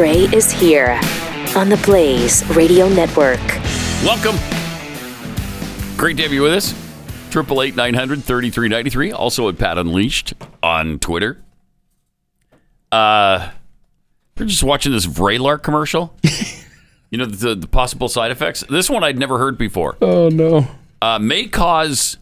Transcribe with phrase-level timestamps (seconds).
[0.00, 0.98] Gray is here
[1.54, 3.38] on the Blaze Radio Network.
[4.02, 4.34] Welcome.
[5.98, 6.74] Great to have you with us.
[7.30, 9.12] Triple eight nine hundred thirty three ninety three.
[9.12, 10.32] Also at Pat Unleashed
[10.62, 11.42] on Twitter.
[12.90, 13.50] Uh,
[14.38, 16.14] we're just watching this Vraylar commercial.
[17.10, 18.64] you know the, the possible side effects.
[18.70, 19.98] This one I'd never heard before.
[20.00, 20.66] Oh no.
[21.02, 22.16] Uh, may cause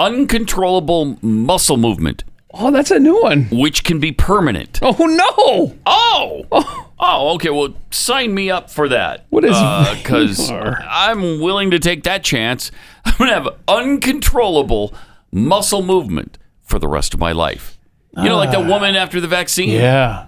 [0.00, 2.24] uncontrollable muscle movement,
[2.54, 3.44] Oh, that's a new one.
[3.50, 4.78] which can be permanent.
[4.82, 5.76] Oh no.
[5.86, 6.46] Oh.
[6.50, 7.50] Oh, oh okay.
[7.50, 9.26] Well, sign me up for that.
[9.28, 10.86] What is Because Vraylar?
[10.88, 12.70] I'm willing to take that chance.
[13.04, 14.94] I'm to have uncontrollable
[15.30, 17.78] muscle movement for the rest of my life.
[18.16, 19.68] You know, like the woman after the vaccine?
[19.68, 20.26] Yeah.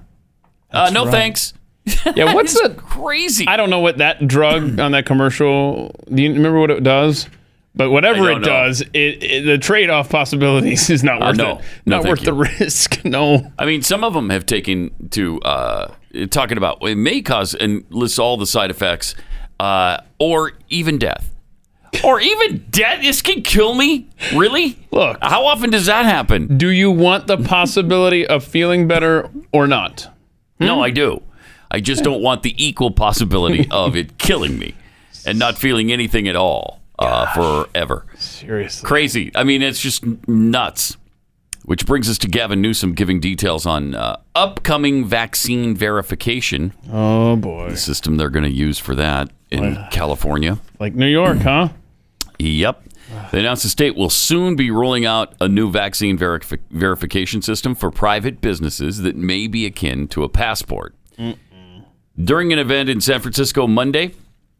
[0.71, 1.11] uh, no right.
[1.11, 1.55] thanks.
[2.15, 2.35] Yeah.
[2.35, 3.47] What's crazy.
[3.49, 5.95] I don't know what that drug on that commercial.
[6.13, 7.29] Do you remember what it does?
[7.75, 8.45] But whatever it know.
[8.45, 11.59] does, it, it the trade-off possibilities is not worth no.
[11.59, 11.65] it.
[11.87, 12.27] No, not worth you.
[12.27, 13.05] the risk.
[13.11, 13.51] No.
[13.59, 15.95] I mean, some of them have taken to uh,
[16.31, 19.15] talking about it may cause and lists all the side effects,
[19.59, 21.33] uh, or even death,
[22.05, 23.03] or even death.
[23.03, 24.09] This can kill me.
[24.35, 24.79] Really?
[24.91, 25.19] Look.
[25.23, 26.59] how often does that happen?
[26.59, 30.09] Do you want the possibility of feeling better or not?
[30.61, 31.23] No, I do.
[31.71, 34.75] I just don't want the equal possibility of it killing me
[35.25, 38.07] and not feeling anything at all uh, forever.
[38.17, 38.87] Seriously.
[38.87, 39.33] Crazy.
[39.35, 40.97] I mean, it's just nuts.
[41.65, 47.69] Which brings us to Gavin Newsom giving details on uh, upcoming vaccine verification Oh boy.
[47.71, 50.59] The system they're going to use for that in California.
[50.81, 51.69] Like New York, huh?
[52.39, 52.83] Yep.
[53.31, 57.75] They announced the state will soon be rolling out a new vaccine verifi- verification system
[57.75, 60.95] for private businesses that may be akin to a passport.
[62.19, 64.13] During an event in San Francisco Monday,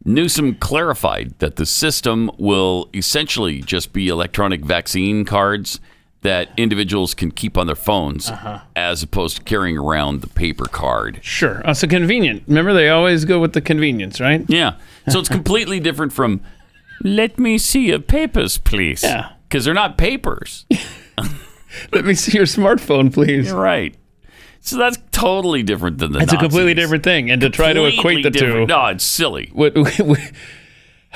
[0.03, 5.79] Newsom clarified that the system will essentially just be electronic vaccine cards
[6.21, 8.31] that individuals can keep on their phones
[8.75, 11.19] as opposed to carrying around the paper card.
[11.23, 11.67] Sure.
[11.67, 12.43] Uh, so convenient.
[12.47, 14.45] Remember, they always go with the convenience, right?
[14.47, 14.75] Yeah.
[15.09, 16.41] So it's completely different from,
[17.03, 19.01] let me see your papers, please.
[19.03, 19.33] Yeah.
[19.49, 20.65] Because they're not papers.
[21.93, 23.47] Let me see your smartphone, please.
[23.47, 23.95] You're right.
[24.63, 27.31] So that's totally different than the It's a completely different thing.
[27.31, 28.69] And to try to equate the different.
[28.69, 28.73] two.
[28.73, 29.49] No, it's silly.
[29.53, 29.73] What,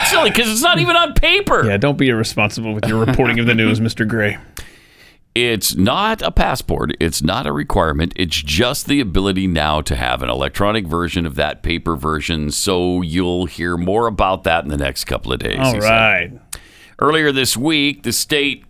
[0.09, 1.66] Silly because it's not even on paper.
[1.66, 4.06] yeah, don't be irresponsible with your reporting of the news, Mr.
[4.06, 4.38] Gray.
[5.33, 6.91] It's not a passport.
[7.00, 8.11] It's not a requirement.
[8.17, 12.51] It's just the ability now to have an electronic version of that paper version.
[12.51, 15.59] So you'll hear more about that in the next couple of days.
[15.62, 16.41] All he said.
[17.00, 18.66] Earlier this week, the state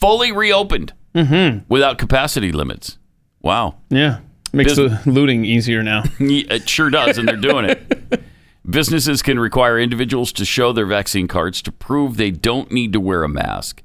[0.00, 1.66] fully reopened Mm-hmm.
[1.68, 2.98] without capacity limits.
[3.44, 3.76] Wow.
[3.90, 4.20] Yeah.
[4.52, 6.02] Makes Bus- the looting easier now.
[6.18, 8.22] It sure does, and they're doing it.
[8.68, 13.00] Businesses can require individuals to show their vaccine cards to prove they don't need to
[13.00, 13.82] wear a mask.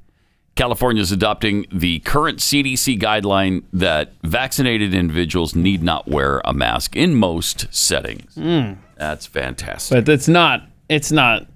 [0.55, 6.95] California is adopting the current CDC guideline that vaccinated individuals need not wear a mask
[6.95, 8.35] in most settings.
[8.35, 8.73] Hmm.
[8.97, 10.05] That's fantastic.
[10.05, 11.47] But it's not, it's not,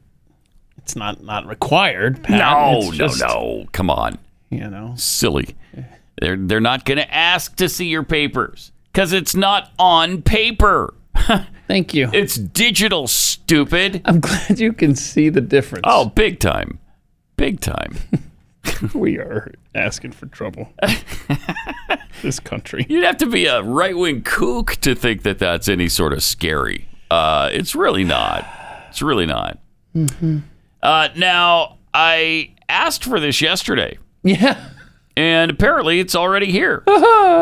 [0.77, 2.23] it's not, not required.
[2.23, 2.39] Pat.
[2.39, 3.65] no, It's no, just, no.
[3.71, 4.17] Come on.
[4.49, 5.55] You know, Silly.
[6.19, 10.93] They're, they're not going to ask to see your papers because it's not on paper.
[11.67, 12.09] thank you.
[12.13, 14.01] It's digital, stupid.
[14.05, 15.83] I'm glad you can see the difference.
[15.85, 16.79] Oh, big time.
[17.35, 17.97] Big time.
[18.93, 20.71] we are asking for trouble.
[22.21, 22.85] this country.
[22.89, 26.23] You'd have to be a right wing kook to think that that's any sort of
[26.23, 26.87] scary.
[27.09, 28.45] Uh, it's really not.
[28.89, 29.59] It's really not.
[30.81, 34.69] Uh, now, I asked for this yesterday, Yeah.
[35.15, 36.83] And apparently it's already here.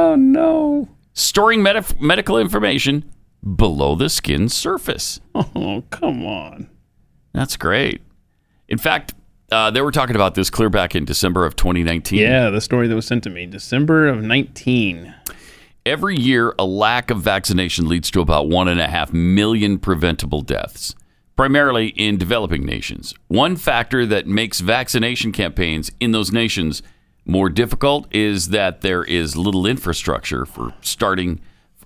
[0.03, 0.89] Oh no.
[1.13, 3.09] Storing medi- medical information
[3.55, 5.19] below the skin's surface.
[5.35, 6.69] Oh come on.
[7.33, 8.01] That's great.
[8.67, 9.13] In fact,
[9.51, 12.19] uh, they were talking about this clear back in December of 2019.
[12.19, 15.13] Yeah, the story that was sent to me, December of 19.
[15.85, 20.41] Every year, a lack of vaccination leads to about one and a half million preventable
[20.41, 20.93] deaths,
[21.35, 23.13] primarily in developing nations.
[23.27, 26.81] One factor that makes vaccination campaigns in those nations
[27.25, 31.39] more difficult is that there is little infrastructure for starting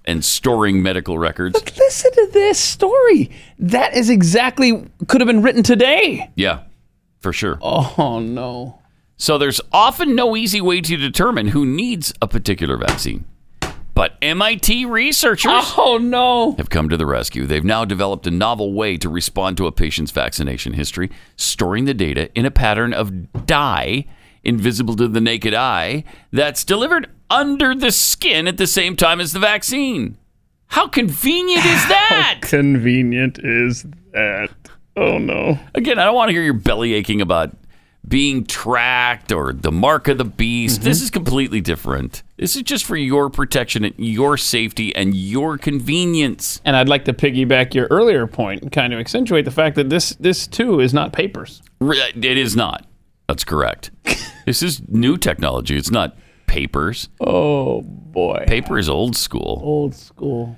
[0.06, 1.60] and storing medical records.
[1.60, 3.32] But listen to this story.
[3.60, 6.30] That is exactly could have been written today.
[6.36, 6.62] Yeah,
[7.20, 7.58] for sure.
[7.62, 8.80] Oh no.
[9.18, 13.26] So there's often no easy way to determine who needs a particular vaccine.
[13.94, 16.52] But MIT researchers Oh no.
[16.58, 17.46] have come to the rescue.
[17.46, 21.94] They've now developed a novel way to respond to a patient's vaccination history, storing the
[21.94, 24.06] data in a pattern of dye
[24.46, 29.34] invisible to the naked eye that's delivered under the skin at the same time as
[29.34, 30.18] the vaccine.
[30.68, 32.40] How convenient is that?
[32.42, 34.52] Convenient is that.
[34.96, 35.60] Oh no.
[35.74, 37.56] Again, I don't want to hear your belly aching about
[38.08, 40.78] being tracked or the mark of the beast.
[40.80, 40.86] Mm-hmm.
[40.86, 42.24] This is completely different.
[42.38, 46.62] This is just for your protection and your safety and your convenience.
[46.66, 49.90] And I'd like to piggyback your earlier point and kind of accentuate the fact that
[49.90, 51.62] this this too is not papers.
[51.82, 52.86] It is not.
[53.28, 53.92] That's correct.
[54.46, 55.78] this is new technology.
[55.78, 56.18] It's not
[56.48, 57.10] papers.
[57.20, 58.46] Oh boy.
[58.48, 59.62] Paper is old school.
[59.64, 60.58] Old school.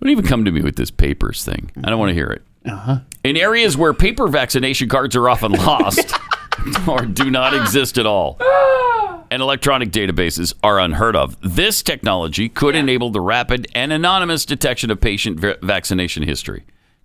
[0.00, 1.70] Don't even come to me with this papers thing.
[1.82, 2.42] I don't want to hear it.
[2.66, 3.00] Uh-huh.
[3.24, 6.14] In areas where paper vaccination cards are often lost
[6.88, 8.38] or do not exist at all,
[9.30, 14.90] and electronic databases are unheard of, this technology could enable the rapid and anonymous detection
[14.90, 16.64] of patient va- vaccination history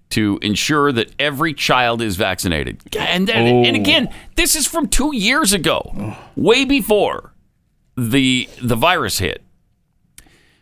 [0.10, 2.82] to ensure that every child is vaccinated.
[2.98, 3.80] And, then, and oh.
[3.80, 7.34] again, this is from two years ago, way before
[7.96, 9.44] the the virus hit.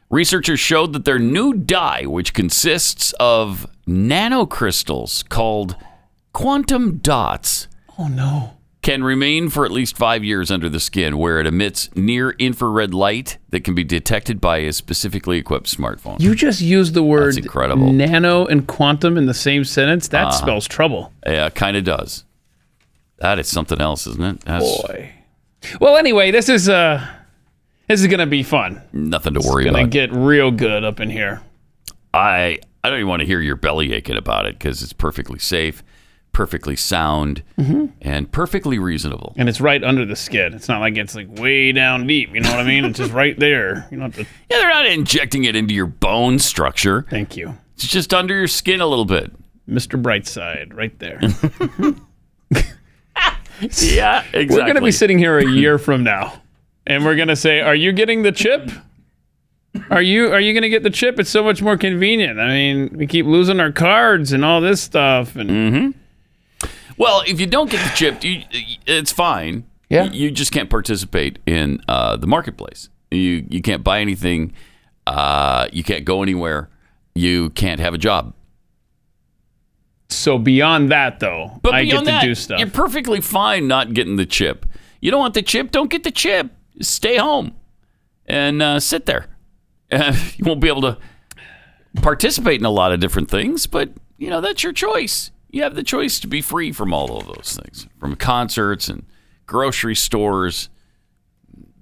[0.09, 5.75] Researchers showed that their new dye, which consists of nanocrystals called
[6.33, 7.67] quantum dots,
[7.99, 8.56] Oh no.
[8.87, 12.93] Can remain for at least five years under the skin, where it emits near infrared
[12.93, 16.17] light that can be detected by a specifically equipped smartphone.
[16.21, 17.91] You just used the word incredible.
[17.91, 20.07] nano and quantum in the same sentence.
[20.07, 21.11] That spells trouble.
[21.25, 22.23] Yeah, kind of does.
[23.17, 24.39] That is something else, isn't it?
[24.45, 25.11] That's Boy.
[25.81, 27.05] Well, anyway, this is uh
[27.89, 28.81] this is gonna be fun.
[28.93, 29.89] nothing to worry Gonna about.
[29.89, 31.41] get real good up in here.
[32.13, 35.39] I I don't even want to hear your belly aching about it because it's perfectly
[35.39, 35.83] safe,
[36.37, 39.33] perfectly sound, and perfectly reasonable.
[39.37, 40.53] And it's right under the skin.
[40.53, 42.31] It's not like it's like way down deep.
[42.31, 42.85] You know what I mean?
[42.85, 43.87] It's just right there.
[43.89, 44.19] You to.
[44.51, 47.07] Yeah, they're not injecting it into your bone structure.
[47.09, 49.31] Thank you, It's just under your skin a little bit.
[49.67, 49.99] Mr.
[49.99, 51.19] Brightside, right there.
[53.59, 54.45] Yeah, exactly.
[54.49, 56.43] We're gonna be sitting here a year from now,
[56.85, 58.69] and we're gonna say, "Are you getting the chip?
[59.89, 61.19] Are you are you gonna get the chip?
[61.19, 62.39] It's so much more convenient.
[62.39, 65.99] I mean, we keep losing our cards and all this stuff, and Mm-hmm.
[66.97, 68.43] Well, if you don't get the chip, you,
[68.85, 69.65] it's fine.
[69.89, 70.05] Yeah.
[70.05, 72.89] You, you just can't participate in uh, the marketplace.
[73.11, 74.53] You you can't buy anything.
[75.05, 76.69] Uh, you can't go anywhere.
[77.15, 78.33] You can't have a job.
[80.09, 82.59] so beyond that, though, But I get beyond to that, do stuff.
[82.59, 84.65] you're perfectly fine not getting the chip.
[85.01, 85.71] You don't want the chip?
[85.71, 86.51] Don't get the chip.
[86.81, 87.53] Stay home
[88.25, 89.27] and uh, sit there.
[89.91, 90.97] Uh, you won't be able to
[92.01, 95.31] participate in a lot of different things, but you know that's your choice.
[95.57, 99.03] You have the choice to be free from all of those things, from concerts and
[99.47, 100.69] grocery stores,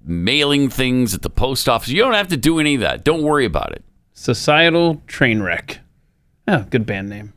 [0.01, 1.89] mailing things at the post office.
[1.89, 3.04] You don't have to do any of that.
[3.04, 3.83] Don't worry about it.
[4.13, 5.81] Societal train wreck.
[6.48, 7.33] Oh, good band name.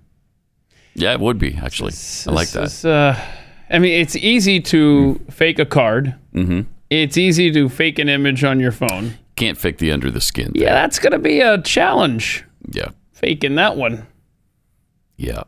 [0.95, 1.95] Yeah, it would be actually.
[2.29, 2.85] I like that.
[2.85, 3.21] Uh,
[3.69, 6.15] I mean, it's easy to fake a card.
[6.35, 6.71] Mm-hmm.
[6.89, 9.19] It's easy to fake an image on your phone.
[9.35, 10.53] Can't fake the under the skin.
[10.55, 12.45] Yeah, that's gonna be a challenge.
[12.71, 12.91] Yeah.
[13.11, 14.07] Faking that one.
[15.17, 15.43] Yeah.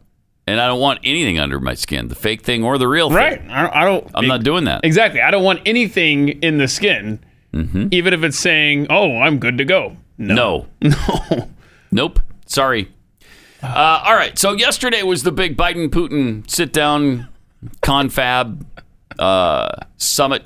[0.50, 3.17] And I don't want anything under my skin, the fake thing or the real thing.
[3.17, 3.41] Right.
[3.50, 4.05] I don't.
[4.14, 4.85] I I'm not doing that.
[4.85, 5.20] Exactly.
[5.20, 7.20] I don't want anything in the skin,
[7.52, 7.88] Mm-hmm.
[7.93, 10.67] even if it's saying, "Oh, I'm good to go." No.
[10.82, 11.49] No.
[11.93, 12.20] Nope.
[12.47, 12.91] Sorry.
[13.62, 14.38] Uh, all right.
[14.38, 17.26] So yesterday was the big Biden Putin sit down
[17.82, 18.64] confab
[19.19, 20.44] uh, summit.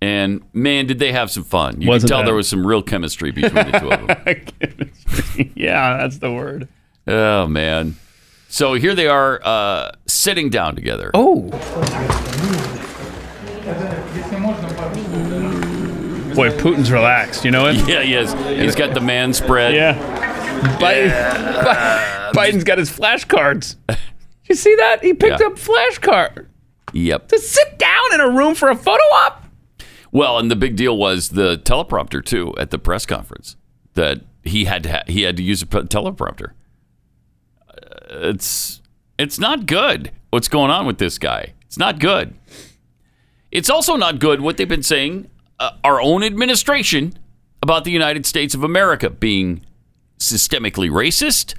[0.00, 1.80] And man, did they have some fun.
[1.82, 5.50] You Wasn't can tell that- there was some real chemistry between the two of them.
[5.56, 6.68] yeah, that's the word.
[7.06, 7.96] Oh, man.
[8.48, 11.10] So here they are uh, sitting down together.
[11.14, 11.42] Oh.
[16.34, 17.44] Boy, Putin's relaxed.
[17.44, 17.76] You know it?
[17.88, 18.32] Yeah, he is.
[18.60, 19.74] He's got the man spread.
[19.74, 19.94] Yeah.
[20.78, 23.76] Biden, Biden's got his flashcards.
[24.44, 25.02] You see that?
[25.02, 25.48] He picked Yeah.
[25.48, 26.46] up flashcard
[26.92, 27.28] Yep.
[27.28, 29.44] to sit down in a room for a photo op.
[30.12, 33.56] Well, and the big deal was the teleprompter too at the press conference
[33.94, 36.52] that he had to ha- he had to use a p- teleprompter.
[38.10, 38.80] It's
[39.18, 40.12] it's not good.
[40.30, 41.54] What's going on with this guy?
[41.66, 42.34] It's not good.
[43.50, 45.28] It's also not good what they've been saying
[45.58, 47.14] uh, our own administration
[47.62, 49.64] about the United States of America being
[50.18, 51.54] systemically racist,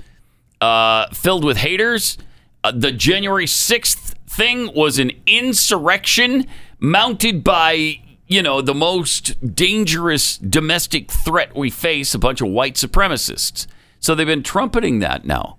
[0.61, 2.17] uh, filled with haters.
[2.63, 6.45] Uh, the January 6th thing was an insurrection
[6.79, 12.75] mounted by, you know, the most dangerous domestic threat we face a bunch of white
[12.75, 13.67] supremacists.
[13.99, 15.58] So they've been trumpeting that now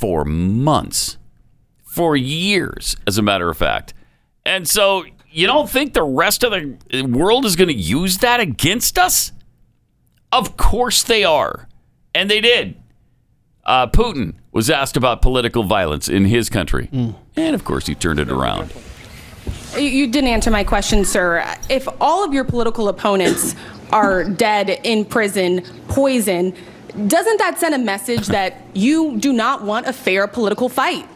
[0.00, 1.16] for months,
[1.84, 3.94] for years, as a matter of fact.
[4.44, 8.40] And so you don't think the rest of the world is going to use that
[8.40, 9.32] against us?
[10.30, 11.68] Of course they are.
[12.14, 12.76] And they did.
[13.64, 16.88] Uh, Putin was asked about political violence in his country.
[17.36, 18.72] And of course, he turned it around.
[19.76, 21.44] You- You didn't answer my question, sir.
[21.70, 23.54] If all of your political opponents
[23.90, 26.54] are dead in prison, poison,
[27.06, 31.08] doesn't that send a message that you do not want a fair political fight?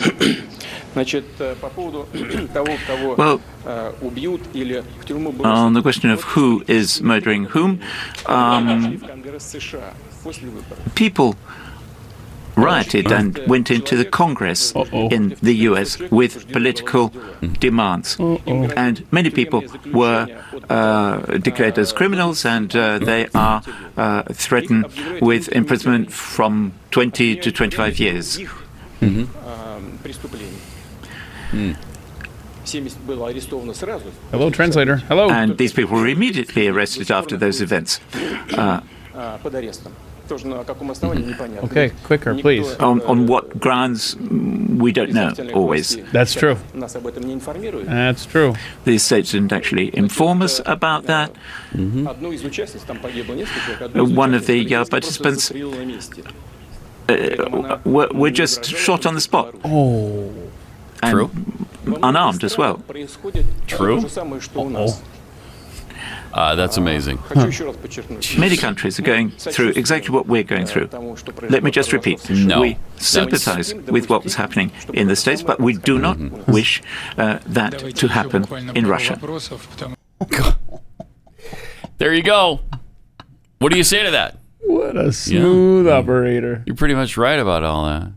[0.96, 1.04] well,
[5.44, 7.80] on the question of who is murdering whom,
[8.26, 8.98] um,
[10.94, 11.36] people
[12.56, 15.08] rioted and went into the Congress Uh-oh.
[15.08, 17.12] in the US with political
[17.60, 18.18] demands.
[18.18, 18.70] Uh-oh.
[18.76, 20.26] And many people were
[20.70, 23.62] uh, declared as criminals and uh, they are
[23.96, 24.86] uh, threatened
[25.20, 28.38] with imprisonment from 20 to 25 years.
[28.38, 29.24] Mm-hmm.
[34.32, 34.96] Hello, translator.
[34.96, 35.30] Hello.
[35.30, 38.00] And these people were immediately arrested after those events.
[38.52, 38.80] Uh,
[41.64, 42.74] Okay, quicker, please.
[42.76, 45.96] On, on what grounds, we don't know always.
[46.12, 46.56] That's true.
[47.84, 48.54] That's true.
[48.84, 51.32] The states didn't actually inform us about that.
[51.72, 52.06] Mm-hmm.
[54.16, 55.50] One of the uh, participants
[57.08, 59.54] uh, uh, were, just shot on the spot.
[59.64, 60.32] Oh.
[61.02, 61.30] And True.
[62.02, 62.82] Unarmed as well.
[63.66, 63.98] True.
[64.76, 65.02] Uh-oh.
[66.36, 67.16] Uh, that's amazing.
[67.16, 67.50] Huh.
[68.36, 70.90] Many countries are going through exactly what we're going through.
[71.48, 72.28] Let me just repeat.
[72.28, 72.60] No.
[72.60, 76.52] We sympathize with what was happening in the States, but we do not mm-hmm.
[76.52, 76.82] wish
[77.16, 78.44] uh, that to happen
[78.76, 79.18] in Russia.
[81.96, 82.60] there you go.
[83.58, 84.38] What do you say to that?
[84.60, 85.94] What a smooth yeah.
[85.94, 86.62] operator.
[86.66, 88.12] You're pretty much right about all that.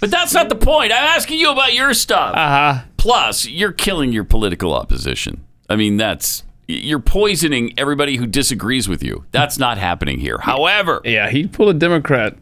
[0.00, 0.90] But that's not the point.
[0.90, 2.34] I'm asking you about your stuff.
[2.34, 2.82] Uh-huh.
[2.96, 5.44] Plus, you're killing your political opposition.
[5.68, 9.24] I mean, that's you're poisoning everybody who disagrees with you.
[9.32, 10.38] That's not happening here.
[10.38, 12.36] However, Yeah, he pulled a Democrat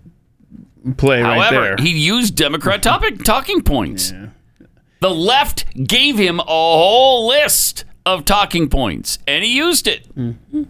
[0.97, 1.77] play right there.
[1.79, 4.13] he used Democrat topic talking points.
[5.01, 10.15] The left gave him a whole list of talking points, and he used it.
[10.15, 10.65] Mm-hmm.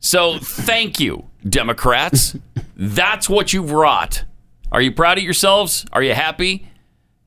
[0.00, 2.36] So, thank you, Democrats.
[2.76, 4.24] That's what you've wrought.
[4.72, 5.84] Are you proud of yourselves?
[5.92, 6.68] Are you happy?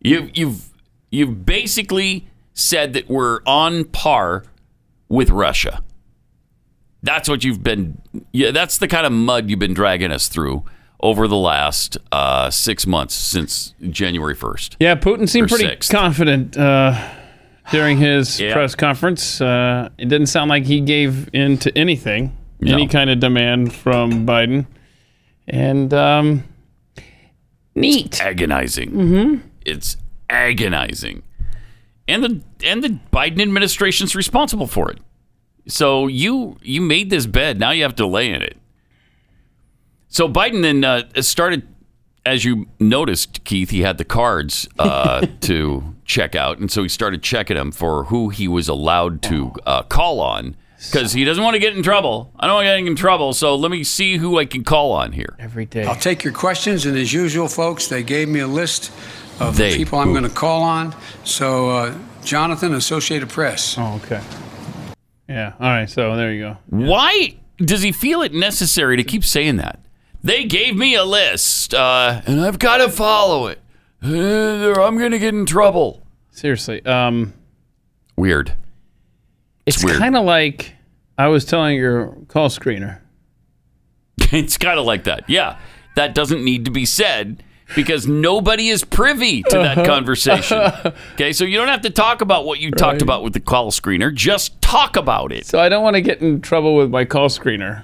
[0.01, 0.70] You, you've
[1.12, 4.44] you've basically said that we're on par
[5.13, 5.84] with Russia.
[7.03, 8.01] That's what you've been.
[8.32, 10.63] Yeah, that's the kind of mud you've been dragging us through
[11.01, 14.77] over the last uh, six months since January first.
[14.79, 15.91] yeah, Putin seemed pretty sixth.
[15.91, 16.98] confident uh,
[17.72, 18.53] during his Yeah.
[18.53, 19.41] press conference.
[19.41, 24.25] Uh, it didn't sound like he gave in to anything, any kind of demand from
[24.25, 24.65] Biden.
[25.46, 26.43] And um,
[27.75, 28.22] neat.
[28.24, 28.91] agonizing.
[28.91, 29.48] Mm-hmm.
[29.65, 29.98] It's
[30.29, 31.22] agonizing,
[32.08, 35.00] and the and the Biden administration's responsible for it.
[35.67, 37.60] So you you made this bed.
[37.60, 38.58] Now you have to lay in it.
[40.10, 41.67] So Biden then uh, started,
[42.25, 43.72] as you noticed, Keith.
[43.72, 48.05] He had the cards uh, to check out, and so he started checking them for
[48.05, 50.55] who he was allowed to uh, call on.
[50.91, 52.29] Because he doesn't want to get in trouble.
[52.38, 54.91] I don't want to get in trouble, so let me see who I can call
[54.91, 55.34] on here.
[55.39, 55.86] Every day.
[55.86, 58.91] I'll take your questions, and as usual, folks, they gave me a list
[59.39, 60.93] of They, the people I'm going to call on.
[61.24, 63.75] So, uh, Jonathan, Associated Press.
[63.77, 64.22] Oh, okay.
[65.27, 65.53] Yeah.
[65.60, 65.89] All right.
[65.89, 66.58] So there you go.
[66.70, 69.80] Why does he feel it necessary to keep saying that?
[70.24, 73.60] They gave me a list, uh, and I've got to follow it.
[74.03, 76.01] Uh, or I'm going to get in trouble.
[76.32, 76.86] Seriously.
[76.86, 77.34] Um,
[78.15, 78.53] Weird.
[79.65, 79.98] it's weird.
[79.98, 80.74] kind of like
[81.18, 83.00] I was telling your call screener.
[84.18, 85.30] it's kind of like that.
[85.30, 85.58] Yeah.
[85.96, 87.44] That doesn't need to be said
[87.75, 90.60] because nobody is privy to that conversation.
[91.13, 91.32] Okay.
[91.34, 94.13] So you don't have to talk about what you talked about with the call screener.
[94.13, 95.46] Just talk about it.
[95.46, 97.84] So I don't want to get in trouble with my call screener,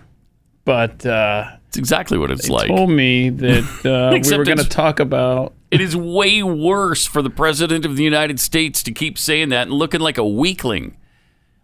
[0.65, 2.67] but uh, It's exactly what it's like.
[2.67, 5.53] told me that uh, we were going to talk about.
[5.71, 9.63] It is way worse for the president of the United States to keep saying that
[9.67, 10.97] and looking like a weakling,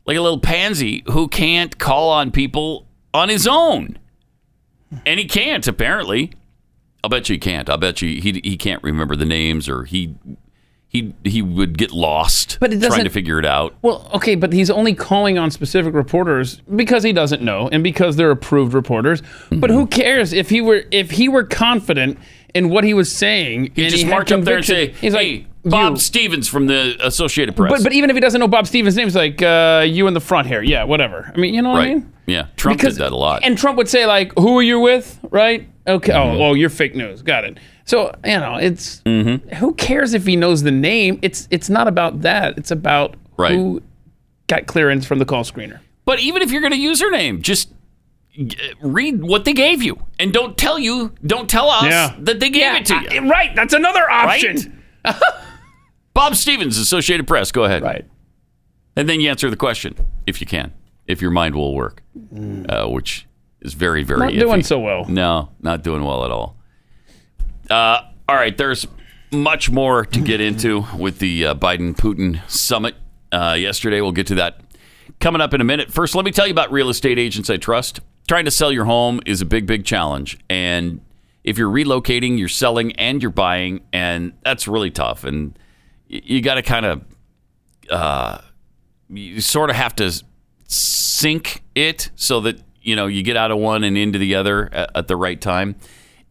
[0.06, 3.98] like a little pansy who can't call on people on his own.
[5.06, 6.32] And he can't, apparently.
[7.06, 7.70] I'll bet you he can't.
[7.70, 10.16] I'll bet you he, he can't remember the names or he
[10.88, 13.76] he he would get lost But it trying to figure it out.
[13.84, 18.16] Well, okay, but he's only calling on specific reporters because he doesn't know and because
[18.16, 19.22] they're approved reporters.
[19.52, 19.74] But Mm-hmm.
[19.74, 22.18] who cares if he were if he were confident
[22.56, 23.72] in what he was saying?
[23.76, 26.66] He just had march up there and say, he's "Hey, like Bob you." Stevens from
[26.68, 29.42] the Associated Press." But but even if he doesn't know Bob Stevens' name, he's like
[29.42, 30.62] uh, you in the front here.
[30.64, 31.32] Yeah, whatever.
[31.36, 32.14] I mean, you know what I right, mean?
[32.26, 33.44] yeah, Trump did that a lot.
[33.44, 35.68] And Trump would say like, "Who are you with?" Right?
[35.88, 36.12] Okay.
[36.14, 36.38] Mm-hmm.
[36.42, 37.22] Oh, oh, you're fake news.
[37.22, 37.60] Got it.
[37.86, 39.56] So you know, it's Mm-hmm.
[39.56, 41.20] who cares if he knows the name?
[41.22, 42.58] It's it's not about that.
[42.58, 43.52] It's about Right.
[43.54, 43.82] who
[44.48, 45.80] got clearance from the call screener.
[46.06, 47.70] But even if you're going to use her name, just
[48.82, 52.16] read what they gave you, and don't tell you, don't tell us Yeah.
[52.20, 53.22] that they gave it to you.
[53.22, 53.56] Uh, right.
[53.56, 54.82] That's another option.
[56.14, 57.52] Bob Stevens, Associated Press.
[57.52, 58.06] Go ahead, Right.
[58.96, 59.96] and then you answer the question
[60.28, 60.74] if you can,
[61.08, 62.02] if your mind will work,
[62.70, 63.26] uh, which
[63.66, 64.20] is very, very.
[64.20, 65.06] Not doing so well.
[65.06, 66.56] No, not doing well at all.
[67.70, 68.88] Uh, all right, there's
[69.32, 72.96] much more to get into with the uh, Biden Putin summit
[73.32, 74.00] uh, yesterday.
[74.02, 74.62] We'll get to that
[75.20, 75.92] coming up in a minute.
[75.92, 78.00] First, let me tell you about real estate agents I trust.
[78.28, 80.38] Trying to sell your home is a big, big challenge.
[80.50, 81.02] And
[81.44, 85.24] if you're relocating, you're selling, and you're buying, and that's really tough.
[85.24, 85.58] And
[86.08, 87.04] you got to kind of,
[87.90, 88.40] uh,
[89.10, 90.12] you sort of have to
[90.68, 94.70] sync it so that, you know, you get out of one and into the other
[94.74, 95.76] at, at the right time.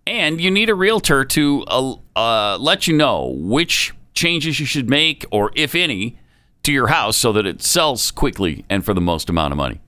[0.06, 4.88] And you need a realtor to uh, uh, let you know which changes you should
[4.88, 6.18] make, or if any,
[6.62, 9.80] to your house so that it sells quickly and for the most amount of money.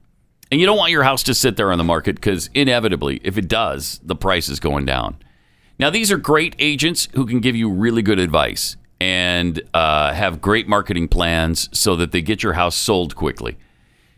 [0.50, 3.37] And you don't want your house to sit there on the market because inevitably, if
[3.37, 5.16] it does, the price is going down.
[5.78, 10.40] Now, these are great agents who can give you really good advice and uh, have
[10.40, 13.58] great marketing plans so that they get your house sold quickly.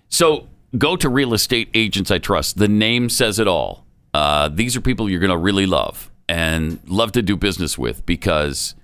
[0.08, 2.58] So go to Real Estate Agents I Trust.
[2.58, 3.86] The name says it all.
[4.12, 8.04] Uh, these are people you're going to really love and love to do business with
[8.04, 8.74] because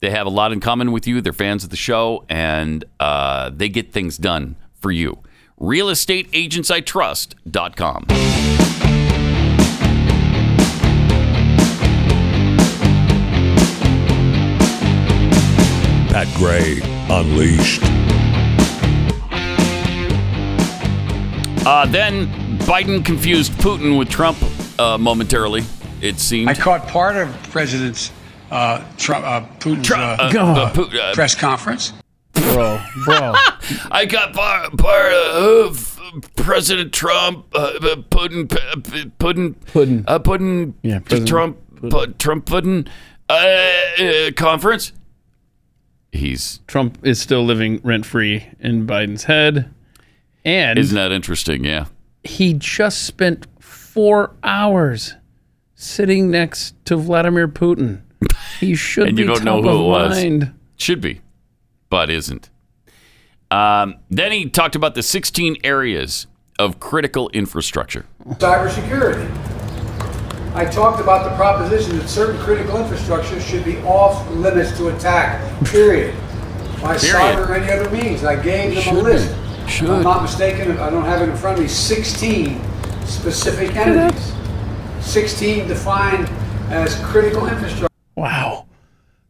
[0.00, 1.20] they have a lot in common with you.
[1.20, 5.18] They're fans of the show and uh, they get things done for you.
[5.60, 8.04] RealestateAgentsITrust.com.
[16.08, 17.82] Pat Gray Unleashed.
[21.66, 22.26] Uh, then
[22.60, 24.36] Biden confused Putin with Trump
[24.78, 25.62] uh, momentarily,
[26.02, 26.50] it seemed.
[26.50, 28.12] I caught part of President
[28.50, 31.94] uh, Trump, uh, Putin's Trump, uh, uh, uh, Pu- uh, press conference.
[32.34, 33.32] Bro, bro.
[33.90, 35.98] I got part, part of
[36.36, 38.76] President Trump, uh, uh, Putin, uh,
[39.18, 42.86] Putin, uh, Putin, Yeah, President Trump, Pu- Trump Putin
[43.30, 43.32] uh,
[44.02, 44.92] uh, conference.
[46.12, 49.70] He's Trump is still living rent free in Biden's head.
[50.44, 51.64] And isn't that interesting?
[51.64, 51.86] Yeah.
[52.22, 55.14] he just spent four hours
[55.74, 58.00] sitting next to Vladimir Putin.
[58.60, 60.16] He should And be you don't know top who of it was.
[60.22, 60.54] mind.
[60.76, 61.20] Should be,
[61.90, 62.48] but isn't.
[63.50, 66.26] Um, then he talked about the 16 areas
[66.58, 68.06] of critical infrastructure.
[68.26, 69.28] Cybersecurity.
[70.54, 75.40] I talked about the proposition that certain critical infrastructure should be off limits to attack,
[75.66, 76.14] period.
[76.80, 77.16] By Period.
[77.36, 78.22] cyber or any other means.
[78.24, 79.53] I gave them Should a be.
[79.64, 79.82] List.
[79.82, 82.60] If I'm not mistaken, I don't have it in front of me, 16
[83.06, 84.32] specific entities.
[85.00, 86.28] 16 defined
[86.70, 87.88] as critical infrastructure.
[88.16, 88.66] Wow.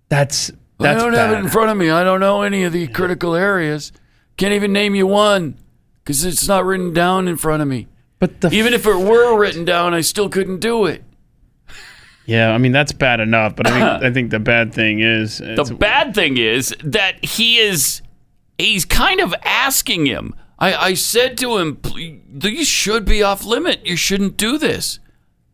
[0.08, 1.30] That's that's I don't bad.
[1.30, 1.90] have it in front of me.
[1.90, 3.92] I don't know any of the critical areas.
[4.36, 5.56] Can't even name you one
[6.02, 7.86] because it's not written down in front of me.
[8.18, 11.02] But the Even if it were written down, I still couldn't do it.
[12.26, 13.54] yeah, I mean that's bad enough.
[13.56, 17.24] But I think I think the bad thing is it's- The bad thing is that
[17.24, 18.02] he is,
[18.58, 20.34] he's kind of asking him.
[20.58, 23.84] I, I said to him, "Please, these should be off limit.
[23.84, 24.98] You shouldn't do this.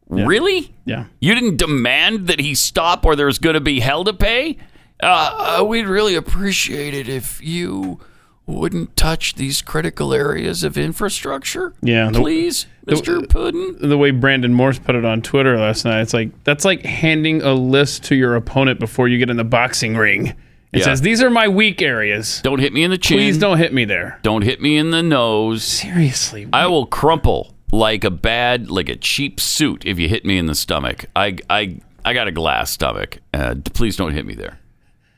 [0.08, 0.74] Really?
[0.84, 1.04] yeah.
[1.20, 4.58] You didn't demand that he stop or there's going to be hell to pay?
[5.00, 8.00] Uh, uh, we'd really appreciate it if you
[8.44, 11.74] wouldn't touch these critical areas of infrastructure.
[11.80, 13.26] Yeah, the- Please, Mr.
[13.28, 13.76] Puddin.
[13.88, 17.40] the way Brandon Morse put it on Twitter last night, it's like that's like handing
[17.42, 20.34] a list to your opponent before you get in the boxing ring.
[20.72, 20.84] It Yeah.
[20.84, 22.40] says these are my weak areas.
[22.42, 23.16] Don't hit me in the chin.
[23.18, 24.18] Please don't hit me there.
[24.22, 25.64] Don't hit me in the nose.
[25.64, 26.46] Seriously.
[26.52, 30.46] I will crumple like a bad, like a cheap suit if you hit me in
[30.46, 31.06] the stomach.
[31.16, 33.18] I, I, I got a glass stomach.
[33.34, 34.58] Uh, please don't hit me there.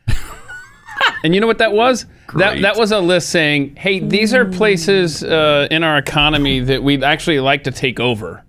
[1.25, 2.07] And you know what that was?
[2.35, 6.83] That that was a list saying, "Hey, these are places uh, in our economy that
[6.83, 8.45] we'd actually like to take over.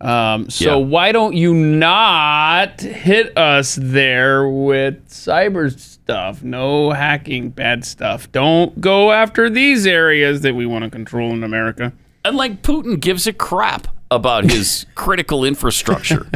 [0.00, 0.86] Um, so Yeah.
[0.86, 6.42] why don't you not hit us there with cyber stuff?
[6.44, 8.30] No hacking, bad stuff.
[8.30, 11.92] Don't go after these areas that we want to control in America."
[12.24, 16.26] And like Putin gives a crap about his critical infrastructure.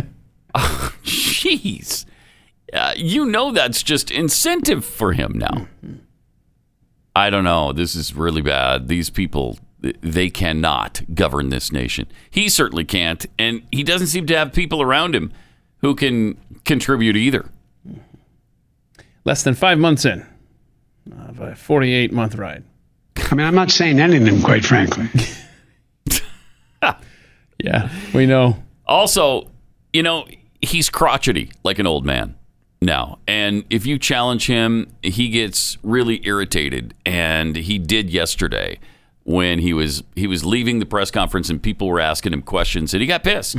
[0.54, 2.04] Ah, Jeez.
[2.72, 5.66] Uh, you know that's just incentive for him now.
[7.14, 7.72] I don't know.
[7.72, 8.88] This is really bad.
[8.88, 9.58] These people,
[10.00, 12.06] they cannot govern this nation.
[12.30, 13.26] He certainly can't.
[13.38, 15.32] And he doesn't seem to have people around him
[15.78, 17.48] who can contribute either.
[19.24, 20.26] Less than five months in
[21.28, 22.64] of a 48 month ride.
[23.16, 25.08] I mean, I'm not saying anything, quite frankly.
[27.62, 28.62] Yeah, we know.
[28.86, 29.48] Also,
[29.92, 30.26] you know,
[30.60, 32.34] he's crotchety like an old man
[32.80, 33.20] now.
[33.28, 36.94] And if you challenge him, he gets really irritated.
[37.06, 38.80] And he did yesterday
[39.24, 42.92] when he was he was leaving the press conference and people were asking him questions
[42.94, 43.56] and he got pissed.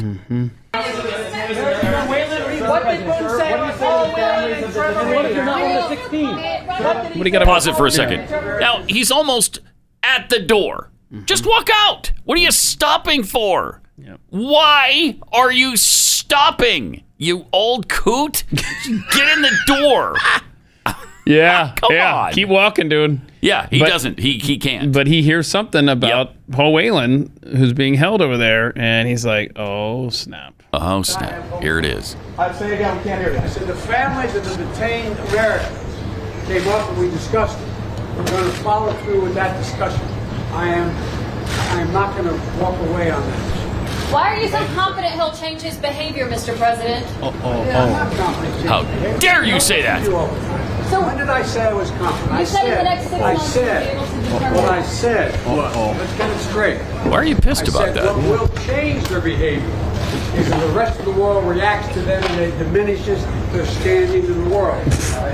[6.04, 8.30] What do you got to Pause it for a second.
[8.60, 9.60] Now, he's almost
[10.02, 10.90] at the door.
[11.26, 12.12] Just walk out.
[12.24, 13.82] What are you stopping for?
[14.30, 17.04] Why are you stopping?
[17.18, 18.44] You old coot.
[18.52, 20.16] Get in the door.
[21.26, 22.16] Yeah, Come yeah.
[22.16, 22.34] on.
[22.34, 23.20] Keep walking, dude.
[23.42, 24.20] Yeah, he But- doesn't.
[24.20, 24.92] He he can't.
[24.92, 29.52] But he hears something about Paul Whelan, who's being held over there, and he's like,
[29.56, 31.62] "Oh snap!" oh snap!
[31.62, 32.16] Here it is.
[32.38, 33.40] I say again, we can't hear you.
[33.40, 35.80] I said the families of the detained Americans
[36.48, 37.68] came up and we discussed it.
[38.18, 40.02] We're going to follow through with that discussion.
[40.54, 40.90] I am,
[41.78, 43.73] I am not going to walk away on that.
[44.14, 46.56] Why are you so confident he'll change his behavior, Mr.
[46.56, 47.04] President?
[47.20, 47.92] Oh, oh, I'm oh.
[47.94, 48.58] not confident.
[48.60, 48.68] Jim.
[48.68, 50.04] How dare you say that?
[50.04, 51.08] You all the time.
[51.08, 52.32] when did I say I was confident?
[52.32, 54.54] I You said in the next six I months you'll be said, able to determine-
[54.54, 55.88] what I said oh, oh.
[55.90, 56.78] was, let's get it straight.
[57.10, 58.16] Why are you pissed I about said that?
[58.16, 59.68] what will change their behavior
[60.36, 64.26] is if the rest of the world reacts to them and it diminishes their standing
[64.26, 64.84] in the world.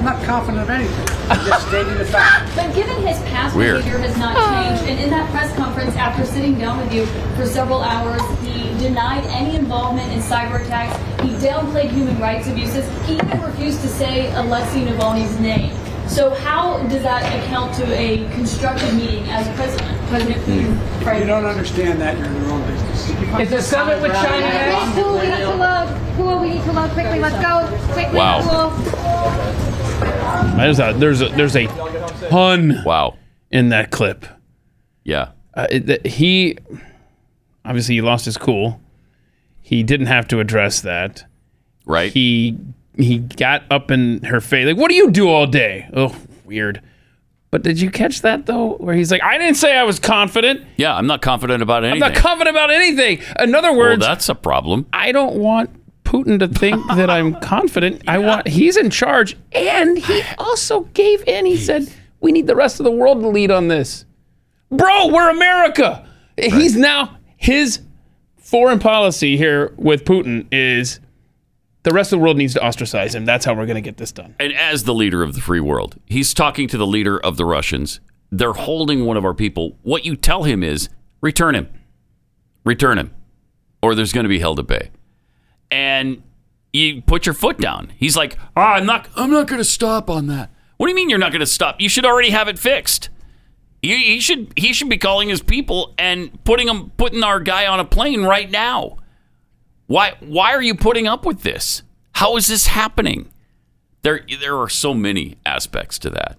[0.00, 1.28] I'm not confident of anything.
[1.28, 2.50] I'm just stating the fact.
[2.56, 3.84] But given his past Weird.
[3.84, 7.04] behavior has not changed, and in that press conference after sitting down with you
[7.36, 10.96] for several hours, he denied any involvement in cyber attacks.
[11.20, 12.88] He downplayed human rights abuses.
[13.06, 15.76] He even refused to say Alexei Navalny's name.
[16.08, 20.00] So how does that account to a constructive meeting as president?
[20.08, 21.04] President hmm.
[21.04, 21.20] Putin?
[21.20, 23.10] You don't understand that, you're in your own business.
[23.38, 24.94] Is the summit with China next?
[24.94, 26.14] Cool, we need to load.
[26.16, 27.20] Cool, we need to load quickly.
[27.20, 27.92] Let's go.
[27.92, 28.40] Quickly, Wow.
[28.40, 29.69] cool.
[30.56, 31.66] There's a there's a there's a
[32.28, 33.16] ton Wow.
[33.50, 34.26] in that clip.
[35.04, 35.30] Yeah.
[35.54, 36.56] Uh, it, that he
[37.64, 38.80] obviously he lost his cool.
[39.60, 41.24] He didn't have to address that.
[41.86, 42.12] Right.
[42.12, 42.56] He
[42.96, 46.82] he got up in her face like, "What do you do all day?" Oh, weird.
[47.50, 50.62] But did you catch that though, where he's like, "I didn't say I was confident.
[50.76, 50.94] yeah.
[50.94, 52.02] I'm not confident about anything.
[52.02, 54.86] I'm not confident about anything." In other well, words, that's a problem.
[54.92, 55.70] I don't want
[56.10, 58.02] Putin to think that I'm confident.
[58.08, 61.46] I want he's in charge, and he also gave in.
[61.46, 61.88] He said
[62.20, 64.04] we need the rest of the world to lead on this.
[64.70, 66.06] Bro, we're America.
[66.36, 67.80] He's now his
[68.36, 70.98] foreign policy here with Putin is
[71.82, 73.24] the rest of the world needs to ostracize him.
[73.24, 74.34] That's how we're going to get this done.
[74.38, 77.44] And as the leader of the free world, he's talking to the leader of the
[77.44, 78.00] Russians.
[78.30, 79.78] They're holding one of our people.
[79.82, 80.88] What you tell him is
[81.20, 81.68] return him,
[82.64, 83.12] return him,
[83.82, 84.90] or there's going to be hell to pay.
[85.70, 86.22] And
[86.72, 87.92] you put your foot down.
[87.96, 90.50] He's like, oh, I'm not, I'm not going to stop on that.
[90.76, 91.80] What do you mean you're not going to stop?
[91.80, 93.10] You should already have it fixed.
[93.82, 97.66] He, he should, he should be calling his people and putting him, putting our guy
[97.66, 98.98] on a plane right now.
[99.86, 101.82] Why, why are you putting up with this?
[102.14, 103.30] How is this happening?
[104.02, 106.38] there there are so many aspects to that.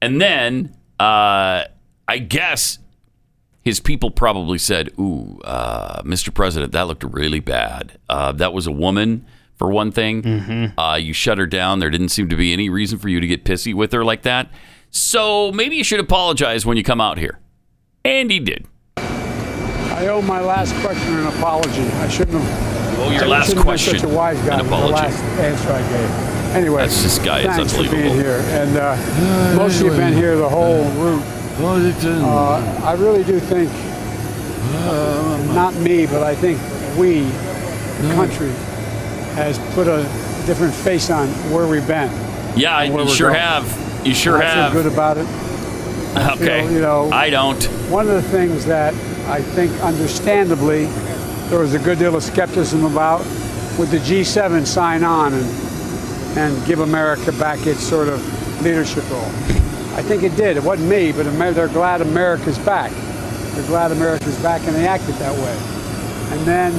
[0.00, 1.64] And then uh,
[2.06, 2.78] I guess
[3.68, 6.32] his people probably said, "Ooh, uh, Mr.
[6.32, 7.98] President, that looked really bad.
[8.08, 9.24] Uh, that was a woman."
[9.56, 11.80] For one thing, uh, you shut her down.
[11.80, 14.22] There didn't seem to be any reason for you to get pissy with her like
[14.22, 14.48] that.
[14.90, 17.40] So maybe you should apologize when you come out here.
[18.04, 18.66] And he did.
[18.96, 21.82] I owe my last question an apology.
[21.82, 22.98] I shouldn't have.
[23.00, 24.52] Oh, your I last shouldn't have been question, Such a wise guy.
[24.54, 24.92] an with The apology.
[24.94, 26.56] last answer I gave.
[26.56, 29.98] Anyway, That's this guy is thanks for being here, and uh, most of you have
[29.98, 31.22] been here the whole route.
[32.22, 33.70] Uh, I really do think,
[35.54, 36.58] not me, but I think
[36.96, 37.22] we,
[38.06, 38.50] the country,
[39.34, 40.02] has put a
[40.46, 42.10] different face on where we've been.
[42.56, 43.40] Yeah, and you we're sure going.
[43.40, 44.06] have.
[44.06, 44.72] You sure I have.
[44.72, 45.26] feel good about it.
[46.16, 46.62] I okay.
[46.62, 47.62] feel, you know, I don't.
[47.90, 48.94] One of the things that
[49.28, 50.86] I think, understandably,
[51.50, 53.18] there was a good deal of skepticism about
[53.78, 59.57] would the G7 sign on and, and give America back its sort of leadership role.
[59.98, 60.56] I think it did.
[60.56, 62.92] It wasn't me, but they're glad America's back.
[63.54, 66.38] They're glad America's back, and they acted that way.
[66.38, 66.72] And then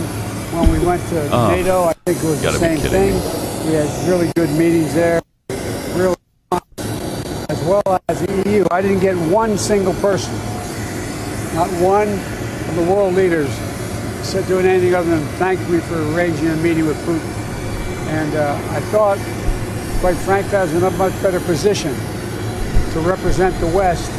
[0.55, 1.49] when we went to Oh.
[1.51, 3.13] NATO, I think it was the same thing.
[3.67, 5.21] We had really good meetings there.
[5.95, 6.15] Really
[7.49, 8.65] as well as the EU.
[8.71, 10.34] I didn't get one single person,
[11.55, 13.49] not one of the world leaders,
[14.23, 17.19] said doing anything other than thank me for arranging a meeting with Putin.
[18.15, 19.17] And uh, I thought,
[19.99, 21.93] quite frankly, I was in a much better position
[22.93, 24.12] to represent the West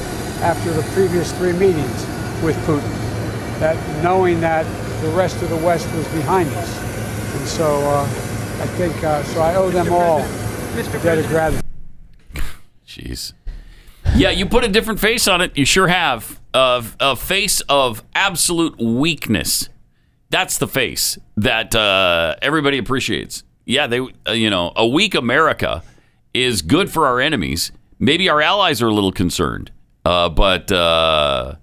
[0.42, 2.06] after the previous three meetings
[2.42, 2.90] with Putin.
[3.60, 4.64] That knowing that
[5.02, 9.40] the rest of the West was behind us, and so uh, I think uh, so.
[9.40, 11.64] I owe them all a debt of gratitude.
[12.86, 13.32] Jeez.
[14.16, 15.56] Yeah, you put a different face on it.
[15.56, 16.40] You sure have.
[16.52, 19.68] Of a face of absolute weakness.
[20.30, 23.44] That's the face that uh, everybody appreciates.
[23.66, 25.84] Yeah, they, uh, you know, a weak America
[26.34, 27.70] is good for our enemies.
[28.00, 29.70] Maybe our allies are a little concerned,
[30.04, 31.54] uh, but uh,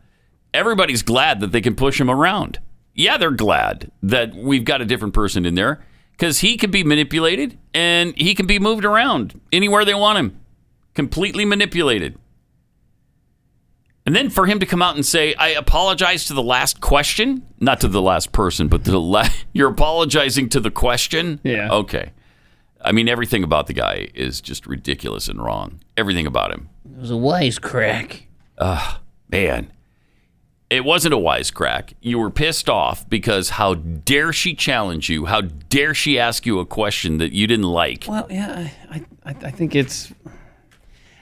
[0.54, 2.60] everybody's glad that they can push him around.
[2.94, 6.84] Yeah, they're glad that we've got a different person in there because he can be
[6.84, 10.40] manipulated and he can be moved around anywhere they want him
[10.98, 12.18] completely manipulated.
[14.04, 17.46] And then for him to come out and say, I apologize to the last question,
[17.60, 21.40] not to the last person, but to the la- you're apologizing to the question?
[21.44, 21.70] Yeah.
[21.72, 22.14] Okay.
[22.82, 25.82] I mean, everything about the guy is just ridiculous and wrong.
[25.98, 26.70] Everything about him.
[26.96, 28.22] It was a wisecrack.
[28.60, 29.72] Ugh, man.
[30.70, 31.94] It wasn't a wisecrack.
[32.02, 35.26] You were pissed off because how dare she challenge you?
[35.26, 38.06] How dare she ask you a question that you didn't like?
[38.08, 40.12] Well, yeah, I, I, I think it's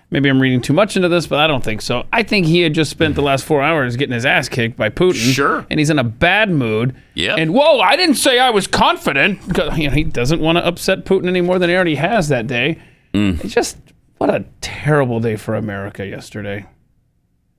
[0.10, 2.06] maybe I'm reading too much into this, but I don't think so.
[2.12, 4.90] I think he had just spent the last four hours getting his ass kicked by
[4.90, 5.34] Putin.
[5.34, 5.66] Sure.
[5.70, 6.96] and he's in a bad mood.
[7.14, 7.38] Yep.
[7.38, 9.40] And whoa, I didn't say I was confident.
[9.54, 12.30] 'Cause, You know, he doesn't want to upset Putin any more than he already has
[12.30, 12.80] that day.
[13.14, 13.44] Mm.
[13.46, 13.78] It's just
[14.26, 16.66] what a terrible day for America yesterday.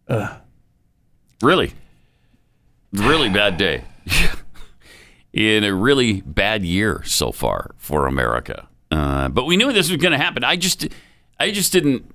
[0.08, 0.40] Ugh.
[1.40, 1.72] Really?
[2.92, 3.84] Really bad day.
[5.32, 8.66] In a really bad year so far for America.
[8.90, 10.42] Uh, but we knew this was going to happen.
[10.42, 10.88] I just,
[11.38, 12.10] I just didn't.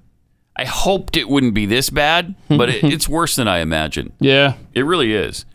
[0.55, 4.11] I hoped it wouldn't be this bad, but it, it's worse than I imagined.
[4.19, 4.55] Yeah.
[4.73, 5.45] It really is.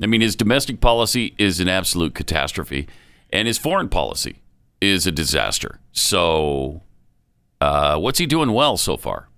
[0.00, 2.88] I mean, his domestic policy is an absolute catastrophe,
[3.30, 4.40] and his foreign policy
[4.80, 5.80] is a disaster.
[5.92, 6.82] So,
[7.60, 9.28] uh, what's he doing well so far?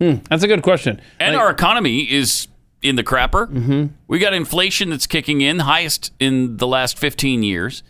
[0.00, 1.00] Hmm, that's a good question.
[1.18, 2.48] And our economy is
[2.82, 3.46] in the crapper.
[3.46, 3.86] Mm-hmm.
[4.08, 7.82] We got inflation that's kicking in, highest in the last 15 years,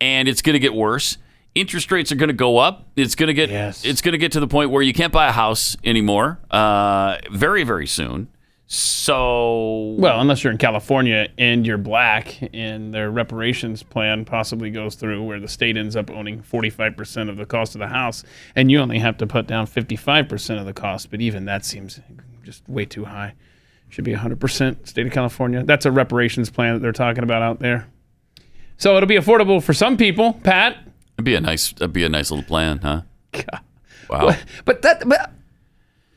[0.00, 1.18] and it's going to get worse.
[1.54, 2.88] Interest rates are going to go up.
[2.96, 3.84] It's going to get yes.
[3.84, 7.18] it's going to get to the point where you can't buy a house anymore uh,
[7.30, 8.28] very very soon.
[8.74, 14.94] So Well, unless you're in California and you're black, and their reparations plan possibly goes
[14.94, 18.24] through where the state ends up owning 45% of the cost of the house,
[18.56, 21.10] and you only have to put down 55% of the cost.
[21.10, 22.00] But even that seems
[22.42, 23.34] just way too high.
[23.90, 25.62] Should be 100% state of California.
[25.64, 27.88] That's a reparations plan that they're talking about out there.
[28.78, 30.78] So it'll be affordable for some people, Pat.
[31.18, 33.02] it'd be a nice that'd be a nice little plan, huh?
[34.08, 34.34] Wow.
[34.64, 35.30] But that, but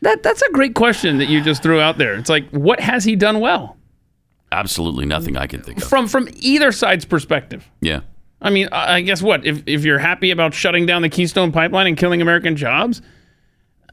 [0.06, 2.14] that that's a great question that you just threw out there.
[2.14, 3.76] It's like, what has he done well
[4.52, 5.90] Absolutely nothing I can think of.
[5.90, 7.70] from from either side's perspective?
[7.82, 8.02] Yeah.
[8.42, 11.88] I mean, I guess what if if you're happy about shutting down the Keystone Pipeline
[11.88, 13.02] and killing American jobs?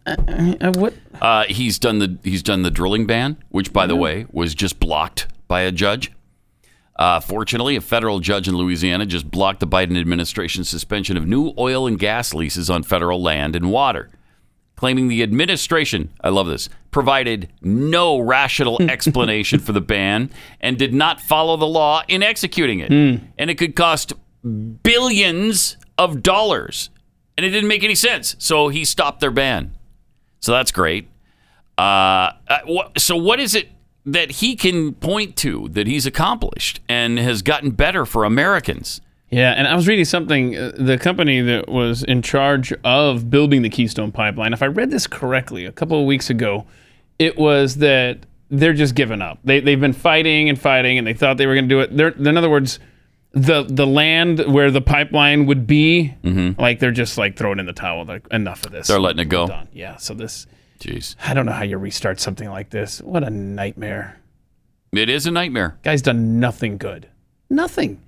[0.04, 0.16] Uh,
[0.60, 0.94] uh, what?
[1.20, 4.78] Uh, he's done the he's done the drilling ban, which, by the way, was just
[4.78, 6.12] blocked by a judge.
[6.96, 11.54] Uh, fortunately, a federal judge in Louisiana just blocked the Biden administration's suspension of new
[11.56, 14.10] oil and gas leases on federal land and water,
[14.82, 20.28] claiming the administration, I love this, provided no rational explanation for the ban
[20.60, 22.90] and did not follow the law in executing it.
[22.90, 24.12] And it could cost
[24.82, 26.90] billions of dollars.
[27.36, 28.34] And it didn't make any sense.
[28.40, 29.76] So he stopped their ban.
[30.40, 31.08] So that's great.
[31.78, 33.68] Uh, uh, so what is it
[34.04, 39.00] that he can point to that he's accomplished and has gotten better for Americans?
[39.32, 40.56] Yeah, and I was reading something.
[40.56, 44.90] Uh, the company that was in charge of building the Keystone Pipeline, if I read
[44.90, 46.66] this correctly, a couple of weeks ago,
[47.18, 48.18] it was that
[48.50, 49.38] they're just giving up.
[49.42, 51.96] They they've been fighting and fighting, and they thought they were going to do it.
[51.96, 52.78] They're, in other words,
[53.32, 56.14] the the land where the pipeline would be,
[56.58, 58.04] like they're just like throwing in the towel.
[58.04, 58.88] Like enough of this.
[58.88, 59.46] They're letting it go.
[59.46, 59.68] Done.
[59.72, 59.96] Yeah.
[59.96, 60.46] So this.
[60.78, 61.16] Jeez.
[61.24, 63.00] I don't know how you restart something like this.
[63.00, 64.20] What a nightmare.
[64.92, 65.78] It is a nightmare.
[65.82, 67.08] Guy's done nothing good.
[67.48, 68.02] Nothing.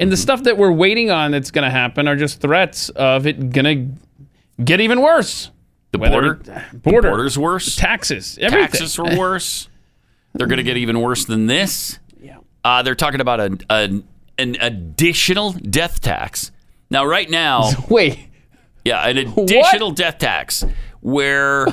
[0.00, 3.26] And the stuff that we're waiting on that's going to happen are just threats of
[3.26, 3.98] it going
[4.58, 5.50] to get even worse.
[5.92, 7.76] The border, it- the border, border's worse.
[7.76, 8.68] taxes, everything.
[8.68, 9.68] Taxes are worse.
[10.34, 11.98] They're going to get even worse than this.
[12.20, 12.38] Yeah.
[12.64, 14.02] Uh, they're talking about a, a,
[14.38, 16.50] an additional death tax.
[16.88, 18.18] Now, right now, Wait,
[18.82, 20.64] yeah, an additional death tax
[21.02, 21.66] where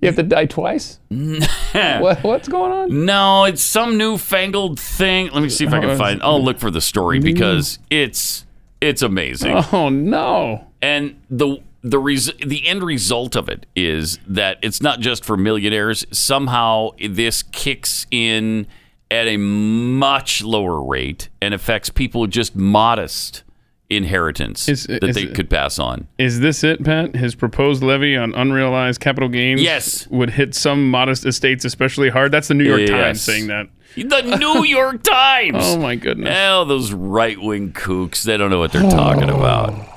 [0.00, 1.00] you have to die twice?
[1.10, 3.04] what, what's going on?
[3.04, 5.30] No, it's some newfangled thing.
[5.32, 6.22] Let me see if I Oh, can find.
[6.22, 7.24] I'll look for the story mm-hmm.
[7.24, 8.46] because it's
[8.80, 9.56] it's amazing.
[9.72, 10.66] Oh no.
[10.80, 15.36] And the the res- the end result of it is that it's not just for
[15.36, 16.04] millionaires.
[16.12, 18.66] Somehow this kicks in
[19.10, 23.42] at a much lower rate and affects people just modest
[23.90, 26.06] inheritance Is- that is they could pass on.
[26.18, 27.14] Is this it, Pat?
[27.16, 30.06] His proposed levy on unrealized capital gains Yes.
[30.08, 32.30] would hit some modest estates especially hard.
[32.32, 32.90] That's the New York Yes.
[32.90, 33.68] Times saying that.
[33.96, 35.56] The New York Times.
[35.60, 36.36] Oh my goodness.
[36.38, 38.22] Oh, those right wing kooks.
[38.22, 39.74] They don't know what they're talking about.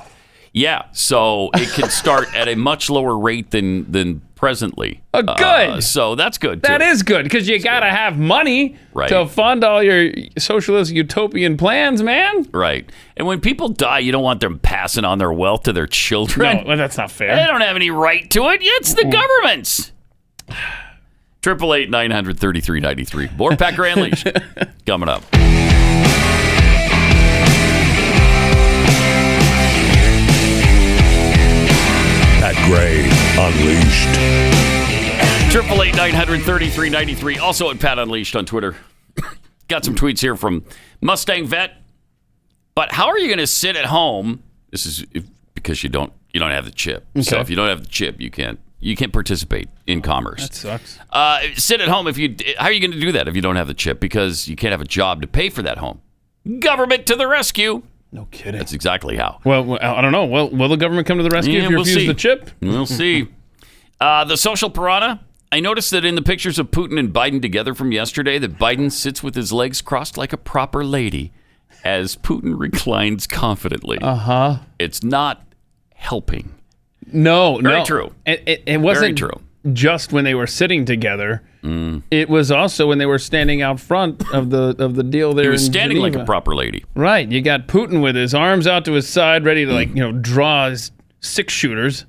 [0.54, 5.00] Yeah, so it can start at a much lower rate than than presently.
[5.14, 5.84] Oh, good.
[5.84, 6.62] so that's good.
[6.62, 6.84] That too.
[6.84, 9.08] is good because you got to have money Right.
[9.08, 12.48] to fund all your socialist utopian plans, man.
[12.52, 12.90] right.
[13.16, 16.56] And when people die, you don't want them passing on their wealth to their children.
[16.56, 17.36] No, well, that's not fair.
[17.36, 18.58] They don't have any right to it.
[18.64, 19.12] It's the mm.
[19.12, 19.92] government's.
[21.40, 23.28] Triple eight nine hundred thirty three ninety three.
[23.36, 24.26] More Pat Gray Unleashed
[24.86, 25.22] coming up.
[32.40, 34.08] Pat Gray Unleashed.
[35.50, 37.38] Triple eight nine hundred thirty three ninety three.
[37.38, 38.76] Also at Pat Unleashed on Twitter.
[39.68, 40.64] Got some tweets here from
[41.00, 41.72] Mustang Vet.
[42.74, 44.42] But how are you going to sit at home?
[44.70, 47.06] This is if, because you don't you don't have the chip.
[47.22, 50.42] So if you don't have the chip, you can't you can't participate in commerce.
[50.42, 50.98] That sucks.
[51.10, 52.36] Uh, sit at home if you.
[52.58, 54.00] How are you going to do that if you don't have the chip?
[54.00, 56.00] Because you can't have a job to pay for that home.
[56.60, 57.82] Government to the rescue.
[58.14, 58.58] No kidding.
[58.58, 59.40] That's exactly how.
[59.44, 60.26] Well, I don't know.
[60.26, 62.06] Well, will the government come to the rescue Yeah, if you we'll refuse see.
[62.06, 62.50] the chip?
[62.60, 63.28] We'll see.
[64.00, 65.24] Uh, the social piranha.
[65.50, 68.90] I noticed that in the pictures of Putin and Biden together from yesterday, that Biden
[68.92, 71.32] sits with his legs crossed like a proper lady,
[71.84, 73.98] as Putin reclines confidently.
[74.00, 74.56] Uh huh.
[74.78, 75.42] It's not
[75.94, 76.54] helping.
[77.12, 77.84] No, Very no.
[77.84, 78.14] true.
[78.26, 79.40] It, it, it wasn't true.
[79.72, 81.42] Just when they were sitting together.
[81.62, 82.02] Mm.
[82.10, 85.44] It was also when they were standing out front of the of the deal there.
[85.44, 86.84] He was in standing like a proper lady.
[86.94, 87.30] Right.
[87.30, 90.12] You got Putin with his arms out to his side, ready to like you know
[90.12, 92.04] draw his six shooters,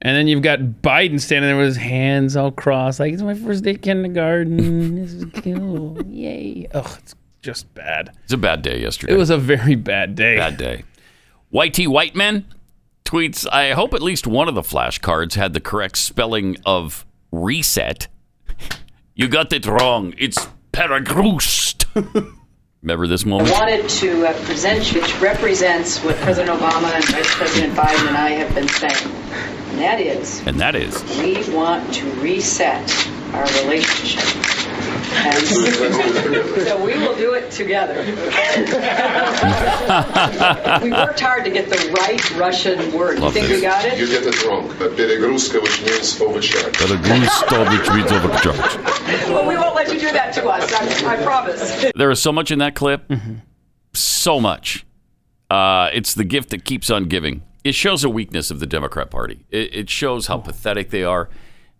[0.00, 3.34] and then you've got Biden standing there with his hands all crossed, like it's my
[3.34, 4.94] first day of kindergarten.
[5.02, 6.00] this is cool.
[6.06, 6.68] Yay!
[6.74, 8.16] Oh, it's just bad.
[8.24, 9.14] It's a bad day yesterday.
[9.14, 10.36] It was a very bad day.
[10.36, 10.84] Bad day.
[11.52, 12.46] Whitey white Whiteman
[13.04, 18.08] tweets I hope at least one of the flashcards had the correct spelling of reset.
[19.14, 20.14] You got it wrong.
[20.18, 21.86] It's Paragroost.
[22.82, 23.50] Remember this moment?
[23.50, 28.08] I wanted to uh, present you, which represents what President Obama and Vice President Biden
[28.08, 29.14] and I have been saying.
[29.70, 34.63] And that is, And that is we want to reset our relationship.
[35.11, 37.95] And so we will do it together.
[40.83, 43.15] we worked hard to get the right Russian word.
[43.17, 43.57] You Love think this.
[43.57, 43.99] we got it?
[43.99, 44.69] You get it wrong.
[44.69, 46.73] Перегрузка, which means overcharge.
[46.77, 48.77] Paragroost, which means overcharge.
[49.29, 50.71] Well, we won't let you do that to us.
[51.03, 51.91] I, I promise.
[51.95, 53.11] There is so much in that clip.
[53.93, 54.85] So much.
[55.49, 57.41] Uh, it's the gift that keeps on giving.
[57.63, 59.45] It shows a weakness of the Democrat Party.
[59.49, 61.29] It, it shows how pathetic they are.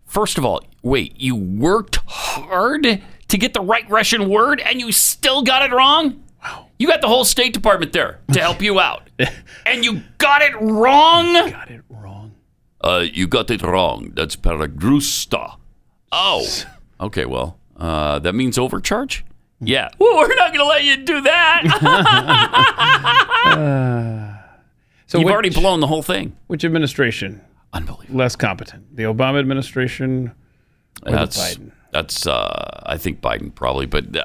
[0.05, 4.92] First of all, wait, you worked hard to get the right Russian word and you
[4.92, 6.22] still got it wrong?
[6.42, 6.68] Wow.
[6.78, 9.08] You got the whole State Department there to help you out.
[9.66, 11.26] and you got it wrong?
[11.34, 12.34] You Got it wrong.
[12.82, 14.12] Uh, you got it wrong.
[14.14, 15.56] That's Paragrusta.
[16.12, 16.46] Oh.
[17.00, 19.24] Okay, well, uh, that means overcharge?
[19.60, 19.88] Yeah.
[19.98, 21.64] Well, we're not going to let you do that.
[25.06, 26.36] So You've which- already blown the whole thing.
[26.46, 27.40] Which administration?
[27.72, 28.18] Unbelievable.
[28.18, 30.32] Less competent, the Obama administration
[31.04, 31.72] or That's Biden?
[31.92, 34.24] that's uh, I think Biden probably, but uh,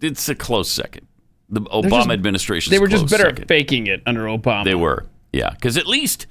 [0.00, 1.06] it's a close second.
[1.48, 2.70] The Obama administration.
[2.70, 3.42] They were just better second.
[3.42, 4.64] at faking it under Obama.
[4.64, 6.26] They were, yeah, because at least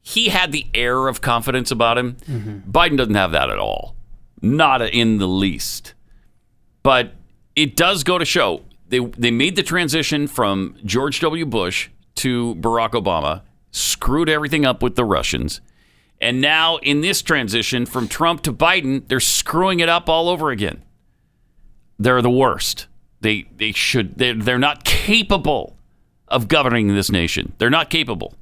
[0.00, 2.16] he had the air of confidence about him.
[2.68, 3.94] Biden doesn't have that at all,
[4.40, 5.94] not in the least.
[6.82, 7.12] But
[7.54, 11.46] it does go to show they they made the transition from George W.
[11.46, 15.60] Bush to Barack Obama, screwed everything up with the Russians,
[16.22, 20.50] and now in this transition from Trump to Biden, they're screwing it up all over
[20.50, 20.82] again.
[21.98, 22.86] They're the worst.
[23.20, 25.76] They they should they're, they're not capable
[26.28, 27.52] of governing this nation.
[27.58, 28.34] They're not capable.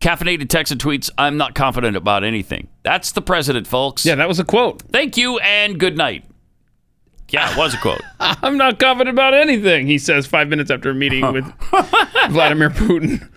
[0.00, 2.68] Caffeinated text and tweets, I'm not confident about anything.
[2.84, 4.06] That's the president, folks.
[4.06, 4.82] Yeah, that was a quote.
[4.92, 6.24] Thank you and good night.
[7.30, 8.00] Yeah, it was a quote.
[8.20, 11.32] I'm not confident about anything, he says five minutes after a meeting oh.
[11.32, 11.44] with
[12.30, 13.28] Vladimir Putin.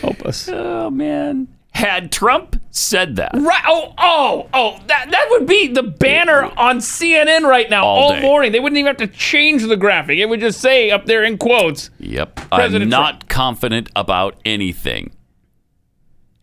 [0.00, 0.48] Help us.
[0.52, 1.48] Oh, man.
[1.74, 3.62] Had Trump said that, Right.
[3.66, 4.80] Oh, oh, oh.
[4.86, 8.52] That that would be the banner on CNN right now All all, morning.
[8.52, 10.18] They wouldn't even have to change the graphic.
[10.18, 11.90] It would just say up there in quotes.
[11.98, 12.36] Yep.
[12.50, 15.12] President I'm not confident about anything.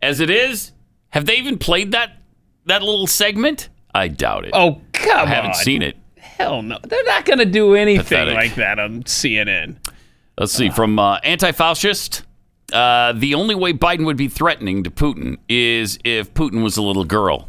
[0.02, 0.74] As it is,
[1.10, 2.18] have they even played that
[2.66, 3.70] that little segment?
[3.94, 4.52] I doubt it.
[4.54, 5.56] Oh, come I haven't on.
[5.56, 5.96] seen it.
[6.18, 6.78] Hell no.
[6.84, 8.34] They're not going to do anything Pathetic.
[8.36, 9.78] like that on CNN.
[10.38, 10.70] Let's see.
[10.70, 12.24] From uh, anti-fascist,
[12.72, 16.82] uh, the only way Biden would be threatening to Putin is if Putin was a
[16.82, 17.48] little girl.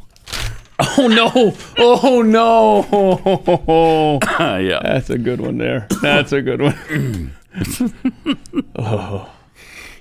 [0.79, 1.55] Oh no!
[1.79, 4.19] Oh no!
[4.59, 5.87] yeah, that's a good one there.
[6.01, 7.33] That's a good one.
[8.77, 9.31] oh.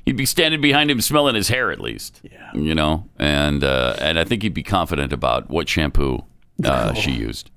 [0.05, 2.21] He'd be standing behind him, smelling his hair at least.
[2.23, 6.23] Yeah, you know, and uh, and I think he'd be confident about what shampoo
[6.63, 7.51] uh, she used.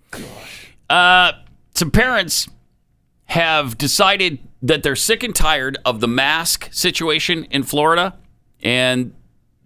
[0.90, 1.32] Uh,
[1.74, 2.48] some parents
[3.26, 8.16] have decided that they're sick and tired of the mask situation in Florida,
[8.62, 9.12] and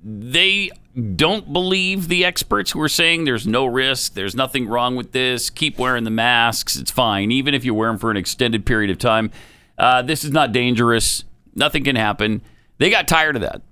[0.02, 0.70] they
[1.14, 5.50] don't believe the experts who are saying there's no risk, there's nothing wrong with this,
[5.50, 8.90] keep wearing the masks, it's fine, even if you wear them for an extended period
[8.90, 9.30] of time.
[9.78, 11.22] Uh, this is not dangerous,
[11.54, 12.42] nothing can happen.
[12.78, 13.62] They got tired of that.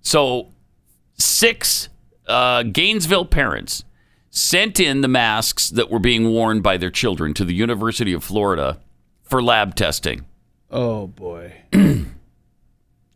[0.00, 0.52] So,
[1.18, 1.90] six
[2.26, 3.84] uh, Gainesville parents
[4.30, 8.24] sent in the masks that were being worn by their children to the University of
[8.24, 8.80] Florida
[9.22, 10.24] for lab testing.
[10.72, 11.54] Oh boy.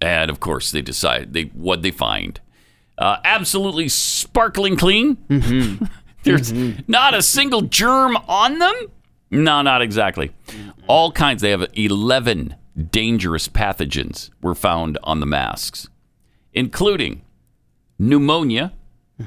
[0.00, 2.40] And of course, they decide they what they find.
[2.98, 5.16] Uh, absolutely sparkling clean.
[5.28, 5.84] Mm-hmm.
[6.22, 6.80] There's mm-hmm.
[6.86, 8.74] not a single germ on them.
[9.30, 10.32] No, not exactly.
[10.48, 10.70] Mm-hmm.
[10.86, 11.42] All kinds.
[11.42, 12.57] They have 11
[12.90, 15.88] dangerous pathogens were found on the masks,
[16.52, 17.22] including
[17.98, 18.72] pneumonia,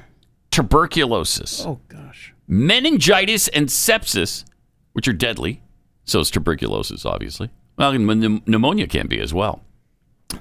[0.51, 2.34] tuberculosis, Oh gosh.
[2.47, 4.45] meningitis, and sepsis,
[4.93, 5.61] which are deadly.
[6.05, 7.49] So is tuberculosis, obviously.
[7.80, 9.63] Well, pneumonia can be as well.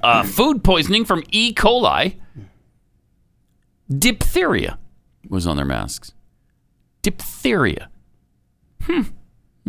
[0.03, 1.53] Uh, food poisoning from E.
[1.53, 2.17] coli.
[3.89, 4.77] Diphtheria
[5.29, 6.13] was on their masks.
[7.01, 7.89] Diphtheria.
[8.83, 9.01] Hmm.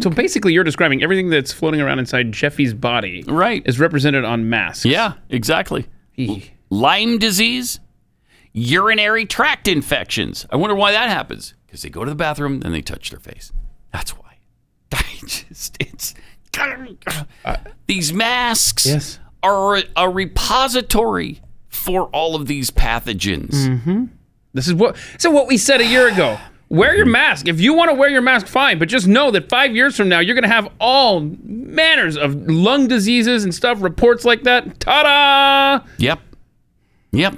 [0.00, 3.62] So basically, you're describing everything that's floating around inside Jeffy's body, right?
[3.66, 4.84] Is represented on masks.
[4.84, 5.86] Yeah, exactly.
[6.70, 7.80] Lyme disease,
[8.52, 10.46] urinary tract infections.
[10.50, 11.54] I wonder why that happens.
[11.66, 13.52] Because they go to the bathroom and they touch their face.
[13.92, 14.38] That's why.
[14.92, 16.14] I just, it's
[17.86, 19.18] these masks Yes.
[19.42, 23.50] are a, repository for all of these pathogens.
[23.52, 24.04] Mm-hmm.
[24.52, 24.96] This is what.
[25.18, 26.38] So what we said a year ago.
[26.68, 27.48] Wear your mask.
[27.48, 28.78] If you want to wear your mask, fine.
[28.78, 32.46] But just know that five years from now, you're going to have all manners of
[32.48, 33.82] lung diseases and stuff.
[33.82, 34.78] Reports like that.
[34.78, 35.84] Ta-da!
[35.98, 36.20] Yep.
[37.10, 37.34] Yep.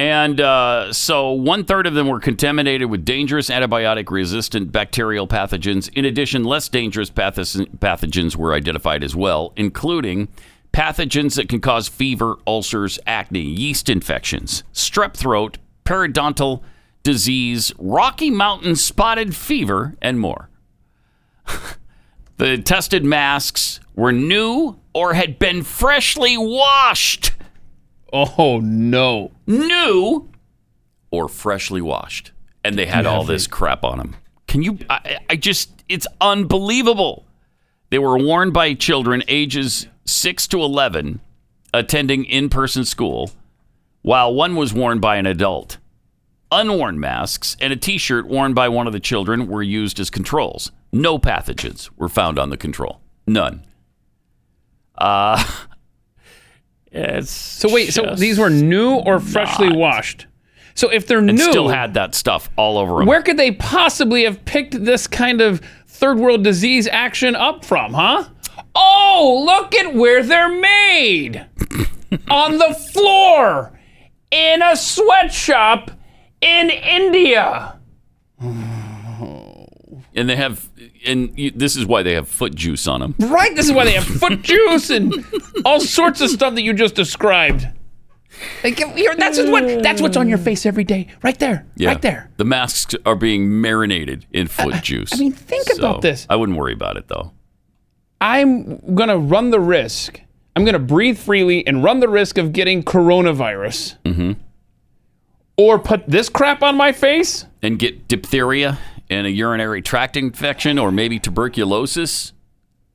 [0.00, 5.92] And uh, so one third of them were contaminated with dangerous antibiotic resistant bacterial pathogens.
[5.92, 10.28] In addition, less dangerous pathogens were identified as well, including
[10.72, 16.62] pathogens that can cause fever, ulcers, acne, yeast infections, strep throat, periodontal
[17.02, 20.48] disease, Rocky Mountain spotted fever, and more.
[22.38, 27.32] the tested masks were new or had been freshly washed.
[28.12, 29.32] Oh no.
[29.46, 30.28] New
[31.10, 32.32] or freshly washed.
[32.64, 34.16] And they had all this crap on them.
[34.46, 37.26] Can you I, I just it's unbelievable.
[37.90, 41.20] They were worn by children ages 6 to 11
[41.72, 43.30] attending in-person school
[44.02, 45.78] while one was worn by an adult.
[46.52, 50.72] Unworn masks and a t-shirt worn by one of the children were used as controls.
[50.92, 53.00] No pathogens were found on the control.
[53.26, 53.64] None.
[54.96, 55.44] Uh
[56.92, 57.92] It's So wait.
[57.92, 60.26] So these were new or freshly washed.
[60.74, 63.06] So if they're and new, still had that stuff all over them.
[63.06, 67.92] where could they possibly have picked this kind of third world disease action up from,
[67.92, 68.24] huh?
[68.74, 71.46] Oh, look at where they're made
[72.30, 73.78] on the floor
[74.30, 75.90] in a sweatshop
[76.40, 77.78] in India.
[80.14, 80.68] And they have,
[81.06, 83.14] and you, this is why they have foot juice on them.
[83.18, 83.54] Right?
[83.54, 85.14] This is why they have foot juice and
[85.64, 87.66] all sorts of stuff that you just described.
[88.64, 88.76] Like,
[89.18, 92.30] that's just what that's what's on your face every day, right there, right there.
[92.36, 95.12] The masks are being marinated in foot juice.
[95.12, 96.26] I mean, think So, about this.
[96.30, 97.32] I wouldn't worry about it though.
[98.20, 100.20] I'm gonna run the risk.
[100.56, 104.32] I'm gonna breathe freely and run the risk of getting coronavirus, Mm-hmm.
[105.56, 107.46] or put this crap on my face.
[107.62, 108.78] And get diphtheria
[109.10, 112.32] and a urinary tract infection, or maybe tuberculosis.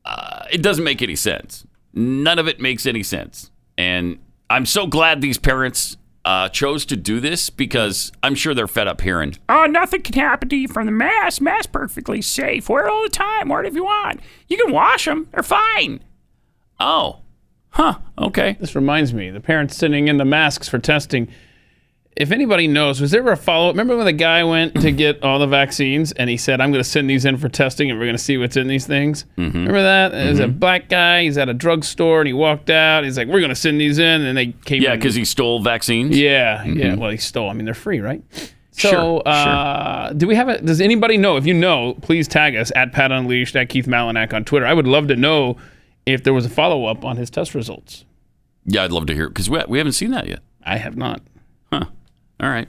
[0.05, 1.66] Uh, it doesn't make any sense.
[1.93, 3.51] None of it makes any sense.
[3.78, 8.68] And I'm so glad these parents uh, chose to do this because I'm sure they're
[8.68, 11.41] fed up hearing Oh, nothing can happen to you from the mask.
[11.41, 12.68] Mask perfectly safe.
[12.68, 13.49] Wear it all the time.
[13.49, 14.22] Wear it if you want.
[14.47, 15.28] You can wash them.
[15.32, 16.01] They're fine.
[16.80, 17.20] Oh,
[17.70, 17.99] huh?
[18.18, 18.57] Okay.
[18.59, 21.28] This reminds me, the parents sending in the masks for testing.
[22.16, 23.74] If anybody knows, was there ever a follow up?
[23.74, 26.82] Remember when the guy went to get all the vaccines and he said, I'm going
[26.84, 29.26] to send these in for testing and we're going to see what's in these things?
[29.38, 29.57] Mm-hmm.
[29.57, 30.11] Remember that?
[30.13, 31.24] There's a black guy.
[31.24, 33.03] He's at a drugstore and he walked out.
[33.03, 34.22] He's like, We're going to send these in.
[34.22, 34.88] And they came back.
[34.91, 36.18] Yeah, because he stole vaccines.
[36.18, 36.91] Yeah, yeah.
[36.95, 36.99] Mhm.
[36.99, 37.49] Well, he stole.
[37.49, 38.24] I mean, they're free, right?
[38.72, 40.61] So, Sure, uh, do we have a?
[40.61, 41.38] Does anybody know?
[41.38, 44.66] If you know, please tag us at Pat Unleashed at Keith Malinak on Twitter.
[44.66, 45.55] I would love to know
[46.05, 48.03] if there was a follow up on his test results.
[48.66, 50.39] Yeah, I'd love to hear it because we, we haven't seen that yet.
[50.63, 51.22] I have not.
[52.40, 52.68] All right.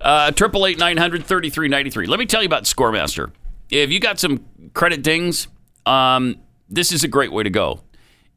[0.00, 2.06] Uh, Triple eight nine hundred thirty three ninety three.
[2.06, 3.30] Let me tell you about Scoremaster.
[3.70, 4.44] If you got some
[4.74, 5.48] credit dings,
[5.86, 6.36] um,
[6.68, 7.80] this is a great way to go.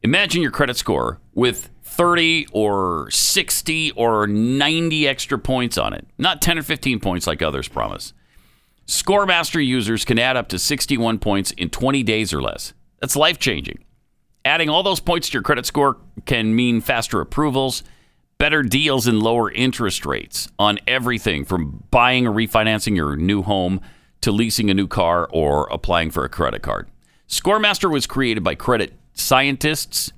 [0.02, 6.42] Imagine your credit score with 30 or 60 or 90 extra points on it, not
[6.42, 8.12] 10 or 15 points like others promise.
[8.86, 12.72] Scoremaster users can add up to 61 points in 20 days or less.
[13.00, 13.82] That's life changing.
[14.44, 17.82] Adding all those points to your credit score can mean faster approvals,
[18.38, 23.80] better deals, and lower interest rates on everything from buying or refinancing your new home
[24.20, 26.88] to leasing a new car or applying for a credit card.
[27.28, 30.12] Scoremaster was created by credit scientists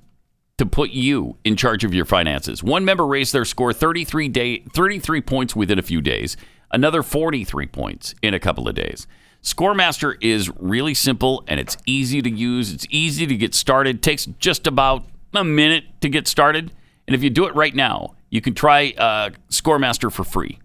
[0.57, 2.61] to put you in charge of your finances.
[2.61, 6.35] One member raised their score 33 day 33 points within a few days,
[6.71, 9.07] another 43 points in a couple of days.
[9.41, 12.73] Scoremaster is really simple and it's easy to use.
[12.73, 14.03] It's easy to get started.
[14.03, 16.73] takes just about a minute to get started.
[17.09, 20.59] And if you do it right now, you can try uh, Scoremaster for free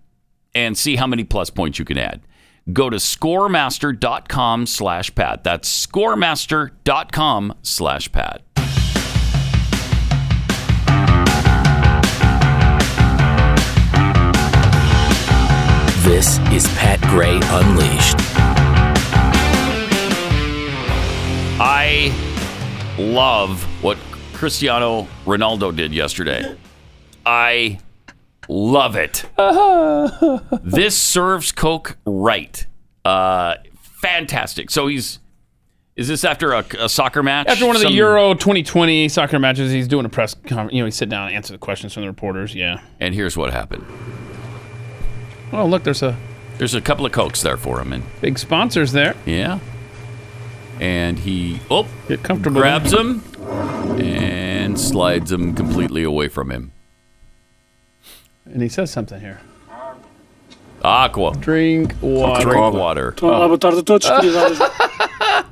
[0.54, 2.20] and see how many plus points you can add.
[2.70, 5.42] Go to scoremaster.com slash Pat.
[5.42, 8.42] That's scoremaster.com slash Pat.
[16.04, 18.16] This is Pat Gray Unleashed.
[21.58, 22.12] I
[22.98, 23.96] love what
[24.34, 26.56] Cristiano Ronaldo did yesterday.
[27.26, 27.78] I
[28.48, 29.24] love it.
[30.62, 32.66] this serves Coke right.
[33.04, 33.54] Uh,
[34.02, 34.70] fantastic.
[34.70, 35.18] So he's.
[35.96, 37.46] Is this after a, a soccer match?
[37.46, 40.72] After one of the Some- Euro 2020 soccer matches, he's doing a press conference.
[40.72, 42.52] You know, he sit down and answer the questions from the reporters.
[42.52, 42.80] Yeah.
[42.98, 43.84] And here's what happened.
[45.52, 46.16] Oh, look, there's a
[46.58, 49.14] There's a couple of Cokes there for him, and big sponsors there.
[49.24, 49.60] yeah.
[50.80, 52.60] And he oh Get comfortable.
[52.60, 53.20] grabs him
[53.98, 56.72] and slides him completely away from him.
[58.44, 59.40] And he says something here.
[60.82, 61.34] Aqua.
[61.40, 62.42] Drink water.
[62.44, 63.12] Drink water.
[63.12, 65.44] Olá, boa tarde a todos,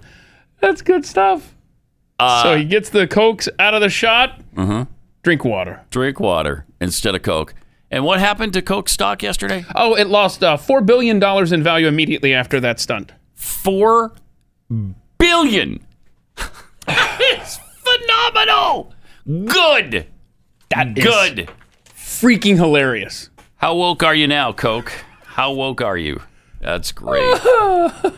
[0.61, 1.55] That's good stuff.
[2.19, 4.41] Uh, so he gets the cokes out of the shot.
[4.57, 4.85] Uh-huh.
[5.23, 5.81] Drink water.
[5.91, 7.55] Drink water instead of Coke.
[7.91, 9.65] And what happened to Coke stock yesterday?
[9.75, 13.13] Oh, it lost uh, four billion dollars in value immediately after that stunt.
[13.35, 14.13] Four
[15.19, 15.85] billion.
[18.03, 18.93] phenomenal.
[19.27, 20.07] Good.
[20.71, 21.51] That is Good.
[21.95, 23.31] freaking hilarious.
[23.57, 24.93] How woke are you now, Coke?
[25.25, 26.21] How woke are you?
[26.61, 27.21] That's great.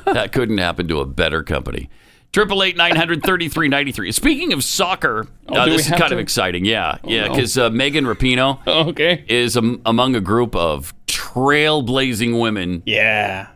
[0.06, 1.88] that couldn't happen to a better company.
[2.32, 4.10] Triple eight nine hundred thirty three ninety three.
[4.10, 6.14] Speaking of soccer, Oh, uh, this is kind to?
[6.14, 6.64] of exciting.
[6.64, 7.34] Yeah, yeah, no.
[7.34, 9.24] because uh, Megan Rapinoe okay.
[9.28, 13.48] is am- among a group of trailblazing women Yeah.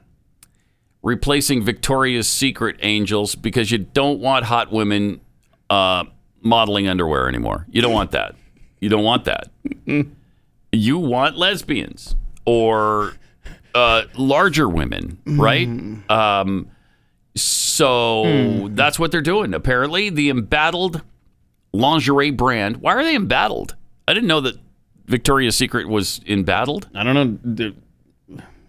[1.02, 5.20] replacing Victoria's Secret angels because you don't want hot women
[5.70, 6.04] uh,
[6.42, 7.66] modeling underwear anymore.
[7.70, 8.34] You don't want that.
[8.80, 9.48] You don't want that.
[10.72, 13.14] you want lesbians or
[13.74, 15.66] uh, larger women, right?
[16.10, 16.70] Um,
[17.34, 19.54] so that's what they're doing.
[19.54, 21.02] Apparently, the embattled
[21.72, 22.78] lingerie brand.
[22.78, 23.76] Why are they embattled?
[24.06, 24.56] I didn't know that
[25.06, 26.88] Victoria's Secret was embattled.
[26.94, 27.72] I don't know.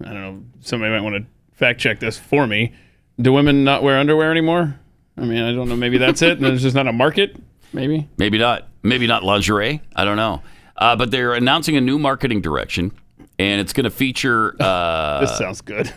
[0.01, 0.43] I don't know.
[0.61, 2.73] Somebody might want to fact check this for me.
[3.19, 4.79] Do women not wear underwear anymore?
[5.17, 5.75] I mean, I don't know.
[5.75, 6.37] Maybe that's it.
[6.37, 7.35] And There's just not a market.
[7.73, 8.07] Maybe.
[8.17, 8.67] Maybe not.
[8.83, 9.81] Maybe not lingerie.
[9.95, 10.41] I don't know.
[10.77, 12.91] Uh, but they're announcing a new marketing direction,
[13.37, 14.55] and it's going to feature.
[14.61, 15.93] Uh, This sounds good.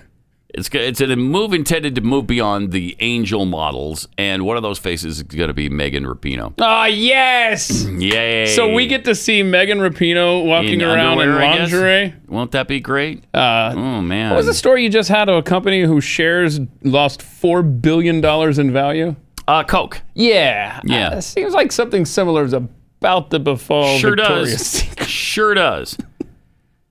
[0.55, 4.79] It's it's a move intended to move beyond the angel models, and one of those
[4.79, 6.53] faces is going to be Megan Rapinoe.
[6.61, 7.85] Ah, yes.
[7.99, 8.45] Yay!
[8.55, 12.15] So we get to see Megan Rapinoe walking In around in lingerie.
[12.29, 13.25] Won't that be great?
[13.33, 14.29] Uh, oh man!
[14.33, 18.21] What was the story you just had of a company whose shares lost four billion
[18.21, 19.17] dollars in value?
[19.53, 20.01] Uh, Coke.
[20.15, 20.81] Yeah.
[20.83, 21.09] Yeah.
[21.11, 24.67] Uh, seems like something similar is about to befall Sure Victoria's does.
[24.67, 25.09] Secret.
[25.09, 25.99] Sure does.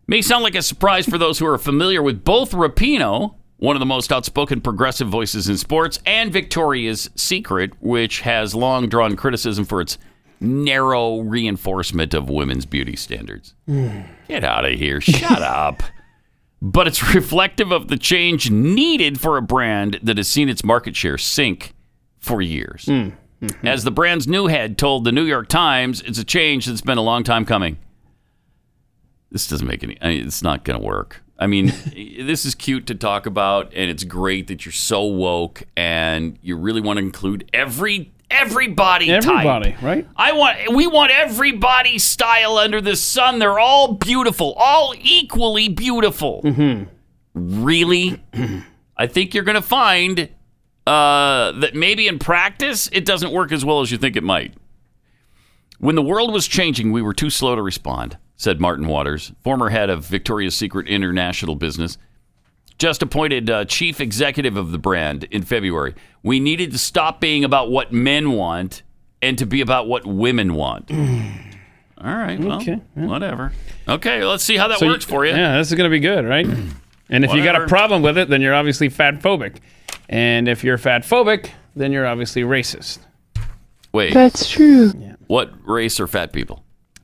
[0.06, 3.80] May sound like a surprise for those who are familiar with both Rapinoe, one of
[3.80, 9.66] the most outspoken progressive voices in sports, and Victoria's Secret, which has long drawn criticism
[9.66, 9.98] for its
[10.40, 13.56] narrow reinforcement of women's beauty standards.
[14.28, 15.02] Get out of here.
[15.02, 15.82] Shut up.
[16.62, 20.96] But it's reflective of the change needed for a brand that has seen its market
[20.96, 21.74] share sink
[22.22, 22.88] for years.
[23.64, 27.00] As the brand's new head told the New York Times, it's a change that's been
[27.00, 27.78] a long time coming.
[29.32, 29.98] This doesn't make any.
[30.02, 31.24] I mean, it's not going to work.
[31.40, 35.64] I mean, this is cute to talk about, and it's great that you're so woke
[35.76, 39.08] and you really want to include every everybody.
[39.08, 39.26] type.
[39.26, 40.08] Everybody, right?
[40.16, 40.76] I want.
[40.76, 43.40] We want everybody style under the sun.
[43.40, 46.42] They're all beautiful, all equally beautiful.
[46.44, 46.84] Mm-hmm.
[47.34, 48.22] Really,
[48.98, 50.30] I think you're going to find
[50.88, 54.54] uh, that maybe in practice it doesn't work as well as you think it might.
[55.80, 59.70] When the world was changing, we were too slow to respond, said Martin Waters, former
[59.70, 61.98] head of Victoria's Secret International Business,
[62.78, 65.96] just appointed uh, chief executive of the brand in February.
[66.24, 68.84] We needed to stop being about what men want
[69.24, 70.90] and to be about what women want.
[70.92, 73.52] All right, well, Okay, whatever.
[73.88, 75.32] Okay, let's see how that So works for you.
[75.34, 76.48] Yeah, this is going to be good, right?
[77.14, 77.68] And if you got a Whatever.
[77.68, 79.58] problem with it, then you're obviously fat phobic.
[80.12, 83.00] And if you're fat phobic, then you're obviously racist.
[83.94, 84.90] Wait, That's true.
[85.28, 86.64] what race are fat people?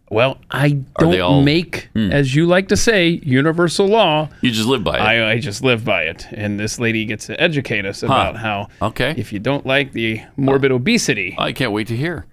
[0.09, 2.11] Well, I Are they don't all- make, Hmm.
[2.13, 4.29] as you like to say, universal law.
[4.41, 5.01] You just live by it.
[5.01, 6.25] I, I just live by it.
[6.31, 9.13] And this lady gets to educate us about how okay.
[9.17, 12.25] if you don't like the morbid obesity, I can't wait to hear.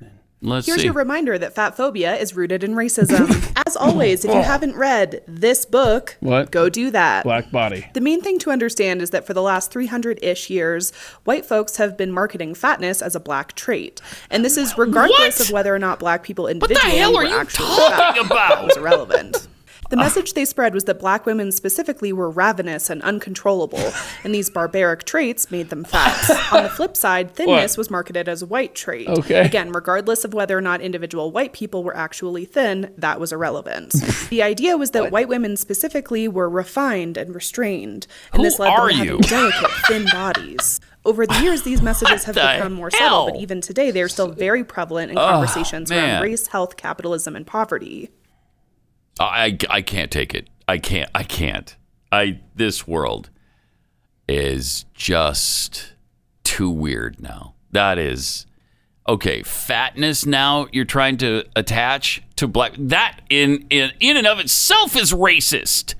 [0.45, 0.85] Let's Here's see.
[0.85, 3.51] your reminder that fat phobia is rooted in racism.
[3.67, 4.43] As always, if you oh.
[4.43, 6.51] haven't read this book, What?
[6.51, 7.25] go do that.
[7.25, 7.87] black body.
[7.95, 10.93] The main thing to understand is that for the last 300 ish years,
[11.25, 14.03] white folks have been marketing fatness as a black trait.
[14.31, 15.49] And this is regardless What?
[15.49, 18.27] of whether or not black people individually what the hell are you actually talking fat.
[18.27, 18.65] about?
[18.69, 19.49] It's irrelevant.
[19.91, 23.93] The message they spread was that black women specifically were ravenous and uncontrollable,
[24.25, 26.53] and these barbaric traits made them fat.
[26.53, 27.79] On the flip side, thinness What?
[27.79, 29.09] was marketed as a white trait.
[29.09, 29.41] Okay.
[29.45, 33.93] Again, regardless of whether or not individual white people were actually thin, that was irrelevant.
[34.31, 38.71] the idea was that white women specifically were refined and restrained, and Who this led
[38.71, 40.81] are them to having delicate, thin bodies.
[41.05, 44.29] Over the years, these messages have become more subtle, but even today, they are still
[44.29, 46.15] very prevalent in Oh, conversations man.
[46.17, 48.11] around race, health, capitalism, and poverty.
[49.21, 50.49] I, I can't take it.
[50.67, 51.11] I can't.
[51.15, 51.77] I can't.
[52.11, 53.31] I this world
[54.29, 55.95] is just
[56.43, 57.55] too weird now.
[57.73, 58.47] That is
[59.09, 59.43] okay.
[59.43, 62.73] Fatness now you're trying to attach to black.
[62.79, 65.95] That in in in and of itself is racist.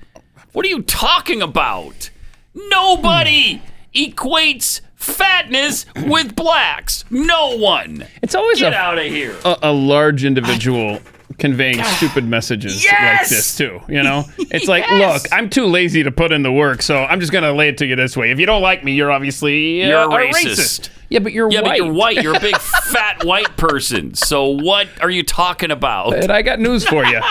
[0.53, 2.09] What are you talking about?
[2.53, 3.61] Nobody
[3.93, 7.03] equates fatness with blacks.
[7.09, 8.05] No one.
[8.21, 9.35] It's always get a- out of here.
[9.43, 10.99] a, a large individual
[11.37, 13.81] conveying stupid messages like this too.
[13.87, 17.19] You know, it's like, look, I'm too lazy to put in the work, so I'm
[17.19, 18.31] just gonna lay it to you this way.
[18.31, 20.89] If you don't like me, you're obviously uh, You're a a racist.
[21.09, 21.69] Yeah, but you're yeah, white.
[21.69, 22.23] but you're white.
[22.23, 24.13] You're a big fat white person.
[24.15, 26.15] So what are you talking about?
[26.15, 27.21] And I got news for you.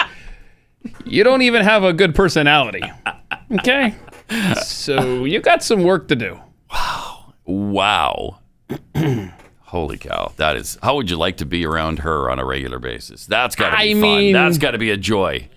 [1.04, 2.82] you don't even have a good personality.
[3.52, 3.94] Okay,
[4.62, 6.38] so you got some work to do.
[6.70, 7.20] Wow.
[7.46, 8.38] Wow.
[9.74, 10.32] Holy cow.
[10.36, 13.26] That is how would you like to be around her on a regular basis?
[13.26, 14.00] That's gotta be I fun.
[14.02, 15.48] mean- That's gotta be a joy.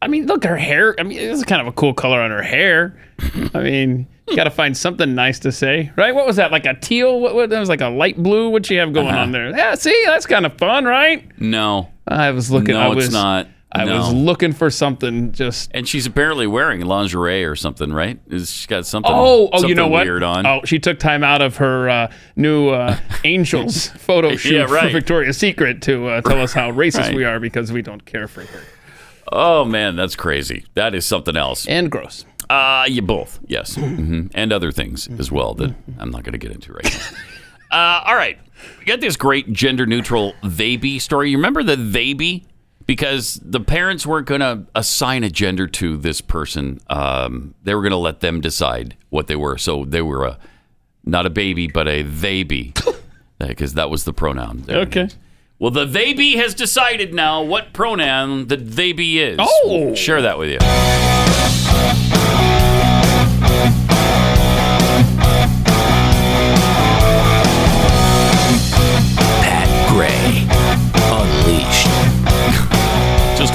[0.00, 0.94] I mean, look, her hair.
[1.00, 2.96] I mean, it's kind of a cool color on her hair.
[3.52, 6.14] I mean, you got to find something nice to say, right?
[6.14, 6.52] What was that?
[6.52, 7.18] Like a teal?
[7.18, 8.48] What, what that was like a light blue?
[8.50, 9.18] What you have going Uh-huh.
[9.18, 9.50] on there?
[9.50, 11.28] Yeah, see, that's kind of fun, right?
[11.40, 11.88] No.
[12.06, 12.74] I was looking.
[12.74, 13.48] No, I was, it's not.
[13.70, 13.98] I No.
[13.98, 15.70] was looking for something just.
[15.74, 18.18] And she's apparently wearing lingerie or something, right?
[18.30, 20.06] She's got something Oh, oh, you know what?
[20.06, 20.46] weird on.
[20.46, 24.84] Oh, she took time out of her uh, new uh, Angels photo shoot Yeah, right.
[24.90, 27.14] for Victoria's Secret to uh, tell us how racist Right.
[27.14, 28.60] we are because we don't care for her.
[29.30, 30.64] Oh man, that's crazy.
[30.74, 31.66] That is something else.
[31.68, 32.24] And gross.
[32.48, 36.38] Uh, you both, yes, hmm and other things as well that I'm not going to
[36.38, 37.18] get into right now.
[37.70, 38.38] Uh, all right,
[38.78, 41.28] we got this great gender neutral they be story.
[41.30, 42.46] You remember the they be?
[42.88, 46.80] Because the parents weren't going to assign a gender to this person.
[46.88, 49.58] Um, they were going to let them decide what they were.
[49.58, 50.38] So they were a
[51.04, 52.72] not a baby, but a they be,
[53.38, 54.62] because that was the pronoun.
[54.62, 54.78] there.
[54.78, 55.08] Okay.
[55.58, 59.36] Well, the they be has decided now what pronoun the they be is.
[59.38, 59.60] Oh.
[59.66, 60.58] We'll share that with you.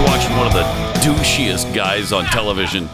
[0.05, 0.63] Watching one of the
[1.01, 2.89] douchiest guys on television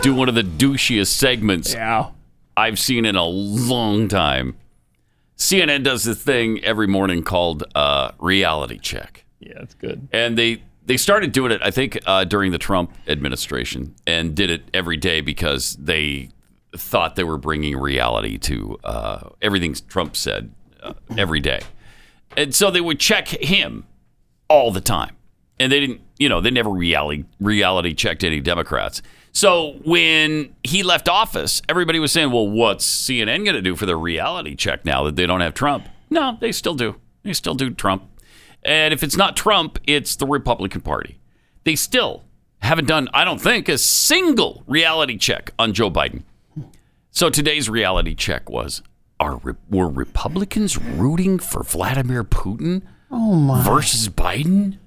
[0.00, 2.10] do one of the douchiest segments Yeah.
[2.56, 4.56] I've seen in a long time.
[5.36, 9.24] CNN does this thing every morning called uh, Reality Check.
[9.40, 10.06] Yeah, that's good.
[10.12, 14.50] And they they started doing it, I think, uh, during the Trump administration, and did
[14.50, 16.28] it every day because they
[16.76, 21.60] thought they were bringing reality to uh, everything Trump said uh, every day,
[22.36, 23.84] and so they would check him
[24.48, 25.16] all the time,
[25.58, 29.02] and they didn't, you know, they never reality reality checked any Democrats.
[29.32, 33.86] So when he left office, everybody was saying, "Well, what's CNN going to do for
[33.86, 36.96] the reality check now that they don't have Trump?" No, they still do.
[37.24, 38.04] They still do Trump.
[38.64, 41.18] And if it's not Trump, it's the Republican Party.
[41.64, 42.22] They still
[42.60, 46.22] haven't done, I don't think, a single reality check on Joe Biden.
[47.10, 48.82] So today's reality check was
[49.20, 53.62] are Re- were Republicans rooting for Vladimir Putin Oh my.
[53.62, 54.78] versus Biden?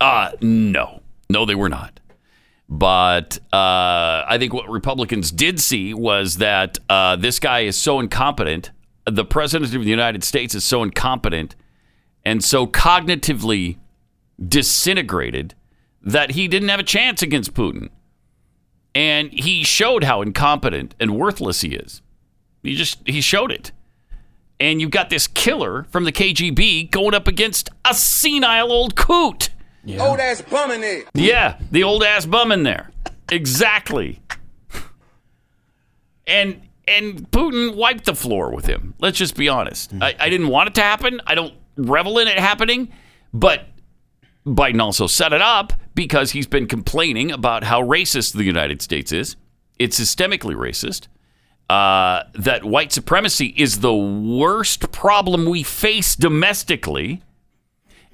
[0.00, 1.02] Uh no.
[1.28, 2.00] No, they were not.
[2.68, 8.00] But uh, I think what Republicans did see was that uh, this guy is so
[8.00, 8.70] incompetent.
[9.04, 11.54] The president of the United States is so incompetent
[12.24, 13.78] and so cognitively
[14.44, 15.54] disintegrated
[16.02, 17.88] that he didn't have a chance against Putin.
[18.94, 22.02] And he showed how incompetent and worthless he is.
[22.62, 23.70] He just he showed it.
[24.58, 29.50] And you've got this killer from the KGB going up against a senile old coot.
[30.00, 31.04] Old ass bum in there.
[31.14, 32.90] Yeah, the old ass bum in there.
[33.30, 34.20] Exactly.
[36.26, 38.94] And and Putin wiped the floor with him.
[39.00, 39.92] Let's just be honest.
[40.00, 41.20] I, I didn't want it to happen.
[41.26, 42.92] I don't revel in it happening,
[43.32, 43.66] but
[44.46, 49.12] Biden also set it up because he's been complaining about how racist the United States
[49.12, 49.36] is.
[49.78, 51.08] It's systemically racist.
[51.68, 57.22] Uh, that white supremacy is the worst problem we face domestically.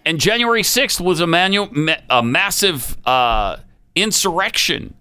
[0.04, 1.68] And January 6th was a, manu-
[2.10, 3.56] a massive uh,
[3.94, 4.94] insurrection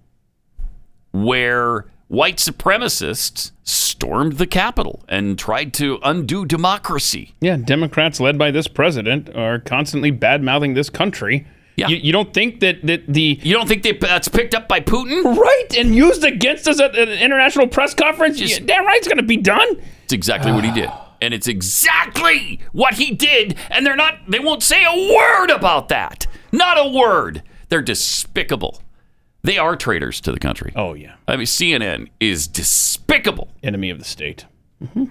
[1.11, 7.33] where white supremacists stormed the Capitol and tried to undo democracy.
[7.39, 11.47] Yeah, Democrats led by this president are constantly bad mouthing this country
[11.77, 11.87] Yeah.
[11.87, 14.81] You, you don't think that, that the You don't think they, that's picked up by
[14.81, 15.35] Putin?
[15.37, 18.39] right and used against us at an international press conference?
[18.39, 19.81] Yeah, damn right, it's going to be done.
[20.03, 20.89] It's exactly what he did.
[21.21, 23.55] And it's exactly what he did.
[23.69, 26.27] And they're not, they won't say a word about that.
[26.51, 27.43] Not a word.
[27.69, 28.81] They're despicable.
[29.43, 30.71] They are traitors to the country.
[30.75, 33.49] Oh yeah, I mean, CNN is despicable.
[33.63, 34.45] enemy of the state.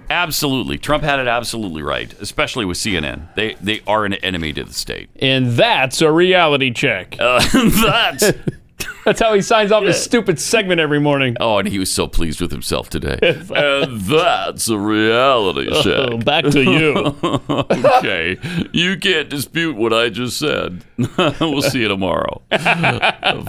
[0.09, 0.79] Absolutely.
[0.79, 3.33] Trump had it absolutely right, especially with CNN.
[3.35, 5.11] They they are an enemy to the state.
[5.21, 7.17] And that's a reality check.
[7.19, 8.33] Uh, that's
[9.05, 11.37] That's how he signs off his stupid segment every morning.
[11.41, 13.19] Oh, and he was so pleased with himself today.
[13.55, 17.17] and that's a reality Oh, back to you.
[17.51, 18.37] okay.
[18.73, 20.85] You can't dispute what I just said.
[21.41, 22.43] we'll see you tomorrow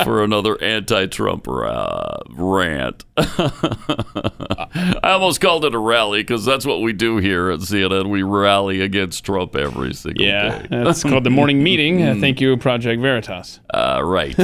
[0.04, 3.04] for another anti Trump ra- rant.
[3.18, 8.10] I almost called it a rally because that's what we do here at CNN.
[8.10, 10.68] We rally against Trump every single Yeah, day.
[10.84, 12.20] that's called the morning meeting.
[12.22, 13.60] Thank you, Project Veritas.
[13.74, 14.36] Uh, right.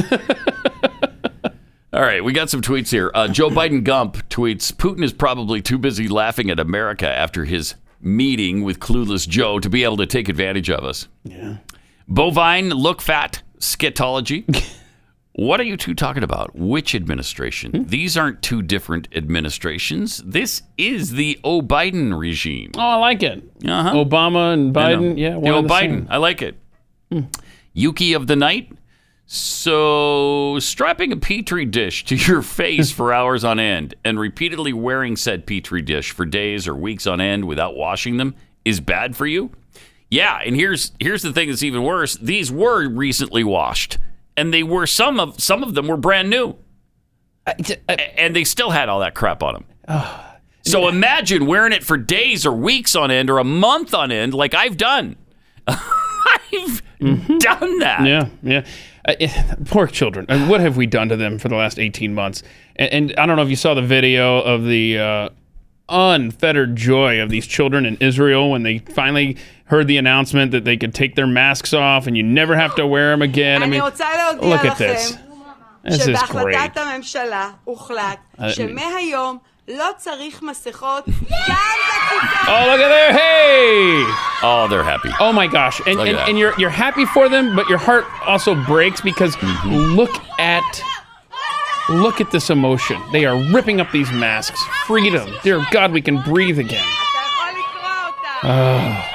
[1.97, 3.09] All right, we got some tweets here.
[3.15, 7.73] Uh, Joe Biden Gump tweets Putin is probably too busy laughing at America after his
[7.99, 11.07] meeting with Clueless Joe to be able to take advantage of us.
[11.23, 11.57] Yeah.
[12.07, 14.45] Bovine look fat scatology.
[15.31, 16.55] what are you two talking about?
[16.55, 17.85] Which administration?
[17.87, 20.21] These aren't two different administrations.
[20.23, 22.73] This is the O'Biden regime.
[22.75, 23.43] Oh, I like it.
[23.65, 23.93] Uh-huh.
[23.95, 24.71] Obama and.
[24.71, 25.17] Biden.
[25.17, 25.79] Yeah, one the Biden.
[25.79, 26.07] same.
[26.11, 26.59] I like it.
[27.73, 28.71] Yuki of the night.
[29.30, 35.17] So, strapping a petri dish to your face for hours on end and repeatedly wearing
[35.17, 39.28] said petri dish for days or weeks on end without washing them is bad for
[39.28, 39.51] you?
[40.09, 42.15] Yeah, and here's here's the thing that's even worse.
[42.15, 43.97] These were recently washed,
[44.38, 46.55] and they were some of some of them were brand new,
[47.45, 49.65] A- and they still had all that crap on them.
[50.61, 54.34] So imagine wearing it for days or weeks on end or a month on end,
[54.34, 55.17] like I've done.
[55.67, 58.05] I've done that.
[58.05, 58.65] Yeah, yeah.
[59.08, 60.26] Uh, eh, poor children.
[60.30, 62.43] I mean, what have we done to them for the last 18 months?
[62.76, 65.30] And, and I don't know if you saw the video of the uh,
[65.89, 70.78] unfettered joy of these children in Israel when they finally heard the announcement that they
[70.78, 73.64] could take their masks off and you never have to wear them again.
[73.64, 73.80] I mean,
[74.41, 75.18] look at this.
[75.84, 76.55] This is great.
[79.68, 81.55] לא צריך מסכות גם בכיתה.
[82.46, 83.12] Oh, look at there.
[83.12, 84.05] Hey!
[84.42, 85.11] Oh, they're happy.
[85.20, 85.80] Oh my gosh.
[85.86, 86.28] And, Look at and, that.
[86.28, 89.94] and you're you're happy for them, but your heart also breaks because Mm-hmm.
[90.00, 90.14] look
[90.55, 90.68] at
[92.05, 92.98] look at this emotion.
[93.12, 94.61] They are ripping up these masks.
[94.90, 95.26] Freedom.
[95.46, 96.88] Dear God, we can breathe again.
[98.44, 99.09] Ah,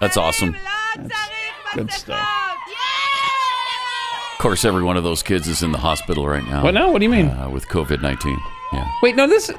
[0.00, 0.52] That's awesome.
[1.74, 2.26] good stuff.
[4.34, 6.62] Of course, every one of those kids is in the hospital right now.
[6.62, 6.90] What now?
[6.92, 7.28] What do you mean?
[7.28, 8.38] Uh, with COVID nineteen.
[8.73, 8.89] Yeah.
[9.03, 9.51] Wait, no, this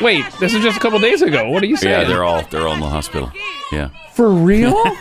[0.00, 1.48] Wait, this is just a couple days ago.
[1.50, 2.00] What are you saying?
[2.02, 3.30] Yeah, they're all they're all in the hospital.
[3.70, 3.90] Yeah.
[4.14, 4.82] For real?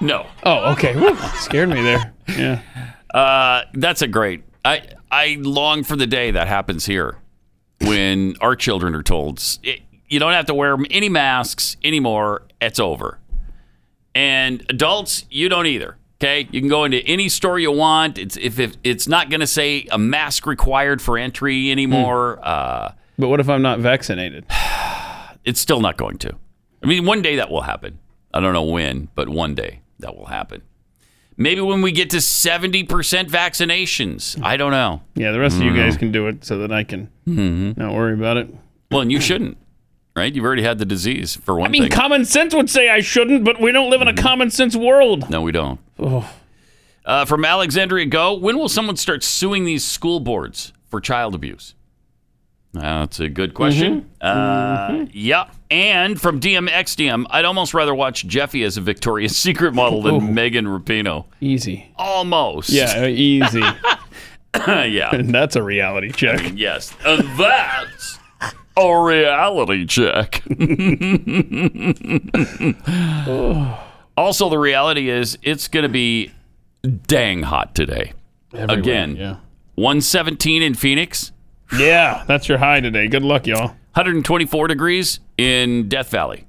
[0.00, 0.26] No.
[0.42, 0.92] oh, okay.
[0.94, 2.12] Whew, scared me there.
[2.28, 2.60] Yeah.
[3.14, 4.42] Uh, that's a great.
[4.64, 7.16] I I long for the day that happens here,
[7.80, 12.42] when our children are told it- you don't have to wear any masks anymore.
[12.60, 13.18] It's over.
[14.14, 15.96] And adults, you don't either.
[16.20, 18.18] Okay, you can go into any store you want.
[18.18, 22.38] It's if, if it's not going to say a mask required for entry anymore.
[22.42, 24.44] Uh, But what if I'm not vaccinated?
[25.44, 26.34] it's still not going to.
[26.82, 27.98] I mean, one day that will happen.
[28.32, 30.62] I don't know when, but one day that will happen.
[31.36, 32.86] Maybe when we get to 70%
[33.28, 34.40] vaccinations.
[34.42, 35.02] I don't know.
[35.16, 35.76] Yeah, the rest of you Mm.
[35.76, 37.80] guys can do it so that I can Mm-hmm.
[37.80, 38.54] not worry about it.
[38.90, 39.56] Well, and you shouldn't,
[40.14, 40.32] right?
[40.32, 41.90] You've already had the disease for one I mean, thing.
[41.90, 45.28] common sense would say I shouldn't, but we don't live in a common sense world.
[45.28, 45.80] no, we don't.
[45.98, 46.30] Oh.
[47.04, 51.74] Uh, from Alexandria Go, when will someone start suing these school boards for child abuse?
[52.76, 54.10] Uh, That's a good question.
[54.20, 55.48] Uh, Yeah.
[55.70, 60.20] And from DMXDM, I'd almost rather watch Jeffy as a Victoria's Secret model than Ooh.
[60.20, 61.24] Megan Rapinoe.
[61.40, 61.92] Easy.
[61.96, 62.70] Almost.
[62.70, 63.60] Yeah, uh, easy.
[64.66, 65.14] yeah.
[65.14, 66.52] And that's a reality check.
[66.56, 66.94] Yes.
[67.04, 68.18] And that's
[68.76, 70.42] a reality check.
[74.16, 76.32] Also, the reality is it's going to be
[77.06, 78.12] dang hot today.
[78.52, 79.36] Everywhere, Again, yeah.
[79.74, 81.32] 117 in Phoenix,
[81.76, 83.08] Yeah, that's your high today.
[83.08, 83.68] Good luck, y'all.
[83.94, 86.46] 124 degrees in Death Valley.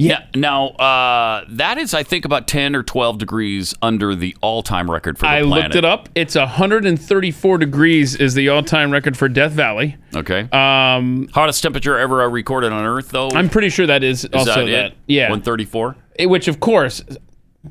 [0.00, 0.26] Yeah.
[0.34, 4.90] Now, uh, that is, I think, about 10 or 12 degrees under the all time
[4.90, 5.44] record for the planet.
[5.44, 5.64] I planet.
[5.64, 6.08] looked it up.
[6.14, 9.96] It's 134 degrees is the all-time record for Death Valley.
[10.14, 10.48] Okay.
[10.52, 13.28] Um, Hottest temperature ever recorded on Earth, though?
[13.34, 14.86] I'm pretty sure that is, also that, that.
[14.92, 14.94] it?
[15.06, 15.24] Yeah.
[15.24, 15.96] 134?
[16.14, 17.02] It- which of course,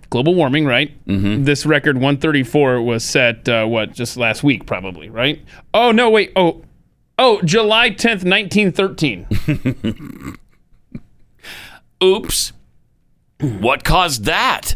[0.09, 0.91] global warming, right?
[1.05, 1.43] Mm-hmm.
[1.45, 5.43] This record 134 was set uh, what just last week, probably, right?
[5.73, 6.31] Oh no, wait.
[6.35, 6.63] Oh,
[7.17, 9.27] oh, July 10th, 1913.
[12.03, 12.53] Oops.
[13.39, 14.75] what caused that?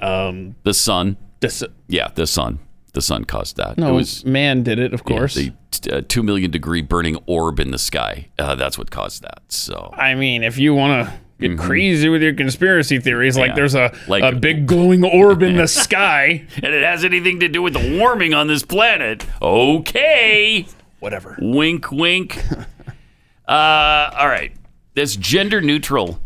[0.00, 1.16] Um, The sun.
[1.40, 2.58] Dis- Yeah, the sun.
[2.92, 3.76] The sun caused that.
[3.76, 5.34] no, it was man did it, of yeah, course.
[5.34, 5.52] the
[5.92, 8.28] uh, two million degree burning orb in the sky.
[8.38, 9.42] Uh, that's what caused that.
[9.48, 13.50] So I mean, if you want to get crazy with your conspiracy theories, like Mm-hmm.
[13.50, 13.54] Yeah.
[13.56, 16.46] there's a Like- a big glowing orb in the sky.
[16.56, 19.26] and it has anything to do with the warming on this planet.
[19.42, 20.64] Okay.
[21.00, 21.36] Whatever.
[21.38, 22.42] Wink, wink.
[23.48, 24.52] uh, all right.
[24.94, 26.18] This gender neutral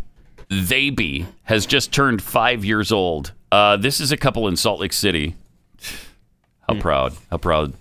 [0.50, 3.32] they be has just turned five years old.
[3.52, 5.34] Uh, this is a couple in Salt Lake City.
[6.68, 7.72] How proud, how proud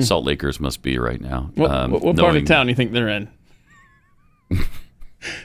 [0.00, 1.50] Salt Lakers must be right now.
[1.54, 3.28] What, um, what, what part of town do you think they're in?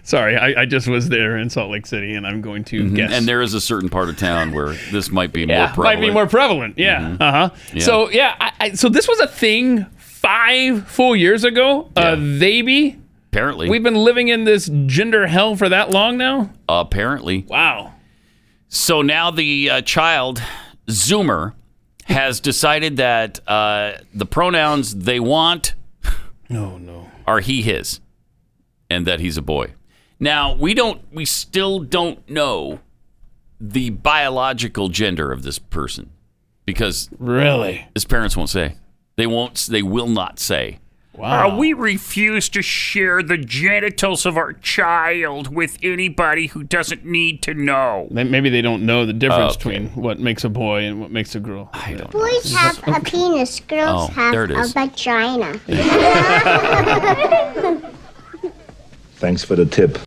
[0.03, 2.95] Sorry, I, I just was there in Salt Lake City, and I'm going to Mhm.
[2.95, 3.13] guess.
[3.13, 5.77] And there is a certain part of town where this might be more prevalent.
[5.77, 6.77] might be more prevalent.
[6.77, 6.99] Yeah.
[7.01, 7.21] Mhm.
[7.21, 7.49] Uh huh.
[7.73, 7.83] Yeah.
[7.83, 11.89] So yeah, I, I, so this was a thing five full years ago.
[11.95, 12.97] Uh, they be.
[13.31, 13.69] Apparently.
[13.69, 16.51] We've been living in this gender hell for that long now.
[16.67, 17.45] Apparently.
[17.47, 17.93] Wow.
[18.69, 20.41] So now the uh, child,
[20.87, 21.53] Zoomer,
[22.05, 25.75] has decided that uh, the pronouns they want
[26.49, 27.09] No, no.
[27.27, 27.99] are he, his,
[28.89, 29.73] and that he's a boy.
[30.19, 32.79] Now, we don't, we still don't know
[33.61, 36.09] the biological gender of this person
[36.65, 37.87] because Really?
[37.93, 38.75] his parents won't say.
[39.17, 40.79] They won't, they will not say.
[41.21, 47.41] Uh, we refuse to share the genitals of our child with anybody who doesn't need
[47.43, 48.07] to know.
[48.11, 49.79] Maybe they don't know the difference Okay.
[49.79, 51.69] between what makes a boy and what makes a girl.
[51.73, 52.11] I don't.
[52.11, 55.59] Boys have a penis, girls Oh, have a vagina.
[59.15, 59.97] Thanks for the tip.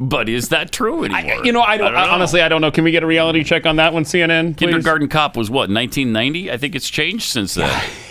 [0.00, 1.44] But is that true anymore?
[1.44, 2.70] You know, I don't, honestly, I don't know.
[2.70, 4.56] Can we get a reality check on that one, CNN?
[4.56, 4.66] Please?
[4.66, 6.52] Kindergarten Cop was what, 1990?
[6.52, 7.82] I think it's changed since then.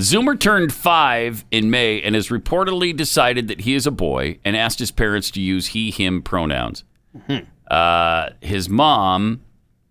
[0.00, 4.56] Zoomer turned five in May and has reportedly decided that he is a boy and
[4.56, 6.84] asked his parents to use he, him pronouns.
[7.70, 9.42] Uh, his mom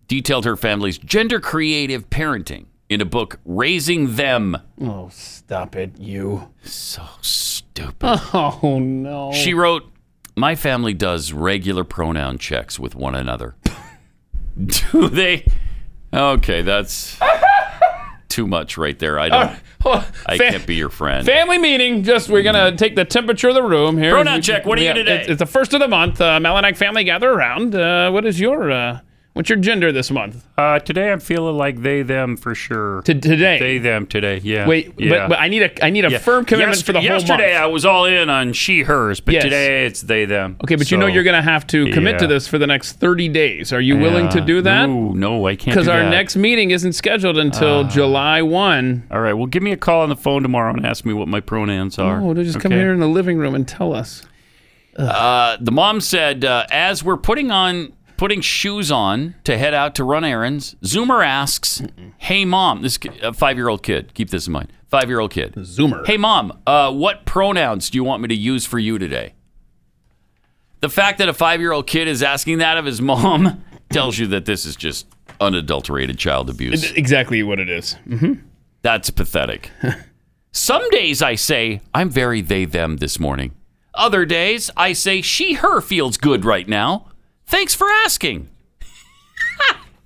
[0.08, 4.56] detailed her family's gender creative parenting in a book, Raising Them.
[4.80, 6.50] Oh, stop it, you.
[6.64, 8.20] So stupid.
[8.34, 9.32] Oh no.
[9.32, 9.84] She wrote,
[10.36, 13.54] My family does regular pronoun checks with one another.
[14.66, 15.46] Do they?
[16.12, 17.16] Okay, that's
[18.30, 19.18] too much right there.
[19.18, 19.60] I don't.
[20.26, 21.26] I Fa- can't be your friend.
[21.26, 22.02] Family meeting.
[22.04, 24.12] Just we're gonna take the temperature of the room here.
[24.12, 24.64] Pronoun check.
[24.64, 25.20] What are you yeah, today?
[25.20, 26.20] It's, it's the first of the month.
[26.20, 27.74] Uh, Malinak family gather around.
[27.74, 29.00] Uh, what is your uh,
[29.40, 30.44] what's your gender this month?
[30.58, 33.00] Uh, today I'm feeling like they them for sure.
[33.02, 33.58] To, today.
[33.58, 34.38] They them today.
[34.44, 34.68] Yeah.
[34.68, 35.08] Wait, yeah.
[35.08, 36.18] but, but I need a I need a Yeah.
[36.18, 37.62] firm commitment Yester- for the whole Yesterday month.
[37.62, 39.44] I was all in on she hers, but Yes.
[39.44, 40.58] today it's they them.
[40.62, 43.30] Okay, but you know you're gonna have to commit to this for the next 30
[43.30, 43.72] days.
[43.72, 44.86] Are you willing to do that?
[44.90, 45.74] No, no, I can't.
[45.74, 46.10] Because our that.
[46.10, 49.04] next meeting isn't scheduled until July 1.
[49.10, 49.32] All right.
[49.32, 51.98] Well, give me a call on the phone tomorrow and ask me what my pronouns
[51.98, 52.20] are.
[52.20, 54.22] Oh, just come here in the living room and tell us.
[54.96, 59.94] Uh, the mom said, uh, as we're putting on putting shoes on to head out
[59.94, 61.82] to run errands, Zoomer asks,
[62.18, 64.12] "Hey mom, this a five year old kid.
[64.12, 64.70] Keep this in mind.
[64.88, 65.54] Five year old kid.
[65.54, 66.06] Zoomer.
[66.06, 69.32] Hey mom, uh, what pronouns do you want me to use for you today?"
[70.80, 74.18] The fact that a five year old kid is asking that of his mom tells
[74.18, 75.06] you that this is just
[75.40, 76.84] unadulterated child abuse.
[76.84, 77.96] It's exactly what it is.
[78.06, 78.34] Mm-hmm.
[78.82, 79.70] That's pathetic.
[80.52, 83.54] Some days I say, I'm very they them this morning.
[83.94, 87.09] Other days I say, she her feels good right now.
[87.50, 88.48] Thanks for asking.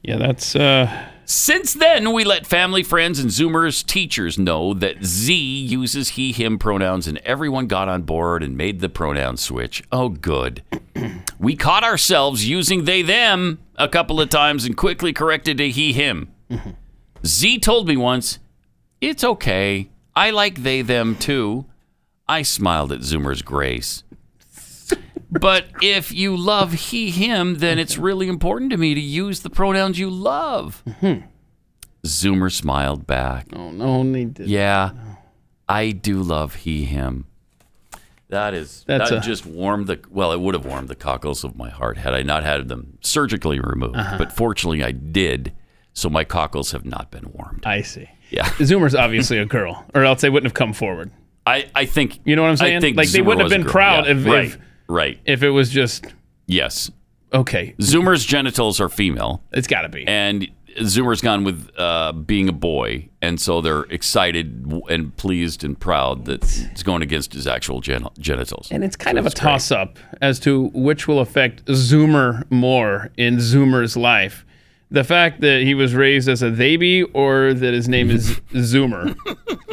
[0.02, 0.54] Yeah, that's.
[0.54, 6.32] uh Since then, we let family, friends, and Zoomers teachers know that Z uses he,
[6.32, 9.82] him pronouns, and everyone got on board and made the pronoun switch.
[9.90, 10.62] Oh, good.
[11.38, 15.94] we caught ourselves using they, them a couple of times and quickly corrected to he,
[15.94, 16.28] him.
[17.26, 18.38] Z told me once,
[19.00, 19.88] It's okay.
[20.14, 21.64] I like they, them too.
[22.28, 24.03] I smiled at Zoomer's grace.
[25.40, 29.50] But if you love he, him, then it's really important to me to use the
[29.50, 30.82] pronouns you love.
[32.06, 33.46] Zoomer smiled back.
[33.54, 34.48] Oh, no, they did.
[34.48, 34.90] Yeah,
[35.68, 37.26] I do love he, him.
[38.28, 41.44] That is That's that a- just warmed the well, it would have warmed the cockles
[41.44, 43.96] of my heart had I not had them surgically removed.
[43.96, 44.18] Uh-huh.
[44.18, 45.52] But fortunately, I did,
[45.92, 47.64] so my cockles have not been warmed.
[47.66, 48.08] I see.
[48.30, 51.10] Yeah, Zoomer's obviously a girl, or else they wouldn't have come forward.
[51.46, 52.94] I, I think You know what I'm I saying?
[52.96, 54.58] like they wouldn't have been proud Yeah, if, right, if
[54.88, 55.18] right.
[55.24, 56.06] if it was just
[56.46, 56.90] Yes,
[57.32, 57.74] okay.
[57.78, 59.42] Zoomer's genitals are female.
[59.52, 60.06] It's got to be.
[60.06, 60.48] and
[60.80, 66.24] Zoomer's gone with uh, being a boy, and so they're excited and pleased and proud
[66.24, 68.68] that it's going against his actual gen- genitals.
[68.70, 73.36] And it's kind of a toss up as to which will affect Zoomer more in
[73.36, 74.44] Zoomer's life
[74.94, 79.14] the fact that he was raised as a baby or that his name is Zoomer.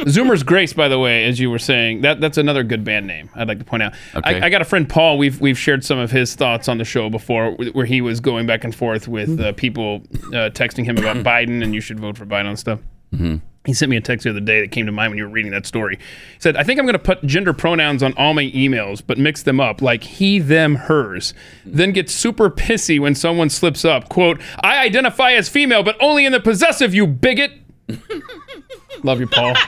[0.06, 3.30] Zoomer's Grace, by the way, as you were saying, that that's another good band name.
[3.36, 3.94] I'd like to point out.
[4.16, 4.42] Okay.
[4.42, 5.18] I, I got a friend Paul.
[5.18, 8.48] We've we've shared some of his thoughts on the show before, where he was going
[8.48, 12.18] back and forth with uh, people uh, texting him about Biden and you should vote
[12.18, 12.80] for Biden and stuff.
[13.14, 13.38] Mm-hmm.
[13.66, 15.30] He sent me a text the other day that came to mind when you were
[15.30, 15.98] reading that story.
[15.98, 19.20] He said, I think I'm going to put gender pronouns on all my emails, but
[19.20, 21.36] mix them up like he, them, hers.
[21.64, 24.10] Then get super pissy when someone slips up.
[24.10, 27.52] Quote, I identify as female, but only in the possessive, you bigot.
[29.04, 29.54] Love you, Paul.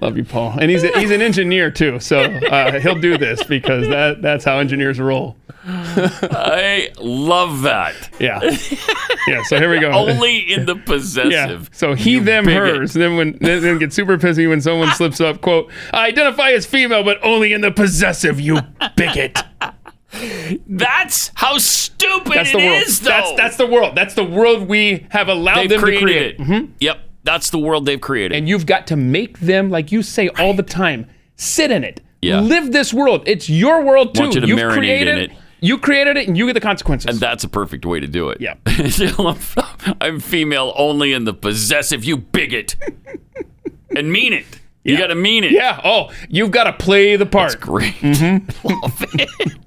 [0.00, 0.58] Love you, Paul.
[0.60, 4.44] And he's, a, he's an engineer too, so uh, he'll do this because that, that's
[4.44, 5.36] how engineers roll.
[5.96, 7.94] I love that.
[8.18, 8.40] Yeah.
[9.26, 9.90] Yeah, so here we go.
[9.90, 11.30] Only in the possessive.
[11.32, 11.58] Yeah.
[11.72, 12.76] So he, them, bigot.
[12.76, 12.92] hers.
[12.94, 15.40] Then when then, then get super pissy when someone slips up.
[15.40, 18.40] Quote: I identify as female, but only in the possessive.
[18.40, 18.58] You
[18.96, 19.38] bigot.
[20.66, 22.82] That's how stupid That's it the world.
[22.82, 23.10] is, though.
[23.10, 23.94] That's that's the world.
[23.94, 26.34] That's the world we have allowed they've them to create.
[26.34, 26.38] it.
[26.38, 26.70] Mhm.
[26.80, 28.36] Yep, that's the world they've created.
[28.36, 32.00] And you've got to make them, like you say all the time, sit in it.
[32.22, 32.40] Yeah.
[32.40, 33.22] Live this world.
[33.26, 34.22] It's your world too.
[34.22, 35.37] Want you to You've marinate created in it.
[35.60, 37.10] You created it, and you get the consequences.
[37.10, 38.40] and that's a perfect way to do it.
[38.40, 38.54] Yeah.
[40.00, 42.76] I'm female only in the possessive, you bigot.
[43.96, 44.46] and mean it.
[44.84, 45.52] You got to mean it.
[45.52, 45.80] yeah.
[45.84, 47.50] Oh, you've got to play the part.
[47.52, 47.94] That's great.
[47.94, 48.68] Mm-hmm.
[48.82, 49.58] Love it.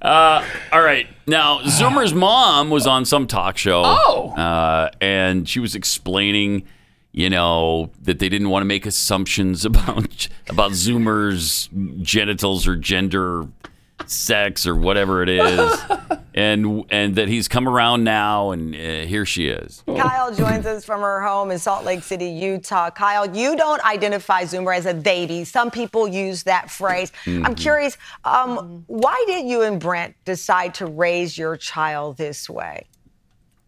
[0.00, 1.06] Uh, all right.
[1.26, 3.82] Now, Zoomer's mom was on some talk show.
[3.84, 4.30] Oh.
[4.36, 6.64] Uh, and she was explaining,
[7.12, 11.68] you know, that they didn't want to make assumptions about about Zoomer's
[12.02, 13.48] genitals or gender,
[14.06, 15.80] sex or whatever it is,
[16.34, 19.82] and and that he's come around now, and uh, here she is.
[19.86, 22.90] Kyle joins us from her home in Salt Lake City, Utah.
[22.90, 25.44] Kyle, you don't identify Zoomer as a baby.
[25.44, 27.12] Some people use that phrase.
[27.26, 27.56] I'm Mhm.
[27.56, 32.86] curious, um, why did you and Brent decide to raise your child this way?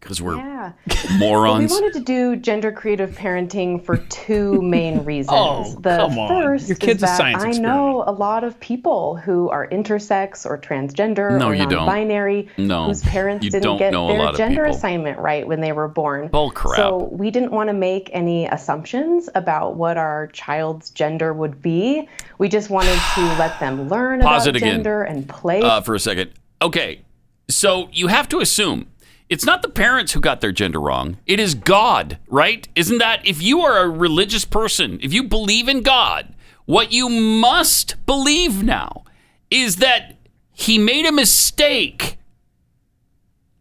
[0.07, 0.71] Because we're Yeah.
[1.19, 5.35] Well, we wanted to do gender creative parenting for two main reasons.
[5.37, 6.29] Oh, the come on.
[6.29, 9.67] first Your kid's is a that science I know a lot of people who are
[9.67, 11.71] intersex or transgender No, or you don't.
[11.85, 16.29] non-binary No, whose parents you didn't get their gender assignment right when they were born.
[16.29, 16.77] Bull crap.
[16.77, 22.07] So we didn't want to make any assumptions about what our child's gender would be.
[22.37, 24.75] We just wanted to let them learn Pause about it again.
[24.75, 25.61] gender and play.
[25.61, 26.31] uh, for a second.
[26.61, 27.01] Okay,
[27.49, 28.87] so you have to assume
[29.29, 31.17] it's not the parents who got their gender wrong.
[31.25, 32.67] It is God, right?
[32.75, 36.33] Isn't that if you are a religious person, if you believe in God,
[36.65, 39.03] what you must believe now
[39.49, 40.17] is that
[40.51, 42.17] He made a mistake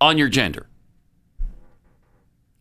[0.00, 0.66] on your gender.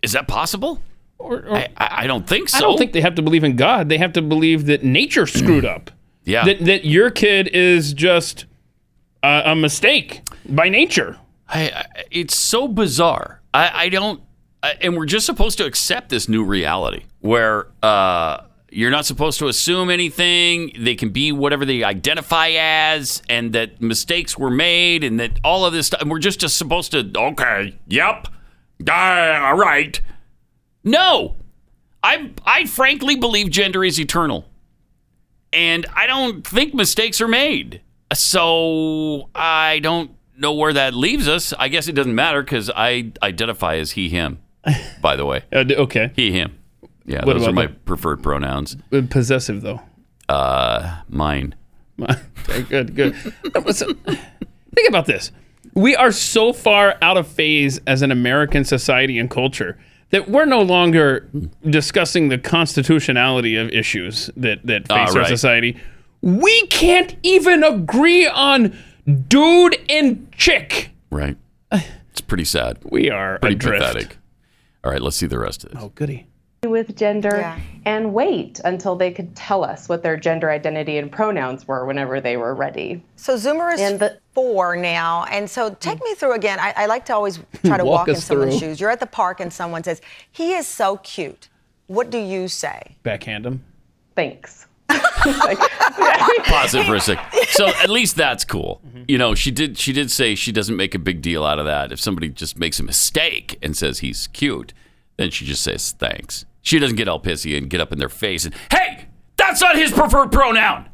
[0.02, 0.82] Is that possible?
[1.20, 2.58] I, I, I don't think so.
[2.58, 3.90] I don't think they have to believe in God.
[3.90, 5.90] They have to believe that nature screwed up.
[6.24, 6.46] Yeah.
[6.46, 8.46] That that your kid is just
[9.24, 11.18] a, a mistake by nature.
[11.48, 13.42] I, I it's so bizarre.
[13.54, 14.22] I, I don't,
[14.82, 19.48] and we're just supposed to accept this new reality where uh, you're not supposed to
[19.48, 20.72] assume anything.
[20.78, 25.66] They can be whatever they identify as, and that mistakes were made, and that all
[25.66, 26.04] of this stuff.
[26.06, 28.28] We're just, just supposed to, okay, yep,
[28.90, 30.02] all right.
[30.84, 31.38] No,
[32.04, 34.46] I I frankly believe gender is eternal,
[35.54, 37.82] and I don't think mistakes are made.
[38.14, 41.54] So I don't know where that leaves us.
[41.58, 44.40] I guess it doesn't matter because I identify as he, him.
[45.02, 46.12] By the way, Uh, okay.
[46.16, 46.58] he, him.
[47.06, 48.76] Yeah, What those are about my preferred pronouns.
[48.92, 49.82] Uh, Possessive though.
[50.30, 51.56] Uh, mine.
[52.48, 53.16] Okay, good, good.
[53.66, 53.96] Listen,
[54.76, 55.32] think about this.
[55.74, 59.80] We are so far out of phase as an American society and culture
[60.12, 61.28] that we're no longer
[61.68, 65.28] discussing the constitutionality of issues that, that Ah, face our right.
[65.28, 65.78] society.
[66.22, 68.78] We can't even agree on
[69.28, 70.92] dude and chick.
[71.10, 71.38] Right.
[72.12, 72.78] It's pretty sad.
[72.86, 73.84] We are pretty adrift.
[73.84, 74.18] pathetic.
[74.86, 75.82] All right, let's see the rest of this.
[75.84, 76.28] Oh, goody.
[76.64, 77.54] with gender
[77.84, 82.22] and wait until they could tell us what their gender identity and pronouns were whenever
[82.22, 83.04] they were ready.
[83.18, 84.02] So Zoomer is
[84.34, 86.58] four now, and so take me through again.
[86.58, 88.70] I, I like to always try to Walk walk, in someone's through.
[88.70, 88.80] shoes.
[88.80, 90.00] You're at the park, and someone says,
[90.32, 91.50] "He is so cute."
[91.88, 92.96] What do you say?
[93.04, 93.62] Backhand him.
[94.16, 94.68] Thanks.
[95.26, 97.34] Pause it for a sec.
[97.50, 98.82] So at least that's cool.
[98.86, 99.04] Mm-hmm.
[99.08, 99.78] You know, she did.
[99.78, 101.92] She did say she doesn't make a big deal out of that.
[101.92, 104.74] If somebody just makes a mistake and says he's cute,
[105.18, 106.46] then she just says thanks.
[106.62, 109.08] She doesn't get all pissy and get up in their face and hey,
[109.38, 110.90] that's not his preferred pronoun.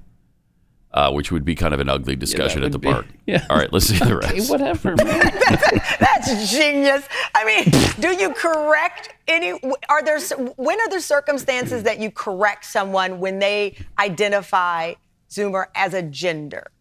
[0.94, 3.06] Uh, which would be kind of an ugly discussion at the park.
[3.26, 3.46] Yeah.
[3.50, 4.34] All right, let's see the rest.
[4.34, 5.08] Okay, whatever, man.
[6.02, 7.08] That's genius.
[7.34, 7.72] I mean,
[8.02, 9.54] do you correct any?
[9.88, 10.20] Are there
[10.58, 14.96] when are there circumstances that you correct someone when they identify
[15.30, 16.72] Zoomer as a gender?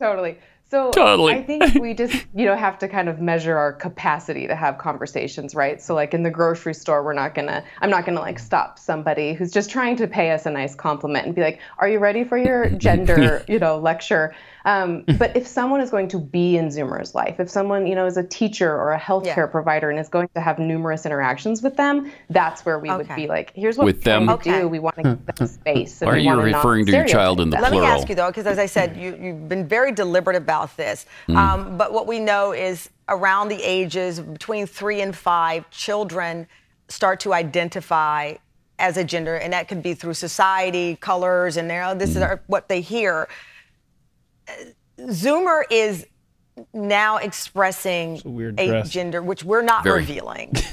[0.00, 0.38] Totally.
[0.74, 1.34] So Totally.
[1.34, 4.76] I think we just, you know, have to kind of measure our capacity to have
[4.76, 5.80] conversations, right?
[5.80, 9.34] So like in the grocery store, we're not gonna, I'm not gonna like stop somebody
[9.34, 12.24] who's just trying to pay us a nice compliment and be like, "Are you ready
[12.24, 14.34] for your gender, you know, lecture?"
[14.64, 18.06] Um, but if someone is going to be in Zoomer's life, if someone, you know,
[18.06, 21.76] is a teacher or a healthcare provider and is going to have numerous interactions with
[21.76, 24.38] them, that's where we would be like, "Here's what With we're them?
[24.38, 24.68] to do.
[24.68, 27.60] We want to give them space." Why are you referring to your child in the
[27.60, 30.76] Let me ask you though, because as I said, you, you've been very deliberate about
[30.76, 31.06] this.
[31.28, 31.36] Mm.
[31.36, 36.46] Um, but what we know is around the ages between three and five, children
[36.88, 38.34] start to identify
[38.78, 42.16] as a gender, and that could be through society, colors, and you know, this is
[42.16, 42.28] Mm.
[42.28, 43.28] our- what they hear.
[44.48, 44.52] Uh,
[45.10, 46.06] Zoomer is
[46.72, 48.90] now expressing weird a dress.
[48.90, 50.00] gender, which we're not Very.
[50.00, 50.52] revealing.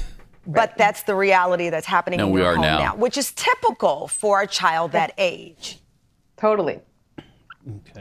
[0.44, 2.78] But that's the reality that's happening No, in we your are home now.
[2.78, 5.78] now, which is typical for a child that age.
[6.36, 6.80] Totally.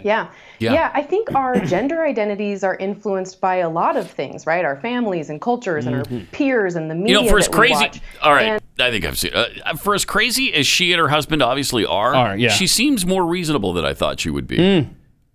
[0.04, 0.32] Yeah.
[0.58, 0.74] Yeah.
[0.74, 0.92] yeah.
[0.96, 4.66] I think our gender identities are influenced by a lot of things, right?
[4.66, 7.18] Our families and cultures and our peers and the media.
[7.18, 7.26] Mm-hmm.
[7.26, 7.74] You know, for as crazy.
[7.76, 8.02] watch.
[8.24, 9.34] All right, And- I think I've seen.
[9.36, 12.50] Uh, for as crazy as she and her husband obviously are, Are, yeah.
[12.50, 14.90] she seems more reasonable than I thought she would be.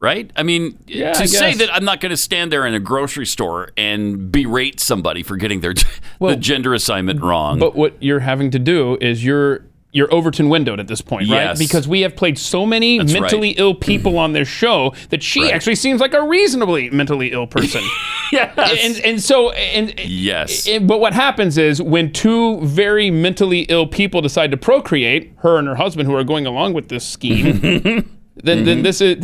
[0.07, 0.31] Right?
[0.37, 2.81] I mean, Yeah, to I say that I'm not going to stand there in a
[2.81, 5.75] grocery store and berate somebody for getting their
[6.21, 7.59] the gender assignment wrong.
[7.59, 11.57] But what you're having to do is you're you're Overton windowed at this point, right?
[11.59, 13.59] Because we have played so many That's mentally right.
[13.59, 15.55] ill people on this show that she Right.
[15.55, 17.83] actually seems like a reasonably mentally ill person.
[18.33, 18.55] yes.
[18.83, 20.69] And and so and yes.
[20.69, 25.57] and- but what happens is when two very mentally ill people decide to procreate, her
[25.59, 28.05] and her husband, who are going along with this scheme, then
[28.45, 28.83] then mm-hmm.
[28.83, 29.17] this is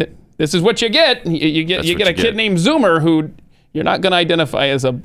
[0.42, 1.24] this is what you get.
[1.24, 2.34] You, you get That's you what get a you kid get.
[2.34, 3.30] named Zoomer who
[3.72, 5.00] you're not going to identify as a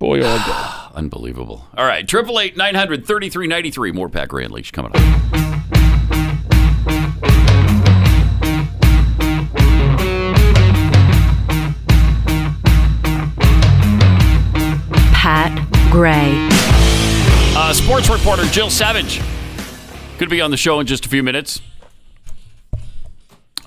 [0.00, 0.90] boy or a girl.
[0.96, 1.64] Unbelievable.
[1.76, 3.92] All right, triple eight nine hundred thirty three ninety three.
[3.92, 6.12] More Pat Gray Unleashed coming up.
[15.14, 15.52] Pat
[15.90, 16.48] Gray.
[17.56, 19.20] Uh, sports reporter Jill Savage
[20.18, 21.60] could be on the show in just a few minutes.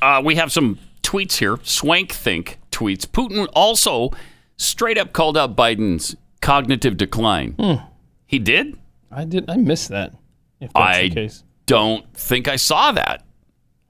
[0.02, 1.58] Uh, we have some tweets here.
[1.64, 4.12] Swank Think tweets Putin also
[4.58, 7.52] straight up called out Biden's cognitive decline.
[7.54, 7.76] Hmm.
[8.26, 8.78] He did?
[9.12, 9.50] I did.
[9.50, 10.14] I missed that.
[10.60, 11.44] If that's I the case.
[11.66, 13.24] don't think I saw that.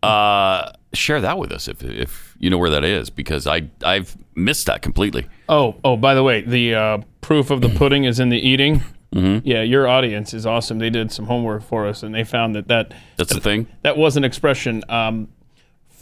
[0.03, 4.15] Uh, share that with us if, if you know where that is, because I I've
[4.35, 5.25] missed that completely.
[5.49, 8.83] Oh, oh, by the way, the uh, proof of the pudding is in the eating.
[9.15, 9.47] Mm-hmm.
[9.47, 10.77] Yeah, your audience is awesome.
[10.79, 13.67] They did some homework for us, and they found that that That's the thing.
[13.83, 15.29] that was an expression um,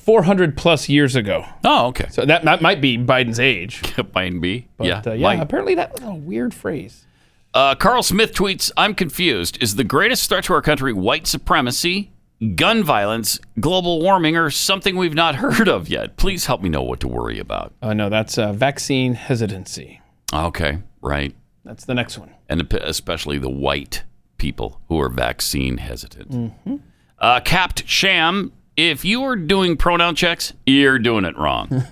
[0.03, 1.45] 400 plus years ago.
[1.63, 2.07] Oh, okay.
[2.09, 3.81] So that, that might be Biden's age.
[4.13, 4.67] Might be.
[4.77, 5.01] But, yeah.
[5.05, 5.21] uh, yeah.
[5.23, 5.39] might.
[5.41, 7.05] Apparently, that was a weird phrase.
[7.53, 9.61] Uh, Carl Smith tweets, I'm confused.
[9.61, 12.11] Is the greatest threat to our country white supremacy,
[12.55, 16.17] gun violence, global warming, or something we've not heard of yet?
[16.17, 17.73] Please help me know what to worry about.
[17.81, 20.01] Oh no, that's uh, vaccine hesitancy.
[20.33, 21.35] Okay, right.
[21.63, 22.31] That's the next one.
[22.49, 24.03] And especially the white
[24.37, 26.31] people who are vaccine hesitant.
[26.31, 26.81] Mhm.
[27.19, 31.83] Uh, Capped Sham, if you are doing pronoun checks, you're doing it wrong.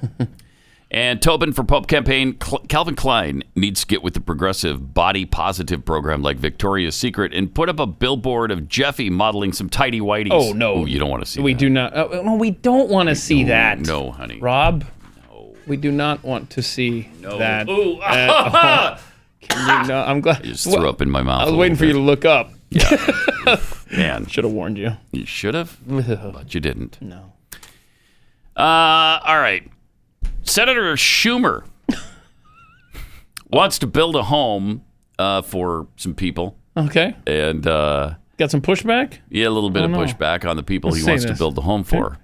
[0.92, 5.26] and Tobin for Pope campaign, Cl- Calvin Klein needs to get with the progressive body
[5.26, 10.00] positive program like Victoria's Secret and put up a billboard of Jeffy modeling some tidy
[10.00, 10.30] whities.
[10.32, 11.60] Oh no, Ooh, you don't want to see We that.
[11.60, 11.94] do not.
[11.96, 13.80] Uh, no, we don't want to see that.
[13.80, 14.40] No, honey.
[14.40, 14.84] Rob.
[15.30, 15.56] No.
[15.68, 17.38] we do not want to see No.
[17.38, 17.70] that.
[17.70, 18.02] Ooh.
[18.02, 18.30] at
[18.94, 18.98] all.
[19.42, 20.38] Can you not- I'm glad.
[20.42, 21.42] I just threw up in my mouth.
[21.42, 22.52] I was waiting for you to look up.
[22.70, 22.90] Yeah.
[23.92, 24.26] Man.
[24.28, 24.98] Should have warned you.
[25.12, 26.98] You should have, but you didn't.
[27.02, 27.34] No.
[28.56, 29.70] Uh, all right.
[30.44, 31.64] Senator Schumer
[33.50, 34.84] wants to build a home
[35.20, 36.58] uh, for some people.
[36.76, 37.16] Okay.
[37.28, 39.20] And uh, got some pushback.
[39.30, 40.00] Yeah, a little bit Oh, of no.
[40.00, 41.38] pushback on the people Let's he say wants to this.
[41.38, 42.18] build the home for.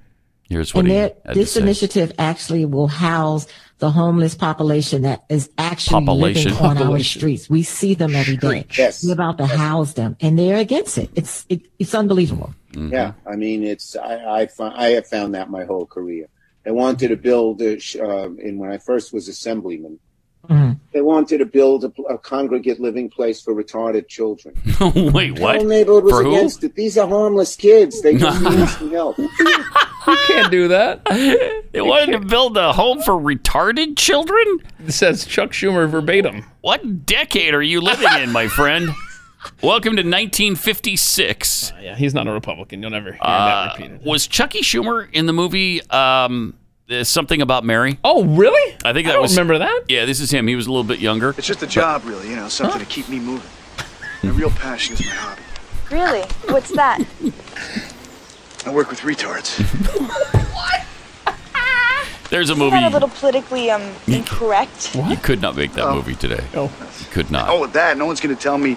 [0.49, 1.61] Here's what and he that this say.
[1.61, 3.47] initiative actually will house
[3.79, 6.51] the homeless population that is actually Population.
[6.51, 7.49] living on our streets.
[7.49, 8.65] We see them every day.
[8.77, 9.05] Yes.
[9.05, 11.09] We're about to house them, and they're against it.
[11.15, 12.53] It's it, it's unbelievable.
[12.76, 16.27] Yeah, I mean, it's I I, fi- I have found that my whole career.
[16.65, 19.99] I wanted to build a, uh, in when I first was assemblyman.
[20.94, 24.56] They wanted to build a, a congregate living place for retarded children.
[24.82, 25.14] Wait, what?
[25.14, 25.56] The what?
[25.57, 26.36] whole neighborhood was For who?
[26.36, 26.76] against it.
[26.76, 28.02] These are harmless kids.
[28.02, 29.18] They just need some help.
[29.18, 29.30] You
[30.28, 31.03] can't do that.
[31.74, 34.60] They wanted to build a home for retarded children?
[34.88, 36.45] It says Chuck Schumer verbatim.
[36.61, 38.90] What decade are you living in, my friend?
[39.61, 41.74] Welcome to 1956.
[41.82, 42.82] Yeah, he's not a Republican.
[42.82, 44.06] You'll never hear Uh, that repeated.
[44.06, 46.53] was Chucky Schumer in the movie um,
[47.03, 47.99] Something About Mary?
[48.03, 48.77] Oh, really?
[48.85, 49.31] I think I don't was.
[49.35, 49.84] remember that.
[49.89, 50.47] Yeah, this is him.
[50.47, 51.35] He was a little bit younger.
[51.38, 53.49] It's just a job, really, you know, something to keep me moving.
[54.23, 55.41] My real passion is my hobby.
[55.91, 56.22] Really?
[56.49, 56.99] What's that?
[58.65, 59.61] I work with retards.
[60.57, 60.84] What?
[62.30, 64.91] There's a Isn't movie that a little politically um incorrect?
[64.95, 65.09] What?
[65.11, 65.95] you could not make that Oh.
[65.95, 66.43] movie today.
[66.53, 66.64] No.
[66.64, 67.47] You could not.
[67.49, 68.76] Oh, with that, no one's going to tell me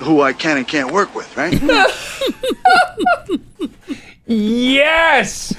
[0.00, 1.60] who I can and can't work with, right?
[4.26, 5.54] Yes.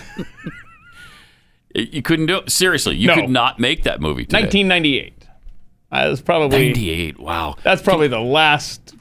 [1.76, 2.50] You couldn't do it.
[2.52, 3.16] Seriously, you No.
[3.16, 4.42] could not make that movie today.
[4.44, 5.14] 1998.
[5.92, 7.20] Uh, that's probably 98.
[7.20, 7.56] Wow.
[7.64, 8.94] That's probably the last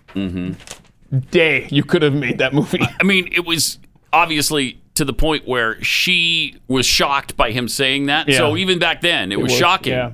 [1.31, 2.81] day you could have made that movie.
[3.01, 3.79] I mean, it was
[4.13, 8.29] obviously to the point where she was shocked by him saying that.
[8.29, 8.39] Yeah.
[8.39, 9.93] So even back then, it, It was, was, shocking.
[9.93, 10.13] yeah.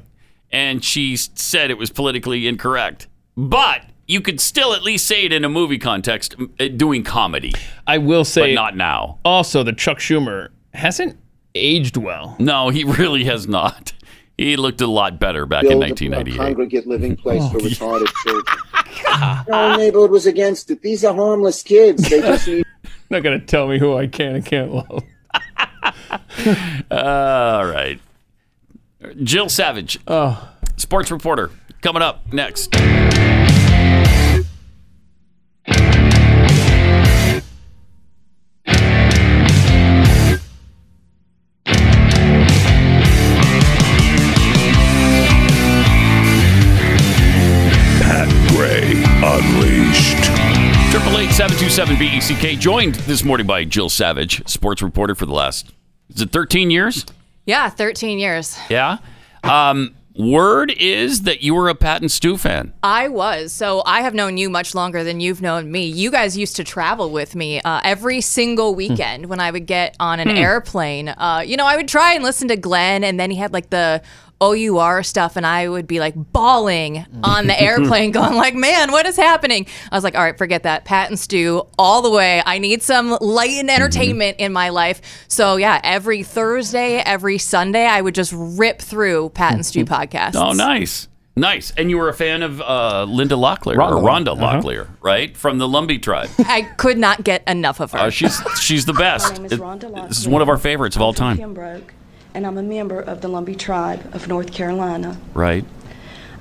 [0.52, 3.06] And she said it was politically incorrect.
[3.36, 7.52] But you could still at least say it in a movie context, uh, doing comedy.
[7.86, 9.18] I will say, but not now.
[9.24, 11.16] Also, the Chuck Schumer hasn't
[11.54, 12.36] aged well.
[12.38, 13.92] No, he really has not.
[14.38, 16.36] He looked a lot better back build in a- a 1998.
[16.38, 18.56] congregate living place Oh, for retarded children.
[19.52, 20.80] Our neighborhood was against it.
[20.82, 22.08] These are harmless kids.
[22.08, 22.64] They just need.
[23.10, 25.02] Not gonna tell me who I can and can't love.
[26.90, 28.00] All right.
[29.22, 31.50] Jill Savage, Oh, sports reporter,
[31.82, 32.74] coming up next.
[50.14, 50.90] Unleashed.
[50.90, 55.26] Triple eight seven two seven BECK joined this morning by Jill Savage, sports reporter for
[55.26, 55.72] the last
[56.14, 57.06] is it thirteen years?
[57.46, 58.56] Yeah, 13 years.
[58.68, 58.98] Yeah.
[59.42, 62.72] Um, word is that you were a Pat and Stu fan.
[62.82, 63.52] I was.
[63.52, 65.86] So I have known you much longer than you've known me.
[65.86, 69.96] You guys used to travel with me uh, every single weekend when I would get
[69.98, 70.36] on an Hmm.
[70.36, 71.08] airplane.
[71.08, 73.70] Uh, you know, I would try and listen to Glenn, and then he had like
[73.70, 74.00] the
[74.40, 79.06] OUR stuff, and I would be like bawling on the airplane, going like, "Man, what
[79.06, 80.84] is happening?" I was like, "All right, forget that.
[80.84, 82.42] Pat and Stu all the way.
[82.46, 87.86] I need some light and entertainment in my life." So yeah, every Thursday, every Sunday,
[87.86, 90.36] I would just rip through Pat and Stu podcasts.
[90.36, 91.08] Oh, nice.
[91.36, 91.72] Nice.
[91.76, 94.60] And you were a fan of uh, Linda Locklear, Rhonda or Rhonda Uh-huh.
[94.60, 95.34] Locklear, right?
[95.36, 96.28] From the Lumbee tribe.
[96.40, 97.98] I could not get enough of her.
[97.98, 99.34] Uh, she's she's the best.
[99.34, 101.36] name is It- Rhonda this is one of our favorites of all I'm from time.
[101.38, 101.94] Pembroke,
[102.34, 105.18] and I'm a member of the Lumbee tribe of North Carolina.
[105.34, 105.64] Right.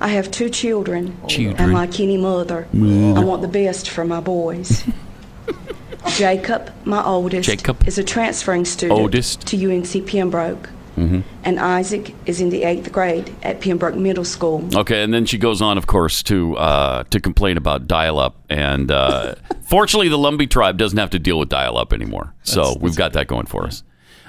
[0.00, 1.56] I have two children, Children.
[1.58, 3.20] and like any mother, Mother.
[3.20, 4.82] I want the best for my boys.
[6.16, 7.86] Jacob, my oldest, Jacob.
[7.86, 9.46] is a transferring student Oldest.
[9.48, 14.66] to UNC Pembroke, hmm and Isaac is in the eighth grade at Pembroke Middle School.
[14.74, 18.90] Okay, and then she goes on, of course, to uh, to complain about dial-up, and
[18.90, 22.32] uh, fortunately, the Lumbee tribe doesn't have to deal with dial-up anymore.
[22.42, 23.82] So we've got that going for us.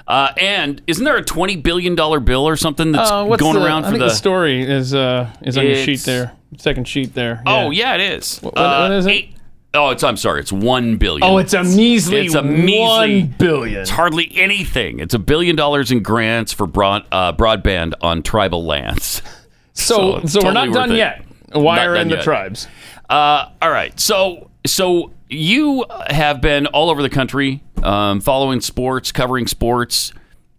[0.06, 3.64] Uh, and isn't there a twenty billion dollar bill or something that's Uh, going the-
[3.64, 4.04] around I for the?
[4.06, 7.42] the story is uh is on your sheet there, second sheet there.
[7.46, 8.38] Oh yeah, it is.
[8.40, 9.26] What- what is it?
[9.74, 11.22] Oh, it's I'm sorry, it's one billion.
[11.26, 12.78] Oh, it's a measly It's a measly
[13.22, 13.80] one billion.
[13.80, 14.98] It's hardly anything.
[14.98, 19.22] It's a billion dollars in grants for broad, uh, broadband on tribal lands.
[19.74, 20.96] So- it's so we're not done it.
[20.96, 21.24] yet.
[21.52, 22.24] Why are in the yet.
[22.24, 22.68] tribes?
[23.08, 23.98] Uh, all right.
[23.98, 30.12] So so you have been all over the country, um, following sports, covering sports.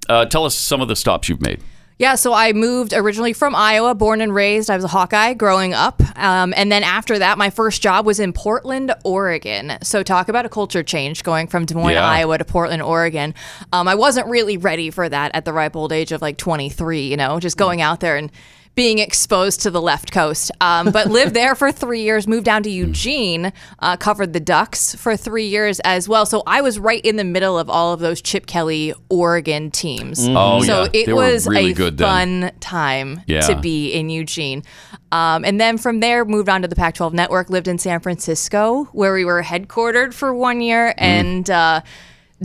[0.10, 1.62] Uh, tell us some of the stops you've made.
[2.00, 4.70] Yeah, so I moved originally from Iowa, born and raised.
[4.70, 6.02] I was a Hawkeye growing up.
[6.18, 9.78] Um, and then after that, my first job was in Portland, Oregon.
[9.84, 12.06] So talk about a culture change going from Des Moines, Yeah.
[12.06, 13.36] Iowa to Portland, Oregon.
[13.72, 17.08] Um, I wasn't really ready for that at the ripe old age of like 23,
[17.08, 18.32] you know, just going out there and
[18.76, 20.52] being exposed to the left coast.
[20.60, 24.96] Um, but lived there for three years, moved down to Eugene, uh, covered the Ducks
[24.96, 26.26] for three years as well.
[26.26, 30.28] So I was right in the middle of all of those Chip Kelly Oregon teams.
[30.28, 30.36] Mhm.
[30.36, 30.90] Oh, so yeah.
[30.94, 32.08] it They was really a good then.
[32.42, 33.42] fun time Yeah.
[33.42, 34.64] to be in Eugene.
[35.12, 38.00] Um, and then from there, moved on to the Pac 12 network, lived in San
[38.00, 41.04] Francisco, where we were headquartered for one year Mm-hmm.
[41.04, 41.82] and uh,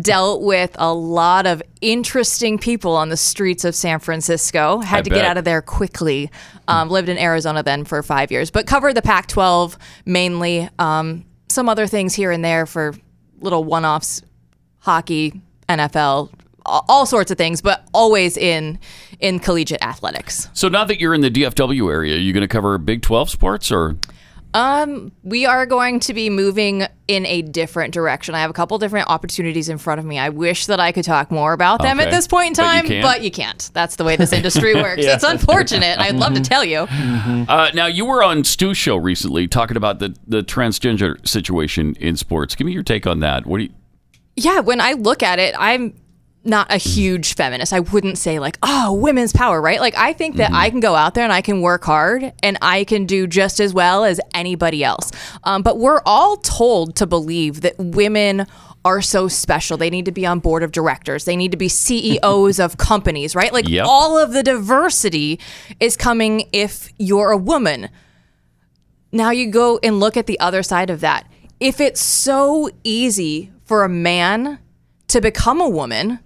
[0.00, 4.78] dealt with a lot of interesting people on the streets of San Francisco.
[4.78, 6.30] Had I to get out of there quickly.
[6.66, 10.68] Um, lived in Arizona then for five years, but covered the Pac 12 mainly.
[10.78, 12.94] Um, some other things here and there for
[13.40, 14.22] little one offs
[14.80, 16.30] hockey, NFL,
[16.66, 18.78] all all sorts of things, but always in
[19.20, 20.48] in collegiate athletics.
[20.52, 23.30] So now that you're in the DFW area, are you going to cover Big 12
[23.30, 23.96] sports or?
[24.54, 28.34] Um, we are going to be moving in a different direction.
[28.34, 30.18] I have a couple different opportunities in front of me.
[30.18, 32.80] I wish that I could talk more about them at this point in But you
[32.80, 33.02] time, can't?
[33.02, 33.70] but you can't.
[33.74, 35.04] That's the way this industry works.
[35.04, 35.98] Yeah, it's unfortunate.
[35.98, 36.78] I'd love to tell you.
[36.88, 42.16] Uh, now you were on Stu's show recently talking about the the transgender situation in
[42.16, 42.54] sports.
[42.54, 43.46] Give me your take on that.
[43.46, 43.70] What do you?
[44.36, 45.94] Yeah, when I look at it, I'm
[46.48, 47.72] not a huge feminist.
[47.72, 49.80] I wouldn't say like, oh, women's power, right?
[49.80, 52.58] Like I think that I can go out there and I can work hard and
[52.62, 55.10] I can do just as well as anybody else.
[55.44, 58.46] Um, but we're all told to believe that women
[58.84, 59.76] are so special.
[59.76, 61.24] They need to be on board of directors.
[61.24, 63.52] They need to be CEOs of companies, right?
[63.52, 63.84] Like Yep.
[63.86, 65.40] all of the diversity
[65.78, 67.90] is coming if you're a woman.
[69.12, 71.30] Now you go and look at the other side of that.
[71.60, 74.58] If it's so easy for a man
[75.08, 76.20] to become a woman,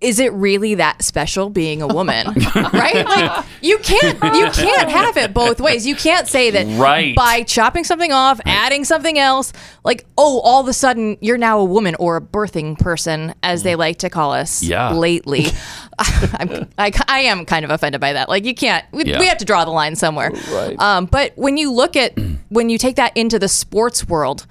[0.00, 2.26] is it really that special being a woman?
[2.54, 3.04] right?
[3.06, 5.86] Like you can't you can't have it both ways.
[5.86, 7.14] You can't say that Right.
[7.14, 9.52] by chopping something off, adding something else,
[9.84, 13.62] like oh, all of a sudden you're now a woman or a birthing person, as
[13.62, 14.92] they like to call us Yeah.
[14.92, 15.46] lately.
[15.98, 18.30] I'm, I, I am kind of offended by that.
[18.30, 18.84] Like you can't.
[18.92, 19.18] We, Yeah.
[19.18, 20.30] we have to draw the line somewhere.
[20.50, 20.80] Right.
[20.80, 22.18] Um, but when you look at
[22.48, 24.46] when you take that into the sports world,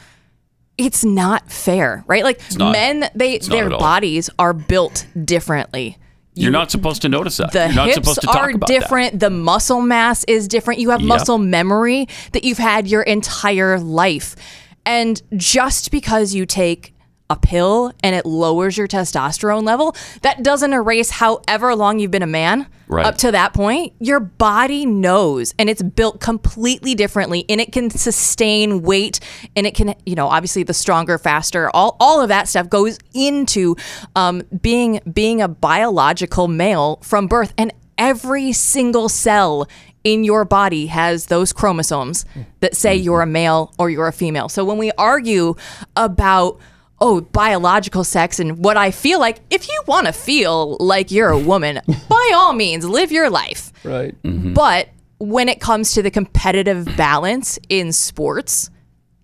[0.79, 2.23] it's not fair, right?
[2.23, 5.97] Like men, they It's their bodies are built differently.
[6.33, 7.51] You're not supposed to notice that.
[7.51, 8.79] The You're not hips supposed to talk are about that.
[8.79, 9.19] different.
[9.19, 10.79] The muscle mass is different.
[10.79, 11.07] You have Yep.
[11.07, 14.37] muscle memory that you've had your entire life.
[14.85, 16.93] And just because you take
[17.29, 22.23] a pill and it lowers your testosterone level, that doesn't erase however long you've been
[22.23, 23.05] a man Right.
[23.05, 23.93] up to that point.
[23.99, 29.19] Your body knows and it's built completely differently and it can sustain weight
[29.55, 32.97] and it can, you know, obviously the stronger, faster, all, all of that stuff goes
[33.13, 33.75] into
[34.15, 37.53] um, being being a biological male from birth.
[37.59, 39.67] And every single cell
[40.03, 42.25] in your body has those chromosomes
[42.61, 44.49] that say you're a male or you're a female.
[44.49, 45.53] So when we argue
[45.95, 46.59] about
[47.01, 51.29] oh biological sex and what I feel like, if you want to feel like you're
[51.29, 53.71] a woman, by all means live your life.
[53.83, 54.21] Right.
[54.23, 54.53] Mm-hmm.
[54.53, 54.89] But
[55.19, 58.69] when it comes to the competitive balance in sports,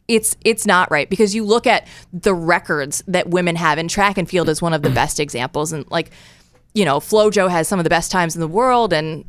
[0.08, 4.18] it's it's not right because you look at the records that women have in track
[4.18, 6.12] and field is one of the best examples and like
[6.76, 9.26] you know flojo has some of the best times in the world and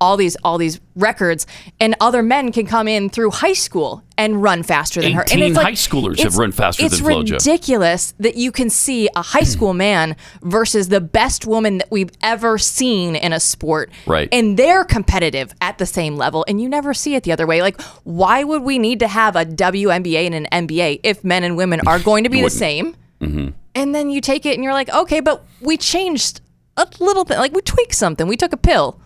[0.00, 1.46] all these all these records
[1.80, 5.22] and other men can come in through high school and run faster than her.
[5.22, 7.32] And 18 it's like, high schoolers have run faster it's than Flojo.
[7.32, 12.10] ridiculous that you can see a high school man versus the best woman that we've
[12.22, 13.90] ever seen in a sport.
[14.06, 14.28] Right.
[14.32, 17.62] and they're competitive at the same level and you never see it the other way.
[17.62, 21.56] Like why would we need to have a WNBA and an NBA if men and
[21.56, 22.96] women are going to be the same?
[23.20, 26.40] Hmm and then you take it and you're like okay but we changed
[26.76, 27.38] a little bit.
[27.38, 28.26] Like we tweaked something.
[28.26, 29.00] We took a pill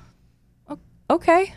[1.11, 1.53] okay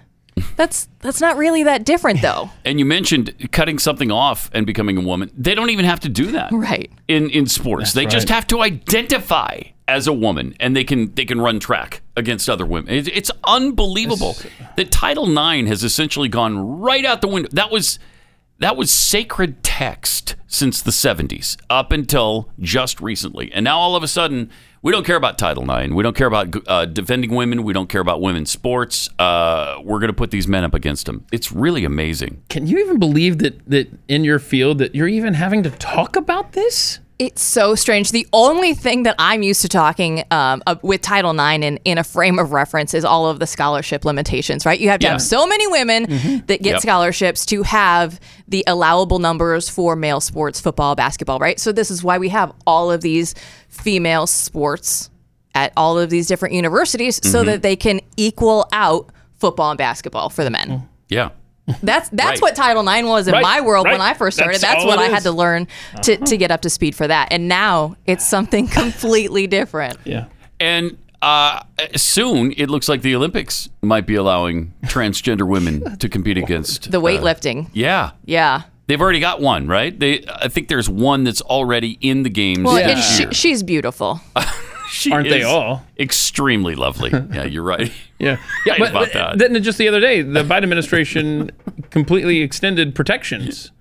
[0.56, 4.98] that's that's not really that different though And you mentioned cutting something off and becoming
[4.98, 5.32] a woman.
[5.38, 6.52] They don't even have to do that.
[6.52, 6.92] Right.
[7.08, 7.94] In in sports.
[7.94, 12.02] they just have to identify as a woman and they can they can run track
[12.16, 12.94] against other women.
[12.94, 14.38] It, it's unbelievable
[14.78, 17.50] that Title IX has essentially gone right out the window.
[17.52, 18.00] That was
[18.60, 23.52] that was sacred text since the 70s up until just recently.
[23.52, 24.50] And now all of a sudden,
[24.84, 25.94] we don't care about Title IX.
[25.94, 27.64] We don't care about uh, defending women.
[27.64, 29.10] We don't care about women's sports.
[29.18, 31.26] Uh, we're going to put these men up against them.
[31.32, 32.44] It's really amazing.
[32.50, 36.16] Can you even believe that that in your field that you're even having to talk
[36.18, 37.00] about this?
[37.20, 38.12] It's so strange.
[38.12, 41.98] The only thing that I'm used to talking um, uh, with Title IX in, in
[41.98, 44.80] a frame of reference is all of the scholarship limitations, right?
[44.80, 45.12] You have to Yeah.
[45.14, 46.04] have so many women
[46.48, 46.82] that get Yep.
[46.82, 51.60] scholarships to have the allowable numbers for male sports, football, basketball, right?
[51.60, 53.36] So this is why we have all of these
[53.70, 55.10] female sports
[55.56, 57.46] at all of these different universities so Mhm.
[57.46, 60.90] that they can equal out football and basketball for the men.
[61.10, 61.30] Yeah.
[61.82, 62.42] That's that's Right.
[62.42, 64.02] what Title IX was in Right, my world when.
[64.02, 64.60] I first started.
[64.62, 65.68] That's That's, what I had to learn
[66.04, 67.30] to, to get up to speed for that.
[67.32, 69.98] And now it's something completely different.
[70.04, 70.26] Yeah.
[70.60, 71.64] And uh,
[71.96, 77.00] soon it looks like the Olympics might be allowing transgender women to compete against The
[77.00, 77.70] uh, weightlifting.
[77.74, 78.12] yeah.
[78.26, 78.64] yeah.
[78.88, 79.98] They've already got one, right?
[79.98, 82.64] They, I think there's one that's already in the games.
[82.64, 84.20] Well, this and she, she's beautiful.
[84.94, 85.84] She Aren't they all?
[85.98, 87.10] Extremely lovely.
[87.10, 87.92] Yeah, you're right.
[88.20, 88.38] Yeah.
[88.66, 89.38] Yeah, but about that.
[89.38, 91.52] Then just the other day, the Biden administration
[91.90, 93.72] completely extended protections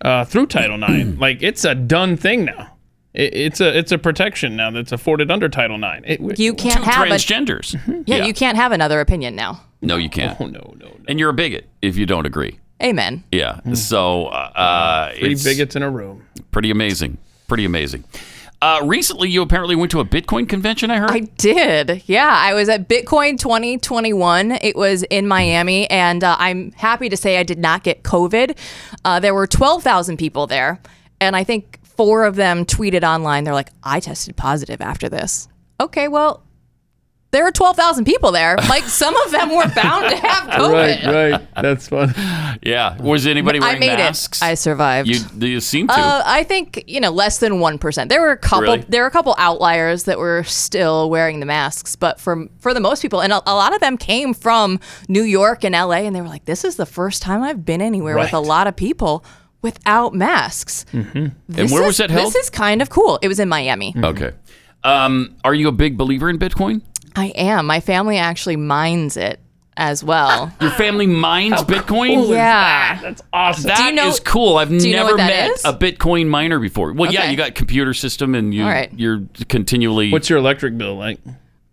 [0.00, 1.18] uh, through Title IX.
[1.18, 2.78] like it's a done thing now.
[3.12, 6.00] It, it's a it's a protection now that's afforded under Title IX.
[6.06, 8.04] It, You can't have a Transgenders.
[8.06, 9.60] yeah, You can't have another opinion now.
[9.82, 10.40] No, you can't.
[10.40, 10.96] Oh no, no, no.
[11.06, 12.58] And you're a bigot if you don't agree.
[12.82, 13.22] Amen.
[13.32, 13.60] Yeah.
[13.74, 16.24] So uh, Three it's bigots in a room.
[16.52, 17.18] pretty amazing.
[17.48, 18.04] Pretty amazing.
[18.62, 20.90] Uh, recently, you apparently went to a Bitcoin convention.
[20.90, 21.10] I heard.
[21.10, 22.02] I did.
[22.06, 24.52] Yeah, I was at Bitcoin 2021.
[24.52, 28.58] It was in Miami, and uh, I'm happy to say I did not get COVID.
[29.02, 30.78] Uh, there were 12,000 people there,
[31.22, 33.44] and I think four of them tweeted online.
[33.44, 35.48] They're like, I tested positive after this.
[35.80, 36.42] Okay, well,
[37.32, 38.56] there were 12,000 people there.
[38.68, 40.72] Like, some of them were bound to have COVID.
[41.04, 41.48] Right, right.
[41.62, 42.12] That's fun.
[42.62, 43.00] yeah.
[43.00, 44.42] Was anybody wearing I made masks?
[44.42, 44.44] it.
[44.44, 45.08] I survived.
[45.08, 45.94] You, you seem to.
[45.94, 48.08] Uh, I think you know less than one percent.
[48.10, 48.62] There were a couple.
[48.62, 48.84] Really?
[48.88, 52.80] There were a couple outliers that were still wearing the masks, but for for the
[52.80, 55.98] most people, and a, a lot of them came from New York and L.A.
[56.06, 58.66] and they were like, "This is the first time I've been anywhere with a lot
[58.66, 59.24] of people.
[59.62, 60.86] without masks.
[60.92, 61.18] Mm-hmm.
[61.18, 62.28] And This where is- was that held?
[62.32, 63.18] This is kind of cool.
[63.20, 63.94] It was in Miami.
[63.94, 64.32] Okay.
[64.82, 66.80] Um, are you a big believer in Bitcoin?
[67.16, 67.66] I am.
[67.66, 69.40] My family actually mines it
[69.76, 70.52] as well.
[70.60, 72.28] Your family mines Bitcoin?
[72.28, 73.00] yeah.
[73.00, 73.64] That's awesome.
[73.68, 74.56] That is you know- cool.
[74.56, 75.64] I've do you know never met is?
[75.64, 76.92] a Bitcoin miner before.
[76.92, 78.90] Well, yeah, you got computer system and you All right.
[78.94, 81.18] you're continually What's your electric bill like?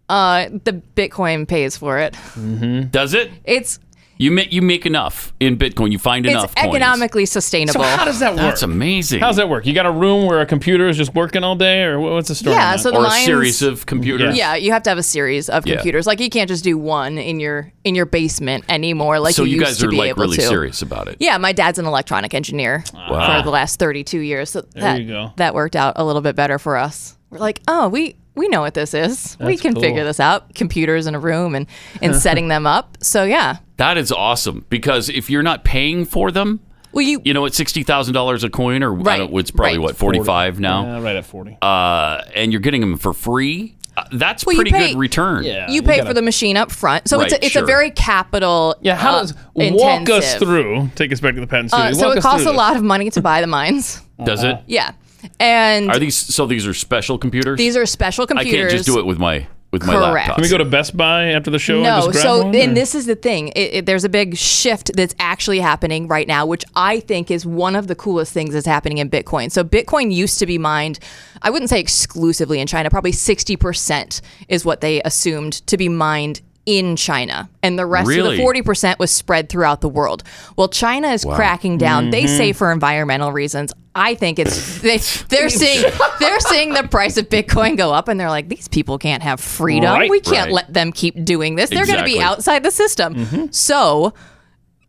[0.09, 2.13] Uh, the Bitcoin pays for it.
[2.13, 2.87] Mm-hmm.
[2.87, 3.29] Does it?
[3.43, 3.79] It's
[4.19, 5.91] You make you make enough in Bitcoin.
[5.91, 6.75] You find it's enough coins.
[6.75, 7.81] economically sustainable.
[7.83, 8.41] So how does that work?
[8.41, 9.19] That's amazing.
[9.19, 9.65] How does that work?
[9.65, 12.35] You got a room where a computer is just working all day, or what's the
[12.35, 12.55] story?
[12.55, 14.35] Yeah, on so the or a series of computers.
[14.35, 15.75] Yeah, you have to have a series of Yeah.
[15.75, 16.07] computers.
[16.07, 19.19] Like you can't just do one in your in your basement anymore.
[19.19, 20.41] Like so you, you used guys to are be like really to.
[20.41, 21.17] serious about it.
[21.19, 23.39] Yeah, my dad's an electronic engineer Wow.
[23.39, 24.49] for the last 32 years.
[24.49, 25.31] So There that, you go.
[25.37, 27.17] that worked out a little bit better for us.
[27.29, 29.37] We're like, oh, we we know what this is.
[29.39, 29.81] we can cool.
[29.83, 30.53] figure this out.
[30.55, 31.67] Computers in a room and
[32.01, 32.97] and setting them up.
[33.01, 33.57] So yeah.
[33.77, 36.59] That is awesome because if you're not paying for them,
[36.91, 39.51] well, you you know, it's sixty thousand dollars a coin, or I Right, don't, it's
[39.51, 39.83] probably right.
[39.83, 41.57] what forty five now, Yeah, right at forty.
[41.61, 43.75] uh, and you're getting them for free.
[43.95, 45.43] Uh, that's Well, pretty pay- good return.
[45.69, 47.07] you pay for the machine up front.
[47.07, 47.63] So it's a, it's sure.
[47.63, 50.89] a very capital Yeah, how uh, does walk us through?
[50.95, 51.87] Take us back to the patent studio.
[51.89, 54.01] Uh, so Walk it us costs a lot of money to buy the mines.
[54.23, 54.57] Does it?
[54.67, 54.91] Yeah.
[55.39, 56.45] And Are these so?
[56.45, 57.57] These are special computers.
[57.57, 58.53] these are special computers.
[58.53, 60.13] I can't just do it with my with my Correct.
[60.15, 60.35] laptop.
[60.35, 61.75] Can we go to Best Buy after the show?
[61.75, 63.49] and No, just grab so one, and or- this is the thing.
[63.49, 67.45] It, it, there's a big shift that's actually happening right now, which I think is
[67.45, 69.51] one of the coolest things that's happening in Bitcoin.
[69.51, 70.99] So Bitcoin used to be mined,
[71.41, 72.89] I wouldn't say exclusively in China.
[72.89, 78.31] Probably 60% is what they assumed to be mined in China, and the rest Really?
[78.41, 80.23] of the 40% was spread throughout the world.
[80.57, 81.35] Well, China is Wow.
[81.35, 82.09] cracking down.
[82.09, 82.37] They Mhm.
[82.37, 83.71] say for environmental reasons.
[83.97, 84.97] I think it's they
[85.29, 85.83] they're seeing
[86.19, 89.39] they're seeing the price of Bitcoin go up, and they're like, these people can't have
[89.39, 89.91] freedom.
[89.91, 90.09] Right.
[90.09, 90.53] We can't Right.
[90.53, 91.69] let them keep doing this.
[91.69, 93.15] They're going to be outside the system.
[93.15, 93.45] Mm-hmm.
[93.51, 94.13] So,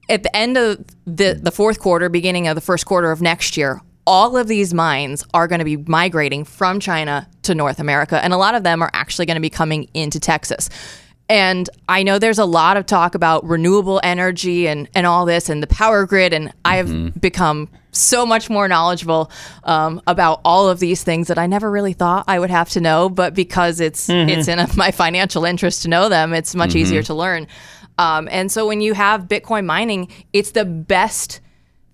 [0.08, 3.56] at the end of the the fourth quarter, beginning of the first quarter of next
[3.56, 8.22] year, all of these mines are going to be migrating from China to North America,
[8.22, 10.68] and a lot of them are actually going to be coming into Texas.
[11.28, 15.50] And I know there's a lot of talk about renewable energy and, and all this
[15.50, 16.32] and the power grid.
[16.32, 17.18] And I've mm-hmm.
[17.18, 19.30] become so much more knowledgeable
[19.64, 22.80] um, about all of these things that I never really thought I would have to
[22.80, 23.08] know.
[23.08, 24.28] But because it's Mhm.
[24.28, 26.76] it's in my financial interest to know them, it's much Mhm.
[26.76, 27.46] easier to learn.
[27.98, 31.40] Um, and so when you have Bitcoin mining, it's the best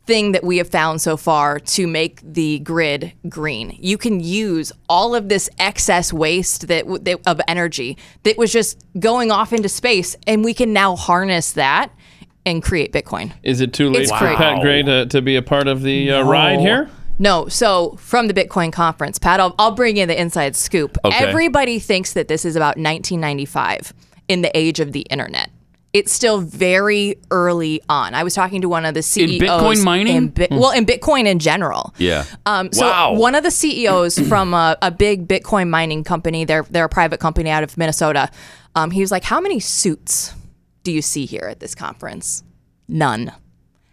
[0.07, 3.75] thing that we have found so far to make the grid green.
[3.81, 8.85] You can use all of this excess waste that, that of energy that was just
[8.99, 11.91] going off into space, and we can now harness that
[12.47, 13.33] and create Bitcoin.
[13.43, 14.37] Is it too late It's for great.
[14.37, 16.91] Pat Gray to, to be a part of the uh, ride here?
[17.19, 20.99] No, so from the Bitcoin conference, Pat, I'll, I'll bring you the inside scoop.
[21.05, 21.17] Okay.
[21.17, 23.93] Everybody thinks that this is about 1995
[24.29, 25.51] in the age of the internet.
[25.93, 28.15] It's still very early on.
[28.15, 30.17] I was talking to one of the CEOs In Bitcoin mining?
[30.17, 30.59] in Bi- Hmm.
[30.59, 31.95] well, in Bitcoin in general.
[31.99, 32.25] Yeah.
[32.47, 33.13] Um, so wow.
[33.15, 37.21] one of the CEOs from a, a big Bitcoin mining company, they're they're a private
[37.21, 38.29] company out of Minnesota.
[38.75, 40.35] Um, he was like, "How many suits
[40.85, 42.45] do you see here at this conference?
[42.89, 43.33] None.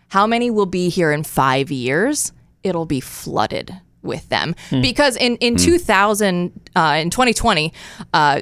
[0.09, 2.31] How many will be here in five years?
[2.63, 3.73] It'll be flooded
[4.03, 4.81] with them Hmm.
[4.81, 5.63] because in in Hmm.
[5.65, 7.73] 2000 uh, in 2020."
[8.13, 8.41] Uh,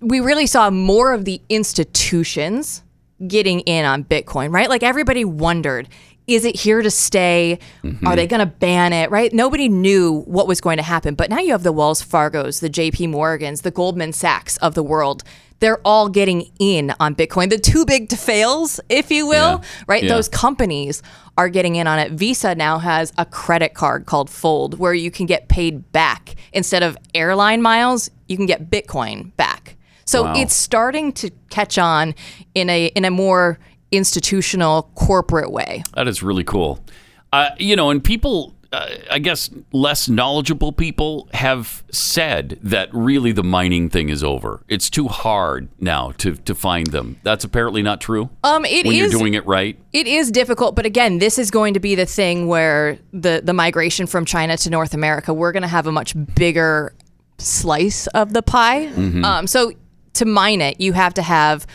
[0.00, 2.82] we really saw more of the institutions
[3.26, 4.68] getting in on Bitcoin, right?
[4.68, 5.88] Like everybody wondered,
[6.26, 7.58] is it here to stay?
[7.84, 8.06] Mhm.
[8.06, 9.32] Are they going to ban it, right?
[9.32, 11.14] Nobody knew what was going to happen.
[11.14, 14.82] But now you have the Wells Fargos, the JP Morgans, the Goldman Sachs of the
[14.82, 15.22] world.
[15.60, 17.48] They're all getting in on Bitcoin.
[17.48, 20.02] The too big to fails, if you will, right?
[20.02, 20.10] Yeah.
[20.14, 21.02] Those companies
[21.38, 22.12] are getting in on it.
[22.12, 26.34] Visa now has a credit card called Fold where you can get paid back.
[26.52, 29.76] Instead of airline miles, you can get Bitcoin back.
[30.04, 30.34] So Wow.
[30.36, 32.14] it's starting to catch on
[32.54, 33.58] in a in a more
[33.92, 35.82] institutional corporate way.
[35.94, 36.84] That is really cool.
[37.32, 43.32] Uh, you know, and people, uh, I guess, less knowledgeable people have said that really
[43.32, 44.62] the mining thing is over.
[44.68, 47.18] It's too hard now to, to find them.
[47.22, 48.30] That's apparently not true.
[48.44, 49.78] Um, it when is- you're doing it right.
[49.92, 53.52] It is difficult, but again, this is going to be the thing where the the
[53.52, 56.94] migration from China to North America, we're going to have a much bigger
[57.38, 58.86] slice of the pie.
[58.94, 59.24] Mhm.
[59.24, 59.72] Um, so
[60.14, 61.66] to mine it, you have to have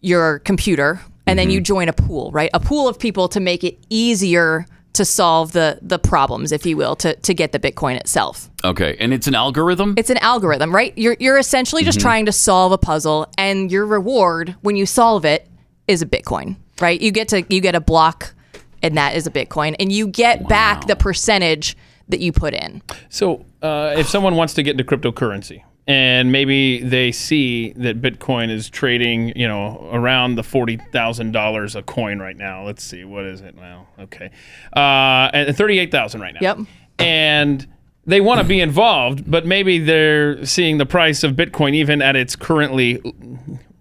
[0.00, 2.50] your computer, and then you join a pool, right?
[2.54, 6.76] A pool of people to make it easier to solve the the problems, if you
[6.76, 8.50] will, to to get the Bitcoin itself.
[8.64, 9.94] Okay, and it's an algorithm.
[9.96, 10.92] It's an algorithm, right?
[10.96, 12.02] You're you're essentially just Mhm.
[12.02, 15.46] trying to solve a puzzle, and your reward when you solve it
[15.86, 17.00] is a Bitcoin, right?
[17.00, 18.34] You get to you get a block,
[18.82, 21.76] and that is a Bitcoin, and you get back the percentage
[22.08, 22.82] that you put in.
[23.10, 28.50] So, uh, if someone wants to get into cryptocurrency and maybe they see that Bitcoin
[28.50, 32.64] is trading, you know, around the forty thousand dollars a coin right now.
[32.64, 33.88] Let's see, what is it now?
[33.98, 34.30] Okay,
[34.76, 36.40] uh, and thirty-eight thousand right now.
[36.42, 36.58] Yep.
[37.00, 37.66] And
[38.04, 42.16] they want to be involved, but maybe they're seeing the price of Bitcoin even at
[42.16, 43.00] its currently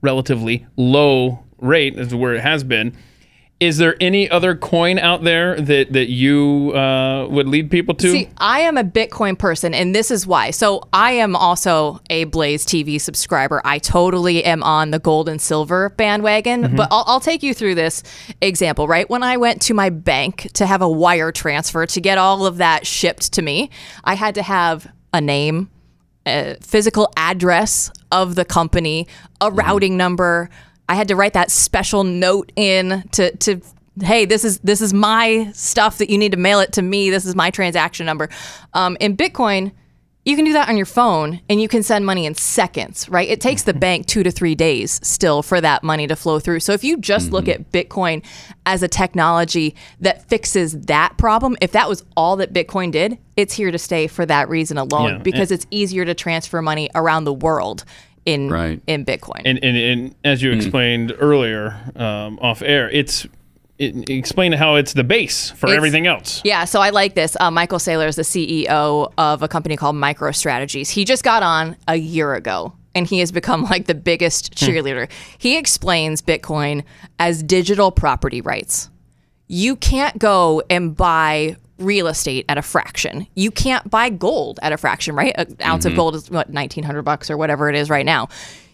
[0.02, 2.96] relatively low rate, as where it has been.
[3.60, 8.12] Is there any other coin out there that that you uh, would lead people to?
[8.12, 10.52] See, I am a Bitcoin person, and this is why.
[10.52, 13.60] So I am also a Blaze TV subscriber.
[13.66, 16.66] I totally am on the gold and silver bandwagon.
[16.66, 16.76] Mhm.
[16.76, 18.04] But I'll, I'll take you through this
[18.42, 18.88] example.
[18.88, 22.46] Right when I went to my bank to have a wire transfer to get all
[22.46, 23.72] of that shipped to me,
[24.04, 25.72] I had to have a name,
[26.28, 29.08] a physical address of the company,
[29.42, 30.52] a routing number.
[30.90, 33.62] I had to write that special note in to to
[34.02, 37.10] hey, this is this is my stuff that you need to mail it to me.
[37.10, 38.30] This is my transaction number.
[38.74, 39.72] Um, in Bitcoin,
[40.24, 43.30] you can do that on your phone and you can send money in seconds, right?
[43.30, 46.60] It takes the bank two to three days still for that money to flow through.
[46.60, 48.26] So if you just look at Bitcoin
[48.66, 53.54] as a technology that fixes that problem, if that was all that Bitcoin did, it's
[53.54, 56.90] here to stay for that reason alone Yeah, because and- it's easier to transfer money
[56.94, 57.86] around the world
[58.28, 58.80] in Right.
[58.86, 59.42] in Bitcoin.
[59.46, 63.26] And, and, and as you explained earlier um, off air, it's
[63.80, 66.42] it, explain how it's the base for It's- everything else.
[66.44, 67.38] Yeah, so I like this.
[67.40, 70.90] Uh, Michael Saylor is the CEO of a company called MicroStrategies.
[70.90, 74.66] He just got on a year ago and he has become like the biggest Hmm.
[74.66, 75.10] cheerleader.
[75.38, 76.84] He explains Bitcoin
[77.20, 78.90] as digital property rights.
[79.48, 83.28] You can't go and buy real estate at a fraction.
[83.36, 85.34] You can't buy gold at a fraction, right?
[85.38, 85.90] An ounce Mhm.
[85.92, 88.28] of gold is what 1900 bucks or whatever it is right now.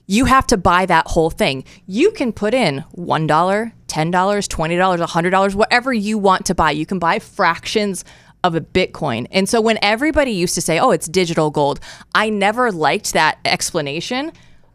[0.05, 1.63] You have to buy that whole thing.
[1.87, 6.71] You can put in $1, $10, $20, $100, whatever you want to buy.
[6.71, 8.03] You can buy fractions
[8.43, 9.25] of a Bitcoin.
[9.31, 11.79] And so when everybody used to say, oh, it's digital gold,
[12.13, 14.33] I never liked that explanation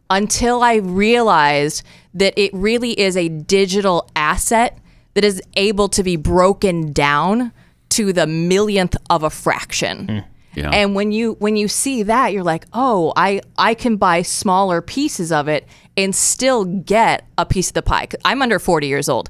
[0.09, 1.83] until I realized
[2.15, 4.79] that it really is a digital asset
[5.13, 7.53] that is able to be broken down
[7.91, 10.07] to the millionth of a fraction.
[10.09, 10.19] Hmm,
[10.55, 10.71] yeah.
[10.71, 14.81] And when you when you see that, you're like, oh, I I can buy smaller
[14.83, 15.67] pieces of it
[15.97, 18.09] and still get a piece of the pie.
[18.25, 19.29] I'm under 40 years old.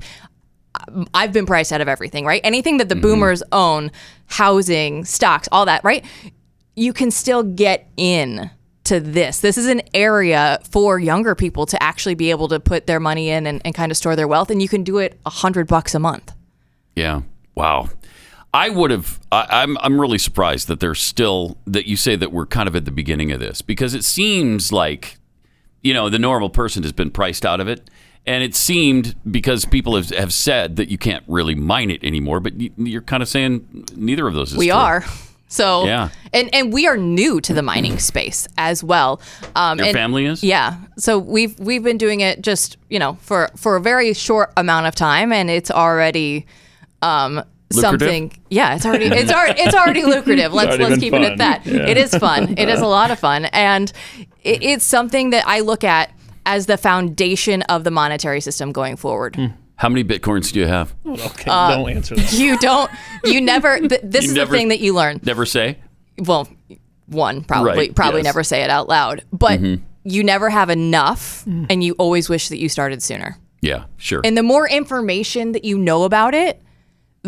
[1.12, 2.40] I've been priced out of everything, right?
[2.44, 3.02] Anything that the mm-hmm.
[3.02, 3.90] boomers own,
[4.26, 6.04] housing, stocks, all that, right?
[6.76, 8.50] You can still get in
[8.84, 9.40] to this.
[9.40, 13.28] This is an area for younger people to actually be able to put their money
[13.28, 15.66] in and, and kind of store their wealth, and you can do it a hundred
[15.66, 16.32] bucks a month.
[16.94, 17.22] Yeah.
[17.54, 17.88] Wow.
[18.54, 19.20] I would have.
[19.30, 19.76] I, I'm.
[19.78, 22.90] I'm really surprised that there's still that you say that we're kind of at the
[22.90, 25.18] beginning of this because it seems like,
[25.82, 27.90] you know, the normal person has been priced out of it,
[28.26, 32.40] and it seemed because people have, have said that you can't really mine it anymore.
[32.40, 34.76] But you, you're kind of saying neither of those is we true.
[34.76, 35.04] are.
[35.50, 36.08] So Yeah.
[36.34, 39.20] and and we are new to the mining space as well.
[39.56, 40.42] Um, Your and- family is?
[40.44, 40.76] Yeah.
[40.98, 44.86] So we've we've been doing it just you know for for a very short amount
[44.86, 46.46] of time, and it's already
[47.02, 47.42] um,
[47.72, 48.00] Lucrative?
[48.08, 48.32] something.
[48.50, 50.52] Yeah, it's already it's already it's already lucrative.
[50.54, 51.66] Let's already let's been keep it at that.
[51.66, 51.86] Yeah.
[51.86, 52.54] It is fun.
[52.58, 53.92] It is a lot of fun, and
[54.42, 56.10] it, it's something that I look at
[56.46, 59.36] as the foundation of the monetary system going forward.
[59.76, 60.94] How many bitcoins do you have?
[61.06, 62.32] Okay, Uh, don't answer that.
[62.32, 62.90] You don't.
[63.24, 63.78] You never.
[63.78, 65.20] Th- this You is never- the thing that you learn.
[65.22, 65.78] Never say.
[66.18, 66.48] Well,
[67.06, 68.24] one probably Right, probably yes.
[68.24, 69.82] never say it out loud, but Mhm.
[70.04, 73.36] you never have enough, and you always wish that you started sooner.
[73.60, 73.84] Yeah.
[73.98, 74.20] Sure.
[74.24, 76.60] And the more information that you know about it,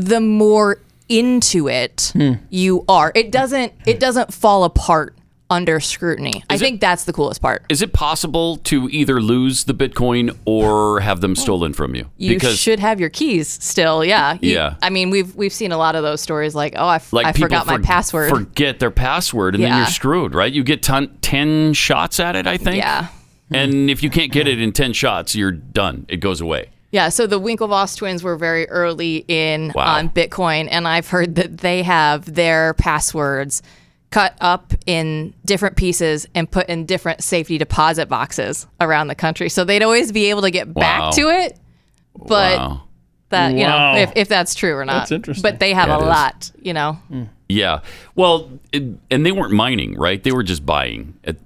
[0.09, 0.79] the more
[1.09, 2.35] into it Hmm.
[2.51, 3.11] you are.
[3.15, 3.73] It doesn't.
[3.87, 5.17] It doesn't fall apart
[5.53, 6.45] under scrutiny.
[6.49, 7.65] I think that's the coolest part.
[7.69, 12.07] Is it possible to either lose the bitcoin or have them stolen from you?
[12.19, 14.05] You should have your keys still.
[14.05, 14.39] Yeah.
[14.41, 14.75] You- Yeah.
[14.81, 17.27] I mean, we've we've seen a lot of those stories like, oh, I, f- like
[17.27, 18.31] I people forgot my for- password.
[18.31, 20.53] Forget their password, and then you're screwed, right?
[20.53, 22.77] You get ton, ten shots at it, I think.
[22.77, 23.09] Yeah.
[23.51, 26.07] And if you can't get it in ten shots, you're done.
[26.09, 26.69] It goes away.
[26.93, 29.97] Yeah, so the Winklevoss twins were very early in Wow.
[29.99, 33.63] on Bitcoin, and I've heard that they have their passwords
[34.11, 39.49] cut up in different pieces and put in different safety deposit boxes around the country.
[39.49, 40.81] So they'd always be able to get Wow.
[40.81, 41.57] back to it,
[42.27, 42.83] but Wow.
[43.29, 43.93] that you Wow.
[43.95, 44.95] know if, if that's true or not.
[45.03, 45.43] That's interesting.
[45.43, 46.09] But they have Yeah, a it is.
[46.09, 46.99] lot, you know.
[47.49, 47.81] Yeah.
[48.17, 50.21] Well, it, and they weren't mining, right?
[50.21, 51.15] They were just buying.
[51.23, 51.41] It-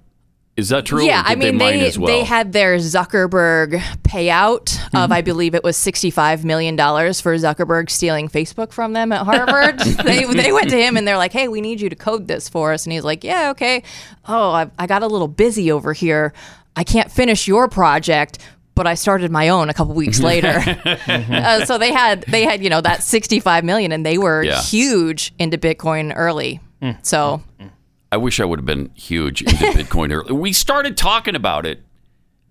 [0.56, 1.04] Is that true?
[1.04, 2.06] Yeah, I mean they, they well?
[2.06, 5.24] they had their Zuckerberg payout of I mm-hmm.
[5.24, 9.80] believe it was sixty five million dollars for Zuckerberg stealing Facebook from them at Harvard.
[10.04, 12.48] they they went to him and they're like, "Hey, we need you to code this
[12.48, 13.82] for us," and he's like, "Yeah, okay."
[14.28, 16.32] Oh, I, I got a little busy over here.
[16.76, 18.38] I can't finish your project.
[18.76, 21.32] But I started my own a couple weeks later, mm-hmm.
[21.62, 24.42] uh, so they had they had you know that sixty five million, and they were
[24.42, 24.60] Yeah.
[24.60, 26.60] huge into Bitcoin early.
[26.82, 26.98] Mm.
[27.06, 27.68] So mm-hmm.
[28.14, 30.32] I wish I would have been huge into Bitcoin early.
[30.32, 31.82] We started talking about it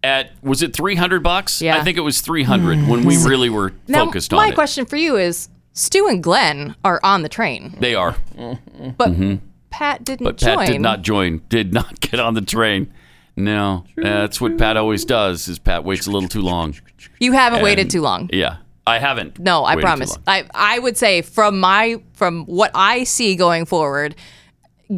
[0.03, 1.61] at was it 300 bucks?
[1.61, 1.77] Yeah.
[1.77, 4.49] I think it was 300 when we really were Now, focused my on it.
[4.49, 8.17] My question for you is: Stu and Glenn are on the train, They are.
[8.35, 9.39] but Mhm.
[9.69, 10.57] Pat didn't But join.
[10.57, 11.41] Pat did not join.
[11.47, 12.91] Did not get on the train.
[13.37, 15.47] No, that's what Pat always does.
[15.47, 16.75] Is Pat waits a little too long.
[17.21, 18.29] You haven't waited too long.
[18.33, 19.39] Yeah, I haven't.
[19.39, 20.17] No, I promise.
[20.27, 24.13] I I would say from my from what I see going forward,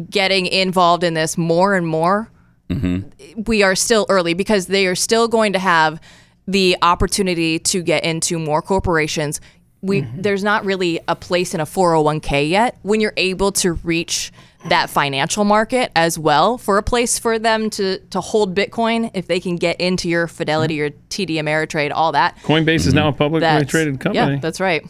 [0.04, 2.30] getting involved in this more and more,
[2.68, 3.42] Mm-hmm.
[3.46, 6.00] we are still early because they are still going to have
[6.48, 9.40] the opportunity to get into more corporations.
[9.82, 10.22] We Mm-hmm.
[10.22, 14.32] there's not really a place in a 401k yet when you're able to reach
[14.68, 19.28] that financial market as well for a place for them to to hold Bitcoin if
[19.28, 20.96] they can get into your Fidelity Mm-hmm.
[20.96, 22.36] or TD Ameritrade all that.
[22.38, 24.34] Coinbase is now a publicly That's- traded company.
[24.34, 24.84] Yeah, that's right.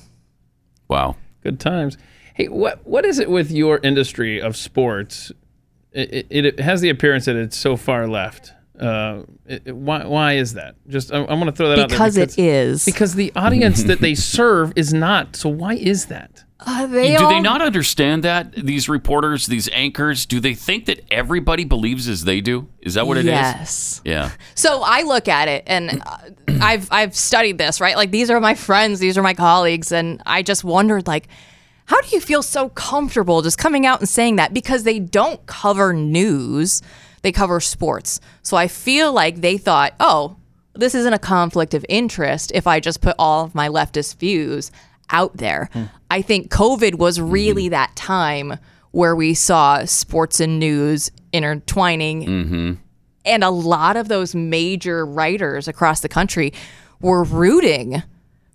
[0.89, 1.17] Wow.
[1.43, 1.99] Good times.
[2.37, 5.33] Hey, what what is it with your industry of sports?
[5.93, 8.53] It, it, it has the appearance that it's so far left.
[8.79, 10.75] Uh, it, it- why why is that?
[10.87, 12.85] Just I, I want to throw that out there Because it is.
[12.85, 15.35] because the audience that they serve is not.
[15.35, 16.45] So why is that?
[16.61, 20.85] Uh, they do all, they not understand that these reporters, these anchors, do they think
[20.87, 22.69] that everybody believes as they do?
[22.83, 23.27] Is that what it is?
[23.27, 24.01] Yes.
[24.05, 24.31] Yeah.
[24.55, 26.19] So I look at it, and uh,
[26.61, 27.97] I've I've studied this, right?
[27.97, 31.29] Like these are my friends, these are my colleagues, and I just wondered, like,
[31.87, 34.53] how do you feel so comfortable just coming out and saying that?
[34.55, 36.83] Because they don't cover news,
[37.23, 38.21] they cover sports.
[38.43, 40.37] So I feel like they thought, oh,
[40.75, 44.71] this isn't a conflict of interest if I just put all of my leftist views
[45.11, 45.71] out there.
[46.11, 48.59] I think COVID was really that time
[48.91, 52.73] where we saw sports and news intertwining Mm-hmm.
[53.25, 56.53] and a lot of those major writers across the country
[57.01, 58.03] were rooting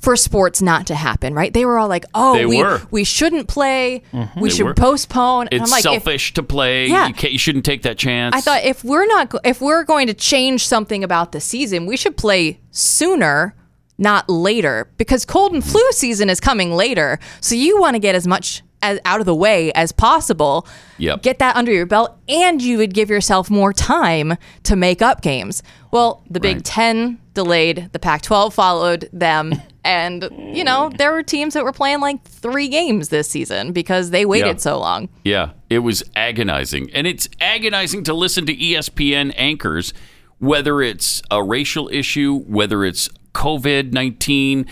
[0.02, 1.54] for sports not to happen, right?
[1.54, 2.82] They were all like, "Oh, They we were.
[2.92, 4.02] we shouldn't play.
[4.12, 4.40] Mm-hmm.
[4.40, 4.74] We They should were.
[4.74, 6.88] postpone." And It's I'm like, if- selfish to play.
[6.88, 7.08] Yeah.
[7.08, 8.36] You, can't, you shouldn't take that chance.
[8.36, 11.96] I thought if we're not if we're going to change something about the season, we
[11.98, 13.56] should play sooner,
[13.98, 17.20] not later, because cold and flu season is coming later.
[17.40, 20.66] So you want to get as much as out of the way as possible.
[20.98, 21.22] Yep.
[21.22, 25.22] Get that under your belt, and you would give yourself more time to make up
[25.22, 25.62] games.
[25.92, 26.66] Well, the Big Right.
[26.66, 29.54] Ten delayed, the Pac-12 followed them,
[29.84, 30.24] and
[30.56, 30.98] you know mm.
[30.98, 34.58] there were teams that were playing like three games this season because they waited Yeah.
[34.58, 35.10] so long.
[35.24, 36.92] Yeah, it was agonizing.
[36.92, 39.94] And it's agonizing to listen to ESPN anchors,
[40.40, 44.66] whether it's a racial issue, whether it's COVID 19,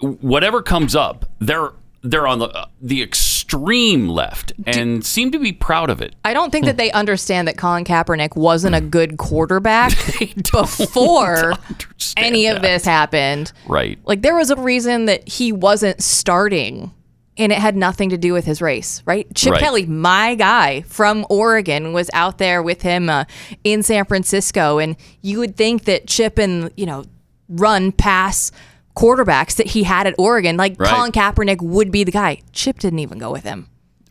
[0.00, 1.72] whatever comes up, they're.
[2.06, 6.14] They're on the the extreme left and seem to be proud of it.
[6.24, 9.90] I don't think that they understand that Colin Kaepernick wasn't a good quarterback
[10.52, 11.54] before
[12.16, 13.52] any of this happened.
[13.66, 13.98] Right.
[14.04, 16.92] Like there was a reason that he wasn't starting
[17.36, 19.26] and it had nothing to do with his race, right?
[19.34, 19.60] Chip Right.
[19.60, 23.24] Kelly, my guy from Oregon, was out there with him uh,
[23.64, 27.04] in San Francisco and you would think that Chip and, you know,
[27.48, 28.52] run pass
[28.96, 30.88] quarterbacks that he had at Oregon, like Right.
[30.88, 32.40] Colin Kaepernick would be the guy.
[32.52, 33.68] Chip didn't even go with him.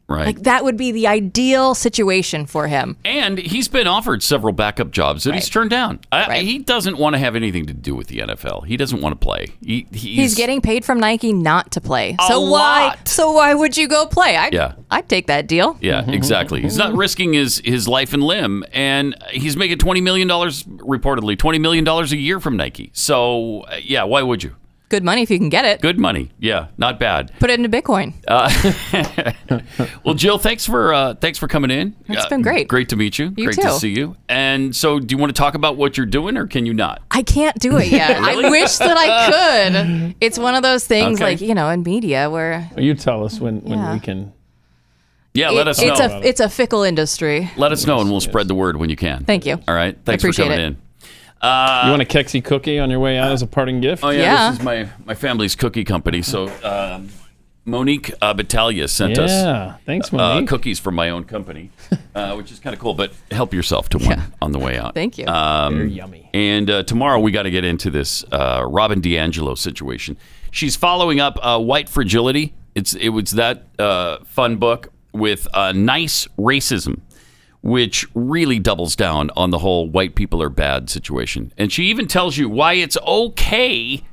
[0.09, 0.25] Right.
[0.27, 2.97] Like that would be the ideal situation for him.
[3.05, 6.01] and he's been offered several backup jobs that he's turned down.
[6.11, 8.65] I, He doesn't want to have anything to do with the NFL.
[8.65, 9.47] He doesn't want to play.
[9.61, 12.17] He, he's, He's, getting paid from Nike not to play.
[12.19, 12.97] A so why?
[13.05, 14.35] So why would you go play?
[14.35, 14.73] I, Yeah.
[14.91, 15.77] I'd take that deal.
[15.79, 16.61] Yeah, exactly.
[16.61, 21.39] He's not risking his, his life and limb, and he's making twenty million dollars reportedly,
[21.39, 22.91] twenty million dollars a year from Nike.
[22.93, 24.55] So uh, yeah, why would you?
[24.93, 25.81] Good money if you can get it.
[25.81, 26.29] Good money.
[26.39, 27.31] Yeah, not bad.
[27.39, 28.13] Put it into Bitcoin.
[28.27, 29.59] Uh,
[30.03, 31.95] well, Jill, thanks for uh, thanks for coming in.
[32.07, 32.67] It's Uh, been great.
[32.67, 33.33] Great to meet you.
[33.35, 34.15] You great to see you.
[34.29, 37.01] And so, do you want to talk about what you're doing, or can you not?
[37.09, 38.19] I can't do it yet.
[38.23, 38.45] Really?
[38.45, 39.71] I wish that I
[40.11, 40.15] could.
[40.21, 41.31] It's one of those things Okay.
[41.31, 43.93] like, you know, in media where You tell us when, when Yeah.
[43.95, 44.31] we can.
[45.33, 46.19] Yeah, it- let us it's know.
[46.19, 47.49] a it's a fickle industry.
[47.57, 49.25] let us know, and we'll spread the word when you can.
[49.25, 49.59] Thank you.
[49.67, 49.97] All right.
[50.05, 50.67] Thanks for appreciate coming it.
[50.67, 50.77] in.
[51.43, 54.03] Uh, you want a Kexi cookie on your way out as a parting gift?
[54.03, 54.49] Oh yeah, Yeah.
[54.51, 56.21] this is my my family's cookie company.
[56.21, 57.09] So um,
[57.65, 60.47] Monique uh, Battaglia sent us Yeah, thanks, uh, Monique.
[60.49, 61.69] cookies from my own company,
[62.15, 62.93] uh, which is kind of cool.
[62.93, 64.93] But help yourself to one on the way out.
[64.93, 65.25] Thank you.
[65.27, 66.29] Um, They're yummy.
[66.33, 70.17] And uh, tomorrow we got to get into this uh, Robin DiAngelo situation.
[70.51, 72.53] She's following up uh, White Fragility.
[72.75, 77.01] It's it was that uh, fun book with uh, nice racism,
[77.63, 81.51] which really doubles down on the whole white people are bad situation.
[81.57, 84.03] And she even tells you why it's okay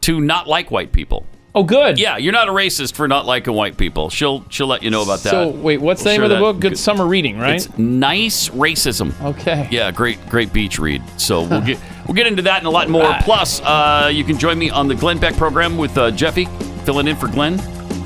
[0.00, 1.26] to not like white people.
[1.54, 1.98] Oh, good.
[1.98, 4.10] Yeah, you're not a racist for not liking white people.
[4.10, 5.30] She'll she'll let you know about that.
[5.30, 6.60] So wait, what's the We'll name of the book?
[6.60, 7.54] Good summer reading, right?
[7.56, 9.18] It's nice racism.
[9.22, 9.66] Okay.
[9.70, 11.02] Yeah, great, great beach read.
[11.18, 13.14] So we'll get we'll get into that and a lot more.
[13.20, 16.44] Plus, uh, you can join me on the Glenn Beck program with uh, Jeffy
[16.84, 17.56] filling in for Glenn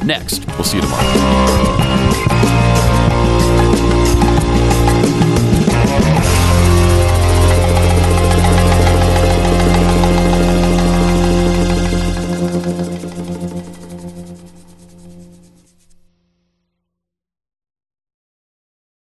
[0.07, 0.47] next.
[0.47, 2.00] We'll see you tomorrow.